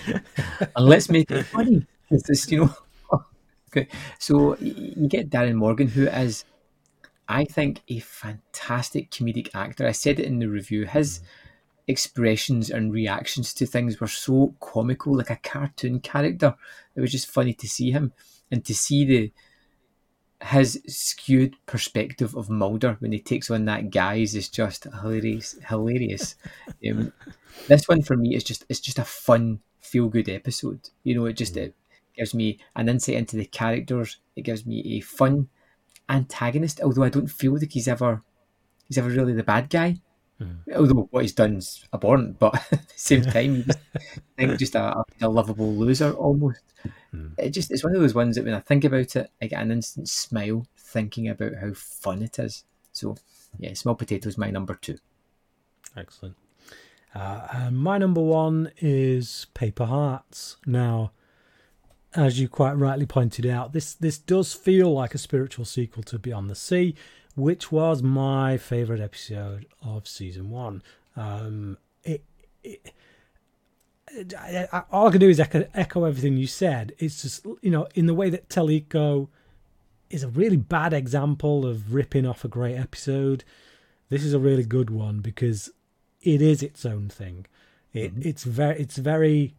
and 0.75 0.85
let's 0.85 1.09
make 1.09 1.29
it 1.29 1.43
funny. 1.43 1.85
It's 2.09 2.23
just, 2.23 2.51
you 2.51 2.65
know. 2.65 2.73
okay, 3.69 3.87
so 4.17 4.57
you 4.57 5.07
get 5.07 5.29
Darin 5.29 5.57
Morgan, 5.57 5.87
who 5.87 6.07
is, 6.07 6.43
I 7.27 7.45
think, 7.45 7.83
a 7.87 7.99
fantastic 7.99 9.11
comedic 9.11 9.53
actor. 9.53 9.85
I 9.85 9.91
said 9.91 10.19
it 10.19 10.25
in 10.25 10.39
the 10.39 10.47
review. 10.47 10.85
His 10.85 11.19
mm 11.19 11.23
expressions 11.89 12.69
and 12.69 12.93
reactions 12.93 13.51
to 13.55 13.65
things 13.65 13.99
were 13.99 14.07
so 14.07 14.55
comical, 14.59 15.17
like 15.17 15.31
a 15.31 15.35
cartoon 15.37 15.99
character. 15.99 16.55
It 16.95 17.01
was 17.01 17.11
just 17.11 17.27
funny 17.27 17.53
to 17.55 17.67
see 17.67 17.89
him 17.89 18.13
and 18.51 18.63
to 18.65 18.75
see 18.75 19.05
the 19.05 19.31
his 20.41 20.81
skewed 20.87 21.55
perspective 21.65 22.33
of 22.35 22.49
Mulder 22.49 22.95
when 22.99 23.11
he 23.11 23.19
takes 23.19 23.51
on 23.51 23.65
that 23.65 23.89
guise 23.89 24.35
is 24.35 24.47
just 24.47 24.85
hilarious. 24.85 25.57
Hilarious. 25.67 26.35
um, 26.89 27.11
this 27.67 27.87
one 27.87 28.03
for 28.03 28.15
me 28.15 28.35
is 28.35 28.43
just 28.43 28.65
it's 28.69 28.79
just 28.79 28.99
a 28.99 29.03
fun, 29.03 29.59
feel 29.81 30.07
good 30.07 30.29
episode. 30.29 30.91
You 31.03 31.15
know, 31.15 31.25
it 31.25 31.33
just 31.33 31.57
it 31.57 31.75
gives 32.15 32.33
me 32.35 32.59
an 32.75 32.87
insight 32.87 33.15
into 33.15 33.35
the 33.35 33.45
characters. 33.45 34.17
It 34.35 34.43
gives 34.43 34.65
me 34.65 34.97
a 34.97 34.99
fun 35.01 35.49
antagonist, 36.07 36.79
although 36.81 37.03
I 37.03 37.09
don't 37.09 37.27
feel 37.27 37.53
like 37.53 37.71
he's 37.71 37.87
ever 37.87 38.21
he's 38.87 38.99
ever 38.99 39.09
really 39.09 39.33
the 39.33 39.43
bad 39.43 39.69
guy. 39.69 39.97
Mm. 40.41 40.75
Although 40.75 41.07
what 41.11 41.23
he's 41.23 41.33
done's 41.33 41.85
abhorrent, 41.93 42.39
but 42.39 42.55
at 42.71 42.87
the 42.87 42.93
same 42.95 43.23
time, 43.23 43.55
he's 43.55 43.75
think 44.37 44.57
just 44.59 44.75
a, 44.75 45.03
a, 45.21 45.27
lovable 45.27 45.73
loser 45.73 46.13
almost. 46.13 46.61
Mm. 47.13 47.33
It 47.37 47.49
just 47.49 47.71
it's 47.71 47.83
one 47.83 47.93
of 47.93 48.01
those 48.01 48.15
ones 48.15 48.35
that 48.35 48.45
when 48.45 48.53
I 48.53 48.61
think 48.61 48.85
about 48.85 49.15
it, 49.15 49.29
I 49.41 49.47
get 49.47 49.61
an 49.61 49.71
instant 49.71 50.07
smile 50.07 50.65
thinking 50.77 51.27
about 51.27 51.55
how 51.55 51.73
fun 51.73 52.21
it 52.21 52.39
is. 52.39 52.63
So 52.93 53.15
yeah, 53.57 53.73
small 53.73 53.95
potatoes 53.95 54.37
my 54.37 54.49
number 54.49 54.75
two. 54.75 54.97
Excellent. 55.97 56.35
Uh, 57.13 57.69
my 57.71 57.97
number 57.97 58.21
one 58.21 58.71
is 58.77 59.47
Paper 59.53 59.85
Hearts. 59.85 60.57
Now, 60.65 61.11
as 62.15 62.39
you 62.39 62.47
quite 62.47 62.73
rightly 62.73 63.05
pointed 63.05 63.45
out, 63.45 63.73
this 63.73 63.93
this 63.93 64.17
does 64.17 64.53
feel 64.53 64.93
like 64.93 65.13
a 65.13 65.19
spiritual 65.19 65.65
sequel 65.65 66.03
to 66.03 66.17
Beyond 66.17 66.49
the 66.49 66.55
Sea 66.55 66.95
which 67.35 67.71
was 67.71 68.03
my 68.03 68.57
favorite 68.57 69.01
episode 69.01 69.65
of 69.81 70.07
season 70.07 70.49
one. 70.49 70.81
Um, 71.15 71.77
it, 72.03 72.23
it, 72.63 72.93
I, 74.37 74.67
I, 74.71 74.83
all 74.91 75.07
I 75.07 75.11
can 75.11 75.19
do 75.19 75.29
is 75.29 75.39
echo, 75.39 75.67
echo 75.73 76.03
everything 76.05 76.37
you 76.37 76.47
said. 76.47 76.93
It's 76.97 77.21
just 77.21 77.45
you 77.61 77.71
know 77.71 77.87
in 77.95 78.05
the 78.05 78.13
way 78.13 78.29
that 78.29 78.49
Teliko 78.49 79.27
is 80.09 80.23
a 80.23 80.29
really 80.29 80.57
bad 80.57 80.93
example 80.93 81.65
of 81.65 81.93
ripping 81.93 82.25
off 82.25 82.43
a 82.43 82.47
great 82.47 82.75
episode. 82.75 83.43
This 84.09 84.23
is 84.23 84.33
a 84.33 84.39
really 84.39 84.63
good 84.63 84.89
one 84.89 85.19
because 85.19 85.69
it 86.21 86.41
is 86.41 86.63
its 86.63 86.85
own 86.85 87.09
thing. 87.09 87.45
It 87.93 88.13
mm-hmm. 88.13 88.27
it's 88.27 88.43
very 88.43 88.79
it's 88.79 88.97
very 88.97 89.55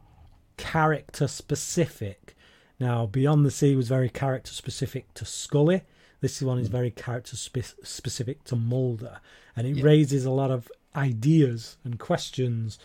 character 0.57 1.27
specific. 1.29 2.37
Now, 2.79 3.07
Beyond 3.07 3.45
the 3.45 3.51
Sea 3.51 3.77
was 3.77 3.89
very 3.89 4.09
character 4.09 4.53
specific 4.53 5.13
to 5.15 5.25
Scully. 5.25 5.83
This 6.21 6.43
one 6.43 6.59
is 6.59 6.67
mm-hmm. 6.67 6.77
very 6.77 6.91
character 6.91 7.37
spe- 7.37 7.83
specific 7.83 8.45
to 8.45 8.57
Mulder, 8.57 9.21
and 9.57 9.67
it 9.67 9.77
yeah. 9.77 9.85
raises 9.85 10.25
a 10.25 10.31
lot 10.31 10.51
of 10.51 10.71
ideas 10.95 11.79
and 11.85 11.99
questions 11.99 12.79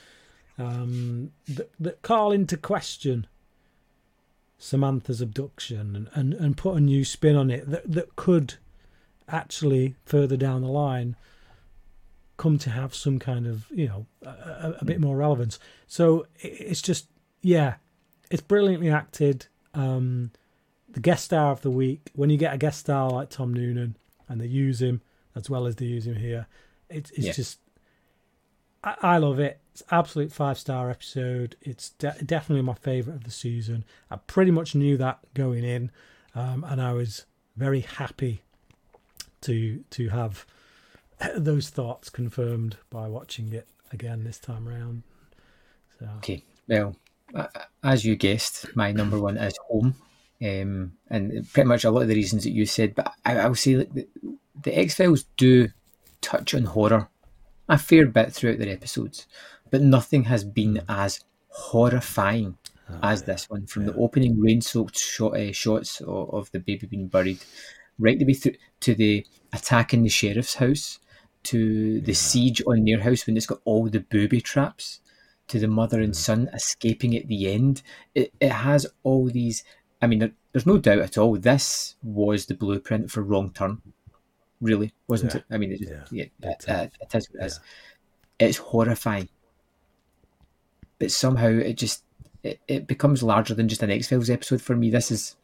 um, 0.58 1.32
that, 1.48 1.72
that 1.80 2.02
call 2.02 2.32
into 2.32 2.58
question 2.58 3.28
Samantha's 4.58 5.22
abduction 5.22 5.96
and, 5.96 6.10
and, 6.14 6.34
and 6.34 6.58
put 6.58 6.78
a 6.78 6.80
new 6.80 7.04
spin 7.04 7.36
on 7.36 7.52
it 7.52 7.70
that, 7.70 7.92
that 7.92 8.16
could 8.16 8.56
actually 9.28 9.96
further 10.06 10.38
down 10.38 10.62
the 10.62 10.68
line 10.68 11.16
come 12.38 12.58
to 12.60 12.70
have 12.70 12.94
some 12.94 13.18
kind 13.18 13.48
of 13.48 13.66
you 13.72 13.88
know 13.88 14.06
a, 14.24 14.76
a 14.82 14.86
bit 14.86 15.00
more 15.00 15.16
relevance 15.16 15.58
so 15.88 16.28
it's 16.40 16.82
just 16.82 17.08
yeah 17.42 17.76
it's 18.30 18.42
brilliantly 18.42 18.90
acted 18.90 19.48
um 19.74 20.32
the 20.96 21.00
guest 21.00 21.26
star 21.26 21.52
of 21.52 21.62
the 21.62 21.72
week 21.72 22.10
when 22.16 22.30
you 22.30 22.38
get 22.38 22.54
a 22.54 22.58
guest 22.58 22.80
star 22.80 23.10
like 23.12 23.30
tom 23.30 23.54
noonan 23.54 23.96
and 24.28 24.41
they 24.41 24.48
use 24.48 24.82
him 24.82 25.02
as 25.36 25.50
well 25.50 25.68
as 25.68 25.76
they 25.76 25.86
use 25.86 26.08
him 26.08 26.16
here 26.16 26.48
it, 26.89 27.12
it's 27.14 27.28
yeah. 27.28 27.32
just 27.32 27.60
I, 28.84 28.96
I 29.02 29.18
love 29.18 29.39
it 29.39 29.62
it's 29.76 29.84
absolute 29.91 30.32
five 30.32 30.58
star 30.58 30.89
episode. 30.89 31.58
It's 31.62 31.89
de- 31.89 32.16
definitely 32.24 32.62
my 32.62 32.76
favorite 32.76 33.16
of 33.16 33.24
the 33.26 33.32
season. 33.32 33.84
I 34.10 34.16
pretty 34.16 34.52
much 34.52 34.74
knew 34.74 34.96
that 34.96 35.20
going 35.34 35.66
in, 35.66 35.91
um, 36.34 36.64
and 36.66 36.82
I 36.82 36.93
was 36.93 37.26
very 37.58 37.82
happy 37.82 38.41
to 39.41 39.84
to 39.89 40.10
have 40.10 40.46
those 41.36 41.70
thoughts 41.70 42.10
confirmed 42.10 42.78
by 42.89 43.10
watching 43.10 43.52
it 43.52 43.68
again 43.91 44.24
this 44.24 44.39
time 44.39 44.66
around. 44.66 45.04
So. 46.00 46.08
Okay, 46.20 46.41
well, 46.70 46.96
as 47.84 48.06
you 48.06 48.16
guessed, 48.16 48.74
my 48.78 48.93
number 48.93 49.20
one 49.20 49.36
is 49.36 49.58
Home, 49.68 49.93
um, 50.46 50.93
and 51.10 51.48
pretty 51.54 51.68
much 51.68 51.84
a 51.84 51.91
lot 51.91 52.04
of 52.04 52.08
the 52.08 52.16
reasons 52.16 52.43
that 52.43 52.52
you 52.52 52.66
said. 52.66 52.96
But 52.96 53.14
I, 53.26 53.48
will 53.48 53.56
say 53.56 53.76
the, 53.76 54.08
the 54.62 54.78
X 54.78 54.96
Files 54.96 55.26
do 55.38 55.70
touch 56.22 56.54
on 56.54 56.66
horror 56.66 57.10
a 57.68 57.78
fair 57.78 58.06
bit 58.06 58.32
throughout 58.32 58.60
their 58.60 58.70
episodes 58.70 59.26
but 59.76 59.82
nothing 59.82 60.24
has 60.24 60.43
been 60.43 60.82
as 60.88 61.20
horrifying 61.50 62.58
oh, 62.89 63.00
as 63.04 63.22
yeah. 63.22 63.26
this 63.26 63.50
one. 63.50 63.66
From 63.66 63.86
yeah. 63.86 63.91
the 63.91 63.98
opening 63.98 64.39
rain-soaked 64.39 64.98
shot, 64.98 65.36
uh, 65.36 65.52
shots 65.52 66.02
of, 66.02 66.34
of, 66.34 66.52
the 66.52 66.60
baby 66.60 66.88
being 66.88 67.08
buried, 67.08 67.39
right 68.00 68.18
the 68.18 68.26
way 68.26 68.34
through 68.34 68.56
to 68.82 68.96
the 68.96 69.26
attack 69.54 69.93
in 69.93 70.04
the 70.04 70.10
sheriff's 70.10 70.56
house, 70.56 71.00
to 71.43 72.00
the 72.02 72.12
yeah. 72.12 72.18
siege 72.18 72.62
on 72.66 72.86
their 72.86 73.02
house 73.02 73.26
when 73.26 73.38
it's 73.38 73.46
got 73.46 73.62
all 73.66 73.89
the 73.89 74.00
booby 74.00 74.41
traps, 74.41 75.02
to 75.48 75.60
the 75.60 75.68
mother 75.68 76.00
and 76.02 76.14
mm. 76.14 76.16
son 76.16 76.50
escaping 76.54 77.16
at 77.16 77.28
the 77.28 77.52
end. 77.52 77.82
It, 78.14 78.34
it 78.39 78.52
has 78.52 78.88
all 79.04 79.30
these. 79.30 79.64
I 80.06 80.08
mean, 80.08 80.20
there, 80.20 80.32
there's 80.51 80.66
no 80.66 80.78
doubt 80.78 80.99
at 80.99 81.18
all. 81.18 81.36
This 81.36 81.95
was 82.03 82.45
the 82.45 82.53
blueprint 82.53 83.12
for 83.12 83.22
Wrong 83.22 83.51
Turn. 83.51 83.82
Really, 84.62 84.93
wasn't 85.08 85.36
it? 85.36 85.43
I 85.51 85.58
mean, 85.58 85.74
it, 85.74 85.82
yeah, 85.82 86.03
yeah, 86.12 86.26
it, 86.43 86.66
uh, 86.70 86.88
it 87.01 87.16
is. 87.16 87.28
It 87.34 87.45
is. 87.45 87.60
It's 88.39 88.58
horrifying 88.58 89.30
but 90.99 91.12
somehow 91.12 91.47
it 91.47 91.78
just 91.78 92.03
it, 92.43 92.60
it 92.68 92.88
becomes 92.88 93.24
larger 93.24 93.53
than 93.53 93.68
just 93.68 93.84
an 93.84 93.91
X 93.91 94.08
Files 94.08 94.30
episode 94.30 94.62
for 94.62 94.76
me. 94.76 94.89
This 94.89 95.12
is 95.12 95.36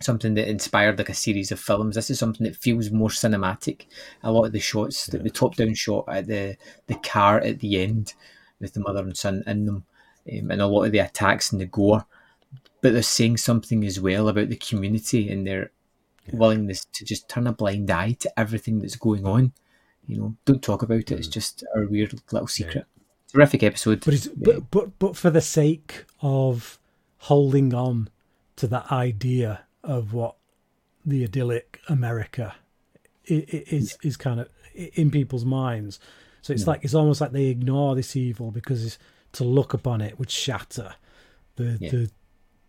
something 0.00 0.34
that 0.34 0.48
inspired 0.48 0.98
like 0.98 1.08
a 1.08 1.14
series 1.14 1.52
of 1.52 1.60
films. 1.60 1.94
This 1.94 2.10
is 2.10 2.18
something 2.18 2.44
that 2.44 2.56
feels 2.56 2.90
more 2.90 3.08
cinematic. 3.08 3.86
A 4.22 4.32
lot 4.32 4.44
of 4.44 4.52
the 4.52 4.60
shots, 4.60 5.08
yeah. 5.08 5.18
the, 5.18 5.24
the 5.24 5.30
top 5.30 5.56
down 5.56 5.74
shot 5.74 6.04
at 6.08 6.26
the 6.26 6.56
the 6.86 6.96
car 6.96 7.38
at 7.40 7.60
the 7.60 7.80
end 7.80 8.14
with 8.60 8.74
the 8.74 8.80
mother 8.80 9.00
and 9.00 9.16
son 9.16 9.42
in 9.46 9.66
them, 9.66 9.84
um, 10.32 10.50
and 10.50 10.62
a 10.62 10.66
lot 10.66 10.84
of 10.84 10.92
the 10.92 10.98
attacks 10.98 11.52
and 11.52 11.60
the 11.60 11.66
gore. 11.66 12.06
But 12.82 12.92
they're 12.92 13.02
saying 13.02 13.38
something 13.38 13.84
as 13.84 13.98
well 13.98 14.28
about 14.28 14.50
the 14.50 14.56
community 14.56 15.30
and 15.30 15.46
their 15.46 15.70
yeah. 16.26 16.36
willingness 16.36 16.84
to 16.84 17.04
just 17.04 17.28
turn 17.28 17.46
a 17.46 17.52
blind 17.52 17.90
eye 17.90 18.12
to 18.20 18.38
everything 18.38 18.80
that's 18.80 18.96
going 18.96 19.26
on. 19.26 19.52
You 20.06 20.18
know, 20.18 20.36
don't 20.44 20.62
talk 20.62 20.82
about 20.82 20.98
it. 20.98 21.12
It's 21.12 21.28
mm. 21.28 21.32
just 21.32 21.64
our 21.74 21.86
weird 21.86 22.12
little 22.30 22.48
secret 22.48 22.86
terrific 23.32 23.62
episode. 23.62 24.04
But, 24.04 24.28
but 24.36 24.70
but 24.70 24.98
but 24.98 25.16
for 25.16 25.30
the 25.30 25.40
sake 25.40 26.04
of 26.20 26.78
holding 27.18 27.74
on 27.74 28.08
to 28.56 28.66
that 28.68 28.90
idea 28.92 29.62
of 29.82 30.12
what 30.12 30.36
the 31.04 31.24
idyllic 31.24 31.80
America 31.88 32.54
is 33.24 33.96
yeah. 34.02 34.08
is 34.08 34.16
kind 34.16 34.40
of 34.40 34.48
in 34.74 35.10
people's 35.10 35.44
minds. 35.44 35.98
So 36.42 36.52
it's 36.52 36.62
yeah. 36.62 36.70
like 36.70 36.84
it's 36.84 36.94
almost 36.94 37.20
like 37.20 37.32
they 37.32 37.46
ignore 37.46 37.94
this 37.94 38.16
evil 38.16 38.50
because 38.50 38.98
to 39.32 39.44
look 39.44 39.72
upon 39.72 40.00
it 40.00 40.18
would 40.18 40.30
shatter 40.30 40.94
the 41.56 41.78
yeah. 41.80 41.90
the 41.90 42.10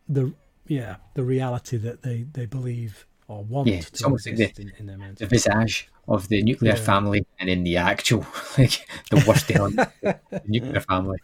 the 0.07 0.33
yeah 0.67 0.97
the 1.13 1.23
reality 1.23 1.77
that 1.77 2.01
they 2.03 2.23
they 2.33 2.45
believe 2.45 3.05
or 3.27 3.43
want 3.43 3.67
yeah, 3.67 3.79
to 3.79 4.13
exist 4.13 4.27
like 4.27 4.55
the, 4.55 4.61
in, 4.61 4.73
in, 4.79 4.85
their 4.85 4.97
minds. 4.97 5.19
The 5.19 5.27
visage 5.27 5.89
of 6.07 6.27
the 6.27 6.41
nuclear 6.41 6.73
yeah. 6.73 6.79
family 6.79 7.25
and 7.39 7.49
in 7.49 7.63
the 7.63 7.77
actual 7.77 8.25
like 8.57 8.87
the 9.09 9.23
worst 9.27 9.51
element 9.55 9.89
the 10.01 10.19
nuclear 10.45 10.81
family. 10.81 11.17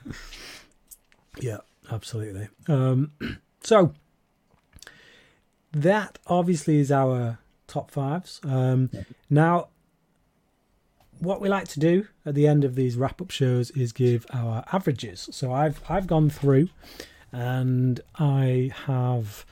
Yeah, 1.39 1.57
absolutely. 1.91 2.49
Um, 2.67 3.11
so 3.61 3.93
that 5.71 6.19
obviously 6.27 6.79
is 6.79 6.91
our 6.91 7.39
top 7.67 7.91
fives. 7.91 8.39
Um, 8.43 8.89
yeah. 8.91 9.03
Now, 9.29 9.67
what 11.19 11.41
we 11.41 11.49
like 11.49 11.67
to 11.69 11.79
do 11.79 12.07
at 12.25 12.33
the 12.33 12.47
end 12.47 12.63
of 12.63 12.75
these 12.75 12.95
wrap 12.95 13.21
up 13.21 13.29
shows 13.31 13.71
is 13.71 13.91
give 13.91 14.25
our 14.33 14.63
averages. 14.71 15.29
So 15.31 15.51
I've 15.51 15.81
I've 15.89 16.07
gone 16.07 16.29
through 16.29 16.69
and 17.31 17.99
I 18.15 18.71
have 18.85 19.45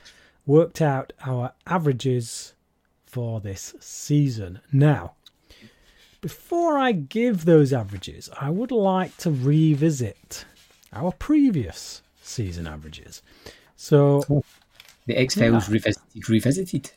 worked 0.46 0.80
out 0.80 1.12
our 1.24 1.52
averages 1.66 2.54
for 3.06 3.40
this 3.40 3.74
season. 3.80 4.60
Now, 4.72 5.14
before 6.20 6.78
I 6.78 6.92
give 6.92 7.44
those 7.44 7.72
averages, 7.72 8.28
I 8.40 8.50
would 8.50 8.72
like 8.72 9.16
to 9.18 9.30
revisit 9.30 10.44
our 10.92 11.12
previous 11.12 12.02
season 12.22 12.66
averages. 12.66 13.22
So, 13.76 14.42
the 15.06 15.16
X 15.16 15.34
Files 15.34 15.68
yeah. 15.68 15.74
revisited, 15.74 16.28
revisited. 16.28 16.90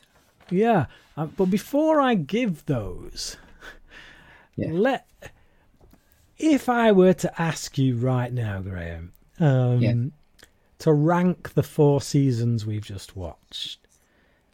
Yeah, 0.50 0.86
uh, 1.16 1.26
but 1.26 1.46
before 1.46 2.00
I 2.00 2.14
give 2.14 2.66
those, 2.66 3.36
yeah. 4.56 4.68
let 4.72 5.06
if 6.38 6.68
I 6.68 6.92
were 6.92 7.14
to 7.14 7.40
ask 7.40 7.78
you 7.78 7.96
right 7.96 8.32
now, 8.32 8.60
Graham, 8.60 9.12
um, 9.38 9.78
yeah. 9.80 9.94
To 10.82 10.92
rank 10.92 11.54
the 11.54 11.62
four 11.62 12.00
seasons 12.00 12.66
we've 12.66 12.84
just 12.84 13.16
watched, 13.16 13.86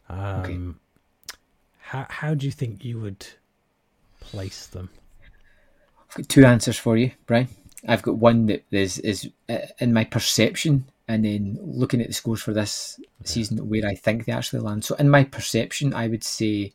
um, 0.07 0.17
okay. 0.41 1.37
how 1.79 2.05
how 2.09 2.33
do 2.35 2.45
you 2.45 2.51
think 2.51 2.85
you 2.85 2.99
would 2.99 3.25
place 4.19 4.67
them? 4.67 4.89
I've 6.09 6.17
got 6.17 6.29
two 6.29 6.45
answers 6.45 6.77
for 6.77 6.97
you, 6.97 7.11
Bryan. 7.25 7.47
I've 7.87 8.03
got 8.03 8.17
one 8.17 8.45
that 8.45 8.63
is 8.71 8.99
is 8.99 9.29
uh, 9.49 9.57
in 9.79 9.91
my 9.91 10.03
perception, 10.03 10.85
and 11.07 11.25
then 11.25 11.57
looking 11.61 11.99
at 11.99 12.07
the 12.07 12.13
scores 12.13 12.43
for 12.43 12.53
this 12.53 12.99
season, 13.23 13.57
where 13.67 13.87
I 13.87 13.95
think 13.95 14.25
they 14.25 14.31
actually 14.31 14.59
land. 14.59 14.85
So, 14.85 14.93
in 14.95 15.09
my 15.09 15.23
perception, 15.23 15.95
I 15.95 16.07
would 16.07 16.23
say 16.23 16.73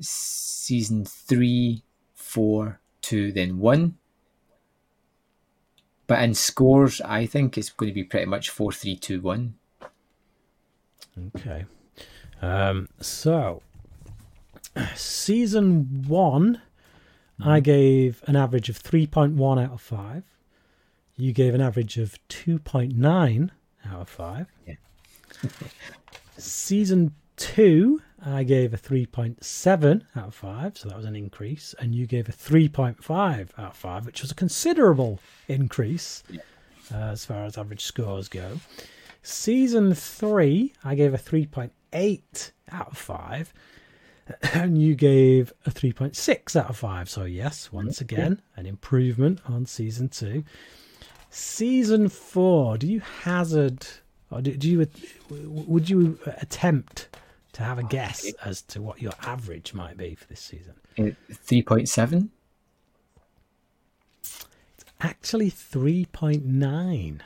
season 0.00 1.04
three, 1.04 1.82
four, 2.14 2.78
two, 3.02 3.32
then 3.32 3.58
one. 3.58 3.96
But 6.06 6.22
in 6.22 6.34
scores, 6.34 7.00
I 7.00 7.26
think 7.26 7.56
it's 7.56 7.70
going 7.70 7.90
to 7.90 7.94
be 7.94 8.04
pretty 8.04 8.26
much 8.26 8.50
four, 8.50 8.72
three, 8.72 8.96
two, 8.96 9.20
one. 9.20 9.54
Okay. 11.36 11.64
Um, 12.42 12.88
so 13.00 13.62
season 14.94 16.04
one, 16.06 16.60
mm-hmm. 17.40 17.48
I 17.48 17.60
gave 17.60 18.22
an 18.26 18.36
average 18.36 18.68
of 18.68 18.82
3.1 18.82 19.64
out 19.64 19.72
of 19.72 19.80
5. 19.80 20.24
You 21.16 21.32
gave 21.32 21.54
an 21.54 21.60
average 21.60 21.96
of 21.96 22.18
2.9 22.28 23.50
out 23.86 24.00
of 24.00 24.08
5. 24.08 24.46
Yeah. 24.66 24.74
season 26.36 27.14
two, 27.36 28.02
I 28.26 28.42
gave 28.42 28.72
a 28.72 28.78
3.7 28.78 30.02
out 30.16 30.28
of 30.28 30.34
5, 30.34 30.78
so 30.78 30.88
that 30.88 30.96
was 30.96 31.04
an 31.04 31.14
increase. 31.14 31.74
And 31.78 31.94
you 31.94 32.06
gave 32.06 32.28
a 32.28 32.32
3.5 32.32 33.48
out 33.58 33.70
of 33.70 33.76
5, 33.76 34.06
which 34.06 34.22
was 34.22 34.30
a 34.30 34.34
considerable 34.34 35.20
increase 35.46 36.22
yeah. 36.30 36.40
uh, 36.92 37.12
as 37.12 37.26
far 37.26 37.44
as 37.44 37.58
average 37.58 37.84
scores 37.84 38.28
go. 38.28 38.60
Season 39.22 39.94
three, 39.94 40.72
I 40.82 40.94
gave 40.94 41.12
a 41.12 41.18
3.8 41.18 42.52
out 42.72 42.88
of 42.88 42.96
5 42.96 43.54
and 44.54 44.80
you 44.80 44.94
gave 44.94 45.52
a 45.66 45.70
3.6 45.70 46.56
out 46.56 46.70
of 46.70 46.76
5. 46.78 47.10
So, 47.10 47.24
yes, 47.24 47.72
once 47.72 48.00
again, 48.00 48.40
an 48.56 48.64
improvement 48.64 49.40
on 49.46 49.66
season 49.66 50.08
two. 50.08 50.44
Season 51.28 52.08
four, 52.08 52.78
do 52.78 52.86
you 52.86 53.00
hazard, 53.00 53.86
or 54.30 54.40
do, 54.40 54.56
do 54.56 54.70
you, 54.70 54.88
would 55.30 55.90
you 55.90 56.18
attempt 56.40 57.08
to 57.54 57.62
have 57.62 57.78
a 57.78 57.82
guess 57.82 58.30
as 58.44 58.62
to 58.62 58.82
what 58.82 59.00
your 59.00 59.12
average 59.22 59.74
might 59.74 59.96
be 59.96 60.14
for 60.14 60.26
this 60.26 60.40
season. 60.40 60.74
Uh, 60.98 61.10
three 61.32 61.62
point 61.62 61.88
seven. 61.88 62.30
It's 64.20 64.84
actually 65.00 65.50
three 65.50 66.06
point 66.06 66.44
nine. 66.44 67.22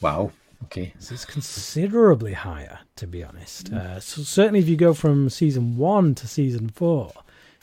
Wow. 0.00 0.32
Okay. 0.64 0.94
So 0.98 1.14
it's 1.14 1.24
considerably 1.24 2.32
higher, 2.32 2.80
to 2.96 3.06
be 3.06 3.22
honest. 3.22 3.72
Uh, 3.72 4.00
so 4.00 4.22
certainly, 4.22 4.60
if 4.60 4.68
you 4.68 4.76
go 4.76 4.94
from 4.94 5.28
season 5.28 5.76
one 5.76 6.14
to 6.16 6.26
season 6.26 6.68
four, 6.70 7.12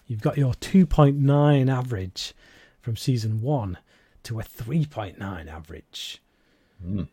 you've 0.08 0.22
got 0.22 0.38
your 0.38 0.54
2.9 0.54 1.72
average 1.72 2.34
from 2.82 2.96
season 2.96 3.42
one 3.42 3.78
to 4.24 4.40
a 4.40 4.44
3.9 4.44 5.48
average 5.52 6.22
mm. 6.86 7.08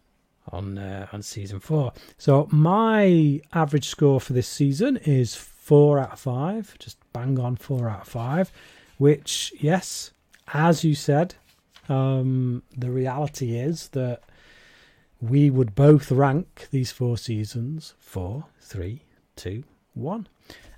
On 0.52 0.78
uh, 0.78 1.06
on 1.12 1.22
season 1.22 1.60
four. 1.60 1.92
So 2.18 2.48
my 2.50 3.40
average 3.52 3.88
score 3.88 4.20
for 4.20 4.32
this 4.32 4.48
season 4.48 4.96
is 4.98 5.34
four 5.34 5.98
out 5.98 6.12
of 6.12 6.20
five, 6.20 6.76
just 6.78 6.98
bang 7.12 7.38
on 7.38 7.56
four 7.56 7.88
out 7.88 8.02
of 8.02 8.08
five. 8.08 8.52
Which, 8.98 9.52
yes, 9.58 10.12
as 10.52 10.84
you 10.84 10.94
said, 10.94 11.34
um, 11.88 12.62
the 12.76 12.90
reality 12.90 13.56
is 13.56 13.88
that 13.88 14.22
we 15.20 15.50
would 15.50 15.74
both 15.74 16.10
rank 16.10 16.68
these 16.70 16.92
four 16.92 17.16
seasons 17.16 17.94
four, 17.98 18.46
three, 18.60 19.02
two, 19.36 19.64
one. 19.94 20.28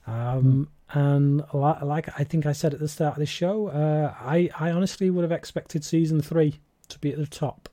Um, 0.06 0.14
mm. 0.14 0.66
And 0.94 1.42
like, 1.54 1.82
like, 1.82 2.20
I 2.20 2.24
think 2.24 2.44
I 2.44 2.52
said 2.52 2.74
at 2.74 2.80
the 2.80 2.88
start 2.88 3.14
of 3.14 3.18
the 3.18 3.26
show, 3.26 3.68
uh, 3.68 4.14
I, 4.20 4.50
I 4.58 4.70
honestly 4.70 5.08
would 5.10 5.22
have 5.22 5.32
expected 5.32 5.84
season 5.84 6.20
three 6.20 6.60
to 6.88 6.98
be 6.98 7.12
at 7.12 7.18
the 7.18 7.26
top. 7.26 7.68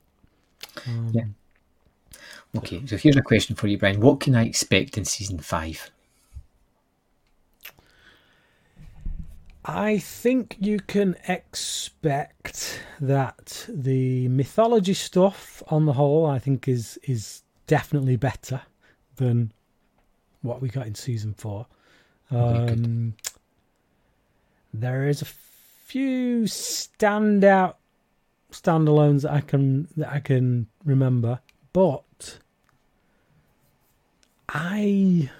Um, 0.86 1.10
yeah. 1.12 1.24
Okay, 2.56 2.84
so 2.86 2.96
here's 2.96 3.16
a 3.16 3.22
question 3.22 3.54
for 3.54 3.68
you, 3.68 3.78
Bryan. 3.78 4.00
What 4.00 4.20
can 4.20 4.34
I 4.34 4.44
expect 4.44 4.98
in 4.98 5.04
season 5.04 5.38
five? 5.38 5.90
I 9.64 9.98
think 9.98 10.56
you 10.58 10.80
can 10.80 11.16
expect 11.28 12.82
that 13.00 13.66
the 13.68 14.26
mythology 14.28 14.94
stuff 14.94 15.62
on 15.68 15.84
the 15.84 15.92
whole 15.92 16.26
I 16.26 16.38
think 16.38 16.66
is 16.66 16.98
is 17.04 17.42
definitely 17.66 18.16
better 18.16 18.62
than 19.16 19.52
what 20.42 20.60
we 20.60 20.68
got 20.68 20.86
in 20.86 20.94
season 20.94 21.34
4. 21.34 21.66
Um, 22.30 23.14
there 24.72 25.08
is 25.08 25.22
a 25.22 25.26
few 25.26 26.42
standout 26.42 27.74
standalones 28.50 29.22
that 29.22 29.32
I 29.32 29.40
can 29.40 29.88
that 29.96 30.08
I 30.08 30.20
can 30.20 30.66
remember, 30.84 31.40
but 31.72 32.02
I 34.52 35.30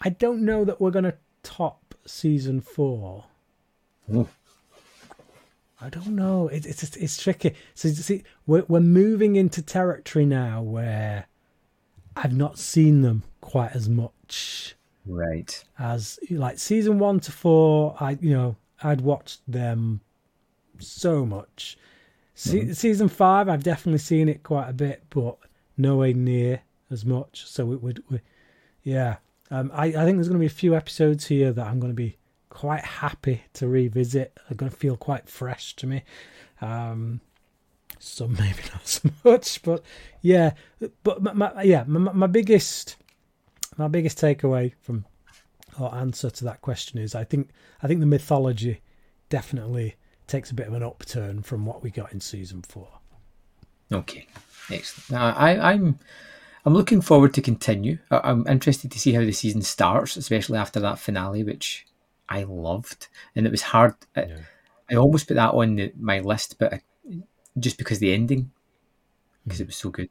I 0.00 0.08
don't 0.08 0.42
know 0.42 0.64
that 0.64 0.80
we're 0.80 0.90
going 0.90 1.04
to 1.04 1.16
top 1.42 1.94
season 2.06 2.60
four. 2.60 3.24
Ooh. 4.14 4.28
I 5.80 5.90
don't 5.90 6.14
know. 6.16 6.48
It, 6.48 6.64
it's 6.64 6.82
it's 6.96 7.22
tricky. 7.22 7.54
So 7.74 7.90
see, 7.90 8.22
we're 8.46 8.64
we're 8.68 8.80
moving 8.80 9.36
into 9.36 9.60
territory 9.60 10.24
now 10.24 10.62
where 10.62 11.26
I've 12.16 12.34
not 12.34 12.58
seen 12.58 13.02
them 13.02 13.22
quite 13.42 13.72
as 13.72 13.88
much. 13.88 14.74
Right. 15.04 15.62
As 15.78 16.18
like 16.30 16.58
season 16.58 16.98
one 16.98 17.20
to 17.20 17.32
four, 17.32 17.96
I 18.00 18.16
you 18.20 18.30
know 18.30 18.56
I'd 18.82 19.02
watched 19.02 19.40
them 19.46 20.00
so 20.78 21.26
much. 21.26 21.76
Se- 22.34 22.60
mm-hmm. 22.60 22.72
Season 22.72 23.08
five, 23.08 23.48
I've 23.48 23.62
definitely 23.62 23.98
seen 23.98 24.30
it 24.30 24.42
quite 24.42 24.70
a 24.70 24.74
bit, 24.74 25.04
but 25.10 25.36
nowhere 25.76 26.14
near 26.14 26.62
as 26.90 27.04
much. 27.04 27.46
So 27.46 27.72
it 27.72 27.82
would, 27.82 28.02
we, 28.10 28.20
yeah. 28.82 29.16
Um, 29.50 29.70
I, 29.72 29.86
I 29.86 30.04
think 30.04 30.16
there's 30.16 30.28
going 30.28 30.38
to 30.38 30.40
be 30.40 30.46
a 30.46 30.50
few 30.50 30.74
episodes 30.74 31.26
here 31.26 31.52
that 31.52 31.66
I'm 31.66 31.80
going 31.80 31.92
to 31.92 31.96
be 31.96 32.16
quite 32.48 32.84
happy 32.84 33.42
to 33.54 33.68
revisit. 33.68 34.38
They're 34.48 34.56
going 34.56 34.70
to 34.70 34.76
feel 34.76 34.96
quite 34.96 35.28
fresh 35.28 35.76
to 35.76 35.86
me. 35.86 36.02
Um, 36.60 37.20
some 37.98 38.32
maybe 38.38 38.62
not 38.72 38.86
so 38.86 39.10
much, 39.24 39.62
but 39.62 39.82
yeah. 40.22 40.52
But 41.02 41.22
my, 41.22 41.32
my 41.32 41.62
yeah, 41.62 41.84
my, 41.86 42.12
my 42.12 42.26
biggest 42.26 42.96
my 43.76 43.88
biggest 43.88 44.18
takeaway 44.18 44.72
from 44.80 45.04
or 45.78 45.94
answer 45.94 46.30
to 46.30 46.44
that 46.44 46.62
question 46.62 46.98
is 46.98 47.14
I 47.14 47.24
think 47.24 47.50
I 47.82 47.86
think 47.86 48.00
the 48.00 48.06
mythology 48.06 48.80
definitely 49.28 49.96
takes 50.26 50.50
a 50.50 50.54
bit 50.54 50.66
of 50.66 50.74
an 50.74 50.82
upturn 50.82 51.42
from 51.42 51.66
what 51.66 51.82
we 51.82 51.90
got 51.90 52.12
in 52.12 52.20
season 52.20 52.62
four. 52.62 52.88
Okay, 53.92 54.26
excellent. 54.70 55.10
Now, 55.10 55.34
I, 55.36 55.72
I'm 55.72 55.98
I'm 56.66 56.74
looking 56.74 57.00
forward 57.00 57.32
to 57.34 57.42
continue. 57.42 57.98
I'm 58.10 58.44
interested 58.48 58.90
to 58.90 58.98
see 58.98 59.12
how 59.12 59.20
the 59.20 59.30
season 59.30 59.62
starts, 59.62 60.16
especially 60.16 60.58
after 60.58 60.80
that 60.80 60.98
finale, 60.98 61.44
which 61.44 61.86
I 62.28 62.42
loved, 62.42 63.06
and 63.36 63.46
it 63.46 63.52
was 63.52 63.62
hard. 63.62 63.94
Yeah. 64.16 64.38
I, 64.90 64.94
I, 64.94 64.96
almost 64.96 65.28
put 65.28 65.34
that 65.34 65.54
on 65.54 65.76
the, 65.76 65.92
my 65.96 66.18
list, 66.18 66.58
but 66.58 66.74
I, 66.74 66.82
just 67.56 67.78
because 67.78 68.00
the 68.00 68.12
ending, 68.12 68.50
because 69.44 69.60
it 69.60 69.68
was 69.68 69.76
so 69.76 69.90
good. 69.90 70.10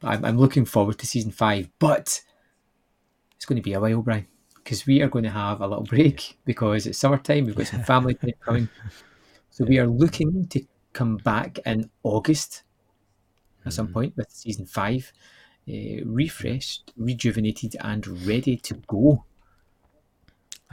But 0.00 0.08
I'm, 0.08 0.24
I'm 0.24 0.38
looking 0.38 0.64
forward 0.64 0.98
to 0.98 1.06
season 1.06 1.30
five, 1.30 1.68
but 1.78 2.20
it's 3.36 3.44
going 3.44 3.56
to 3.56 3.62
be 3.62 3.74
a 3.74 3.80
while, 3.80 4.02
Bryan, 4.02 4.26
because 4.56 4.84
we 4.84 5.02
are 5.02 5.08
going 5.08 5.24
to 5.24 5.30
have 5.30 5.60
a 5.60 5.68
little 5.68 5.84
break 5.84 6.36
because 6.44 6.84
it's 6.84 6.98
summertime. 6.98 7.46
We've 7.46 7.54
got 7.54 7.68
some 7.68 7.84
family 7.84 8.14
time 8.14 8.32
coming, 8.40 8.68
so 9.50 9.64
we 9.64 9.78
are 9.78 9.86
looking 9.86 10.48
to 10.48 10.66
come 10.94 11.18
back 11.18 11.60
in 11.64 11.90
August 12.02 12.64
at 13.64 13.72
some 13.72 13.86
mm-hmm. 13.86 13.94
point 13.94 14.16
with 14.16 14.32
season 14.32 14.66
five 14.66 15.12
uh, 15.68 16.04
refreshed, 16.04 16.92
rejuvenated, 16.96 17.76
and 17.80 18.26
ready 18.26 18.56
to 18.56 18.74
go. 18.86 19.24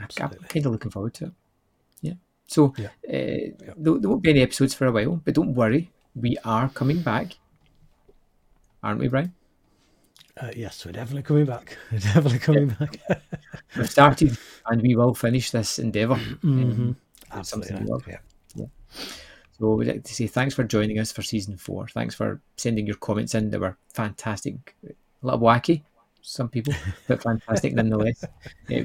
Absolutely. 0.00 0.38
I'm 0.38 0.48
kind 0.48 0.66
of 0.66 0.72
looking 0.72 0.90
forward 0.90 1.14
to 1.14 1.26
it. 1.26 1.32
Yeah. 2.00 2.14
So 2.46 2.74
yeah. 2.76 2.86
Uh, 3.08 3.12
yeah. 3.12 3.74
There, 3.76 3.98
there, 3.98 4.10
won't 4.10 4.22
be 4.22 4.30
any 4.30 4.40
episodes 4.40 4.74
for 4.74 4.86
a 4.86 4.92
while, 4.92 5.20
but 5.24 5.34
don't 5.34 5.54
worry, 5.54 5.90
we 6.14 6.36
are 6.44 6.68
coming 6.68 7.02
back, 7.02 7.36
aren't 8.82 9.00
we, 9.00 9.08
Bryan? 9.08 9.34
Uh, 10.40 10.50
yes, 10.56 10.84
we're 10.86 10.92
definitely 10.92 11.22
coming 11.22 11.44
back. 11.44 11.76
We're 11.92 11.98
definitely 11.98 12.38
coming 12.38 12.70
yeah. 12.80 12.86
back. 12.86 13.22
We've 13.76 13.90
started, 13.90 14.38
and 14.66 14.80
we 14.80 14.94
will 14.96 15.12
finish 15.12 15.50
this 15.50 15.78
endeavor 15.78 16.14
mm-hmm. 16.14 16.92
Um, 17.32 17.44
something 17.44 17.84
we. 17.84 18.12
Yeah. 18.12 18.18
yeah. 18.54 18.66
So 19.60 19.74
we'd 19.74 19.88
like 19.88 20.04
to 20.04 20.14
say 20.14 20.26
thanks 20.26 20.54
for 20.54 20.64
joining 20.64 20.98
us 20.98 21.12
for 21.12 21.20
season 21.20 21.58
four. 21.58 21.86
Thanks 21.88 22.14
for 22.14 22.40
sending 22.56 22.86
your 22.86 22.96
comments 22.96 23.34
in. 23.34 23.50
They 23.50 23.58
were 23.58 23.76
fantastic, 23.92 24.74
a 24.88 24.94
little 25.20 25.38
wacky, 25.38 25.82
some 26.22 26.48
people, 26.48 26.72
but 27.08 27.22
fantastic 27.22 27.74
nonetheless. 27.74 28.24
Uh, 28.24 28.28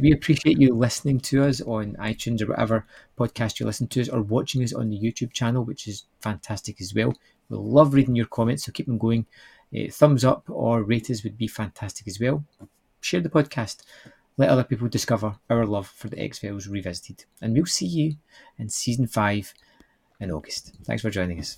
we 0.02 0.12
appreciate 0.12 0.60
you 0.60 0.74
listening 0.74 1.22
to 1.22 1.46
us 1.46 1.62
on 1.62 1.94
iTunes 1.94 2.42
or 2.42 2.48
whatever 2.48 2.86
podcast 3.18 3.58
you 3.58 3.66
listen 3.66 3.88
to 3.88 4.02
us, 4.02 4.10
or 4.10 4.22
watching 4.22 4.64
us 4.64 4.74
on 4.74 4.90
the 4.90 5.00
YouTube 5.00 5.32
channel, 5.32 5.64
which 5.64 5.88
is 5.88 6.04
fantastic 6.20 6.82
as 6.82 6.94
well. 6.94 7.14
We 7.48 7.56
love 7.56 7.94
reading 7.94 8.18
your 8.18 8.26
comments, 8.26 8.66
so 8.66 8.74
keep 8.74 8.88
them 8.88 8.98
going. 8.98 9.26
Uh, 9.74 9.90
thumbs 9.90 10.26
up 10.26 10.44
or 10.50 10.84
rate 10.84 11.10
us 11.10 11.24
would 11.24 11.38
be 11.38 11.48
fantastic 11.48 12.06
as 12.06 12.20
well. 12.20 12.44
Share 13.00 13.22
the 13.22 13.30
podcast. 13.30 13.84
Let 14.36 14.50
other 14.50 14.66
people 14.66 14.90
discover 14.90 15.38
our 15.50 15.66
love 15.66 15.88
for 15.88 16.10
the 16.10 16.20
X 16.20 16.40
Files 16.40 16.68
Revisited. 16.68 17.24
And 17.42 17.54
we'll 17.54 17.66
see 17.66 17.86
you 17.86 18.16
in 18.58 18.68
season 18.68 19.08
five 19.08 19.54
in 20.20 20.32
August. 20.32 20.74
Thanks 20.86 21.02
for 21.02 21.10
joining 21.10 21.40
us. 21.40 21.58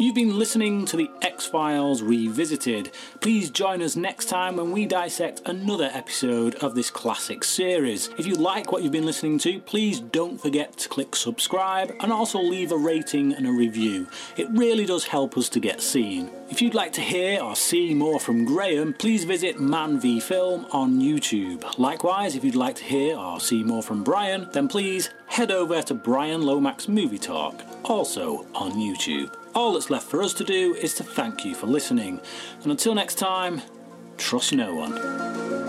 You've 0.00 0.14
been 0.14 0.38
listening 0.38 0.84
to 0.86 0.96
the 0.96 1.10
X 1.22 1.46
Files 1.46 2.02
Revisited. 2.02 2.92
Please 3.20 3.50
join 3.50 3.82
us 3.82 3.96
next 3.96 4.26
time 4.26 4.54
when 4.54 4.70
we 4.70 4.86
dissect 4.86 5.42
another 5.44 5.90
episode 5.92 6.54
of 6.62 6.76
this 6.76 6.88
classic 6.88 7.42
series. 7.42 8.08
If 8.16 8.24
you 8.24 8.36
like 8.36 8.70
what 8.70 8.84
you've 8.84 8.92
been 8.92 9.04
listening 9.04 9.38
to, 9.40 9.58
please 9.58 9.98
don't 9.98 10.40
forget 10.40 10.76
to 10.76 10.88
click 10.88 11.16
subscribe 11.16 11.92
and 11.98 12.12
also 12.12 12.38
leave 12.38 12.70
a 12.70 12.76
rating 12.76 13.32
and 13.32 13.44
a 13.44 13.50
review. 13.50 14.06
It 14.36 14.46
really 14.50 14.86
does 14.86 15.02
help 15.02 15.36
us 15.36 15.48
to 15.48 15.58
get 15.58 15.82
seen. 15.82 16.30
If 16.48 16.62
you'd 16.62 16.74
like 16.74 16.92
to 16.92 17.00
hear 17.00 17.42
or 17.42 17.56
see 17.56 17.92
more 17.92 18.20
from 18.20 18.44
Graham, 18.44 18.94
please 18.94 19.24
visit 19.24 19.58
Man 19.58 19.98
v 19.98 20.20
Film 20.20 20.64
on 20.70 21.00
YouTube. 21.00 21.76
Likewise, 21.76 22.36
if 22.36 22.44
you'd 22.44 22.54
like 22.54 22.76
to 22.76 22.84
hear 22.84 23.16
or 23.16 23.40
see 23.40 23.64
more 23.64 23.82
from 23.82 24.04
Bryan, 24.04 24.48
then 24.52 24.68
please 24.68 25.10
head 25.26 25.50
over 25.50 25.82
to 25.82 25.94
Bryan 25.94 26.42
Lomax 26.42 26.86
Movie 26.86 27.18
Talk, 27.18 27.60
also 27.82 28.46
on 28.54 28.74
YouTube. 28.74 29.34
All 29.58 29.72
that's 29.72 29.90
left 29.90 30.06
for 30.06 30.22
us 30.22 30.34
to 30.34 30.44
do 30.44 30.76
is 30.76 30.94
to 30.94 31.02
thank 31.02 31.44
you 31.44 31.52
for 31.52 31.66
listening, 31.66 32.20
and 32.62 32.70
until 32.70 32.94
next 32.94 33.16
time, 33.16 33.60
trust 34.16 34.52
no 34.52 34.72
one. 34.72 35.67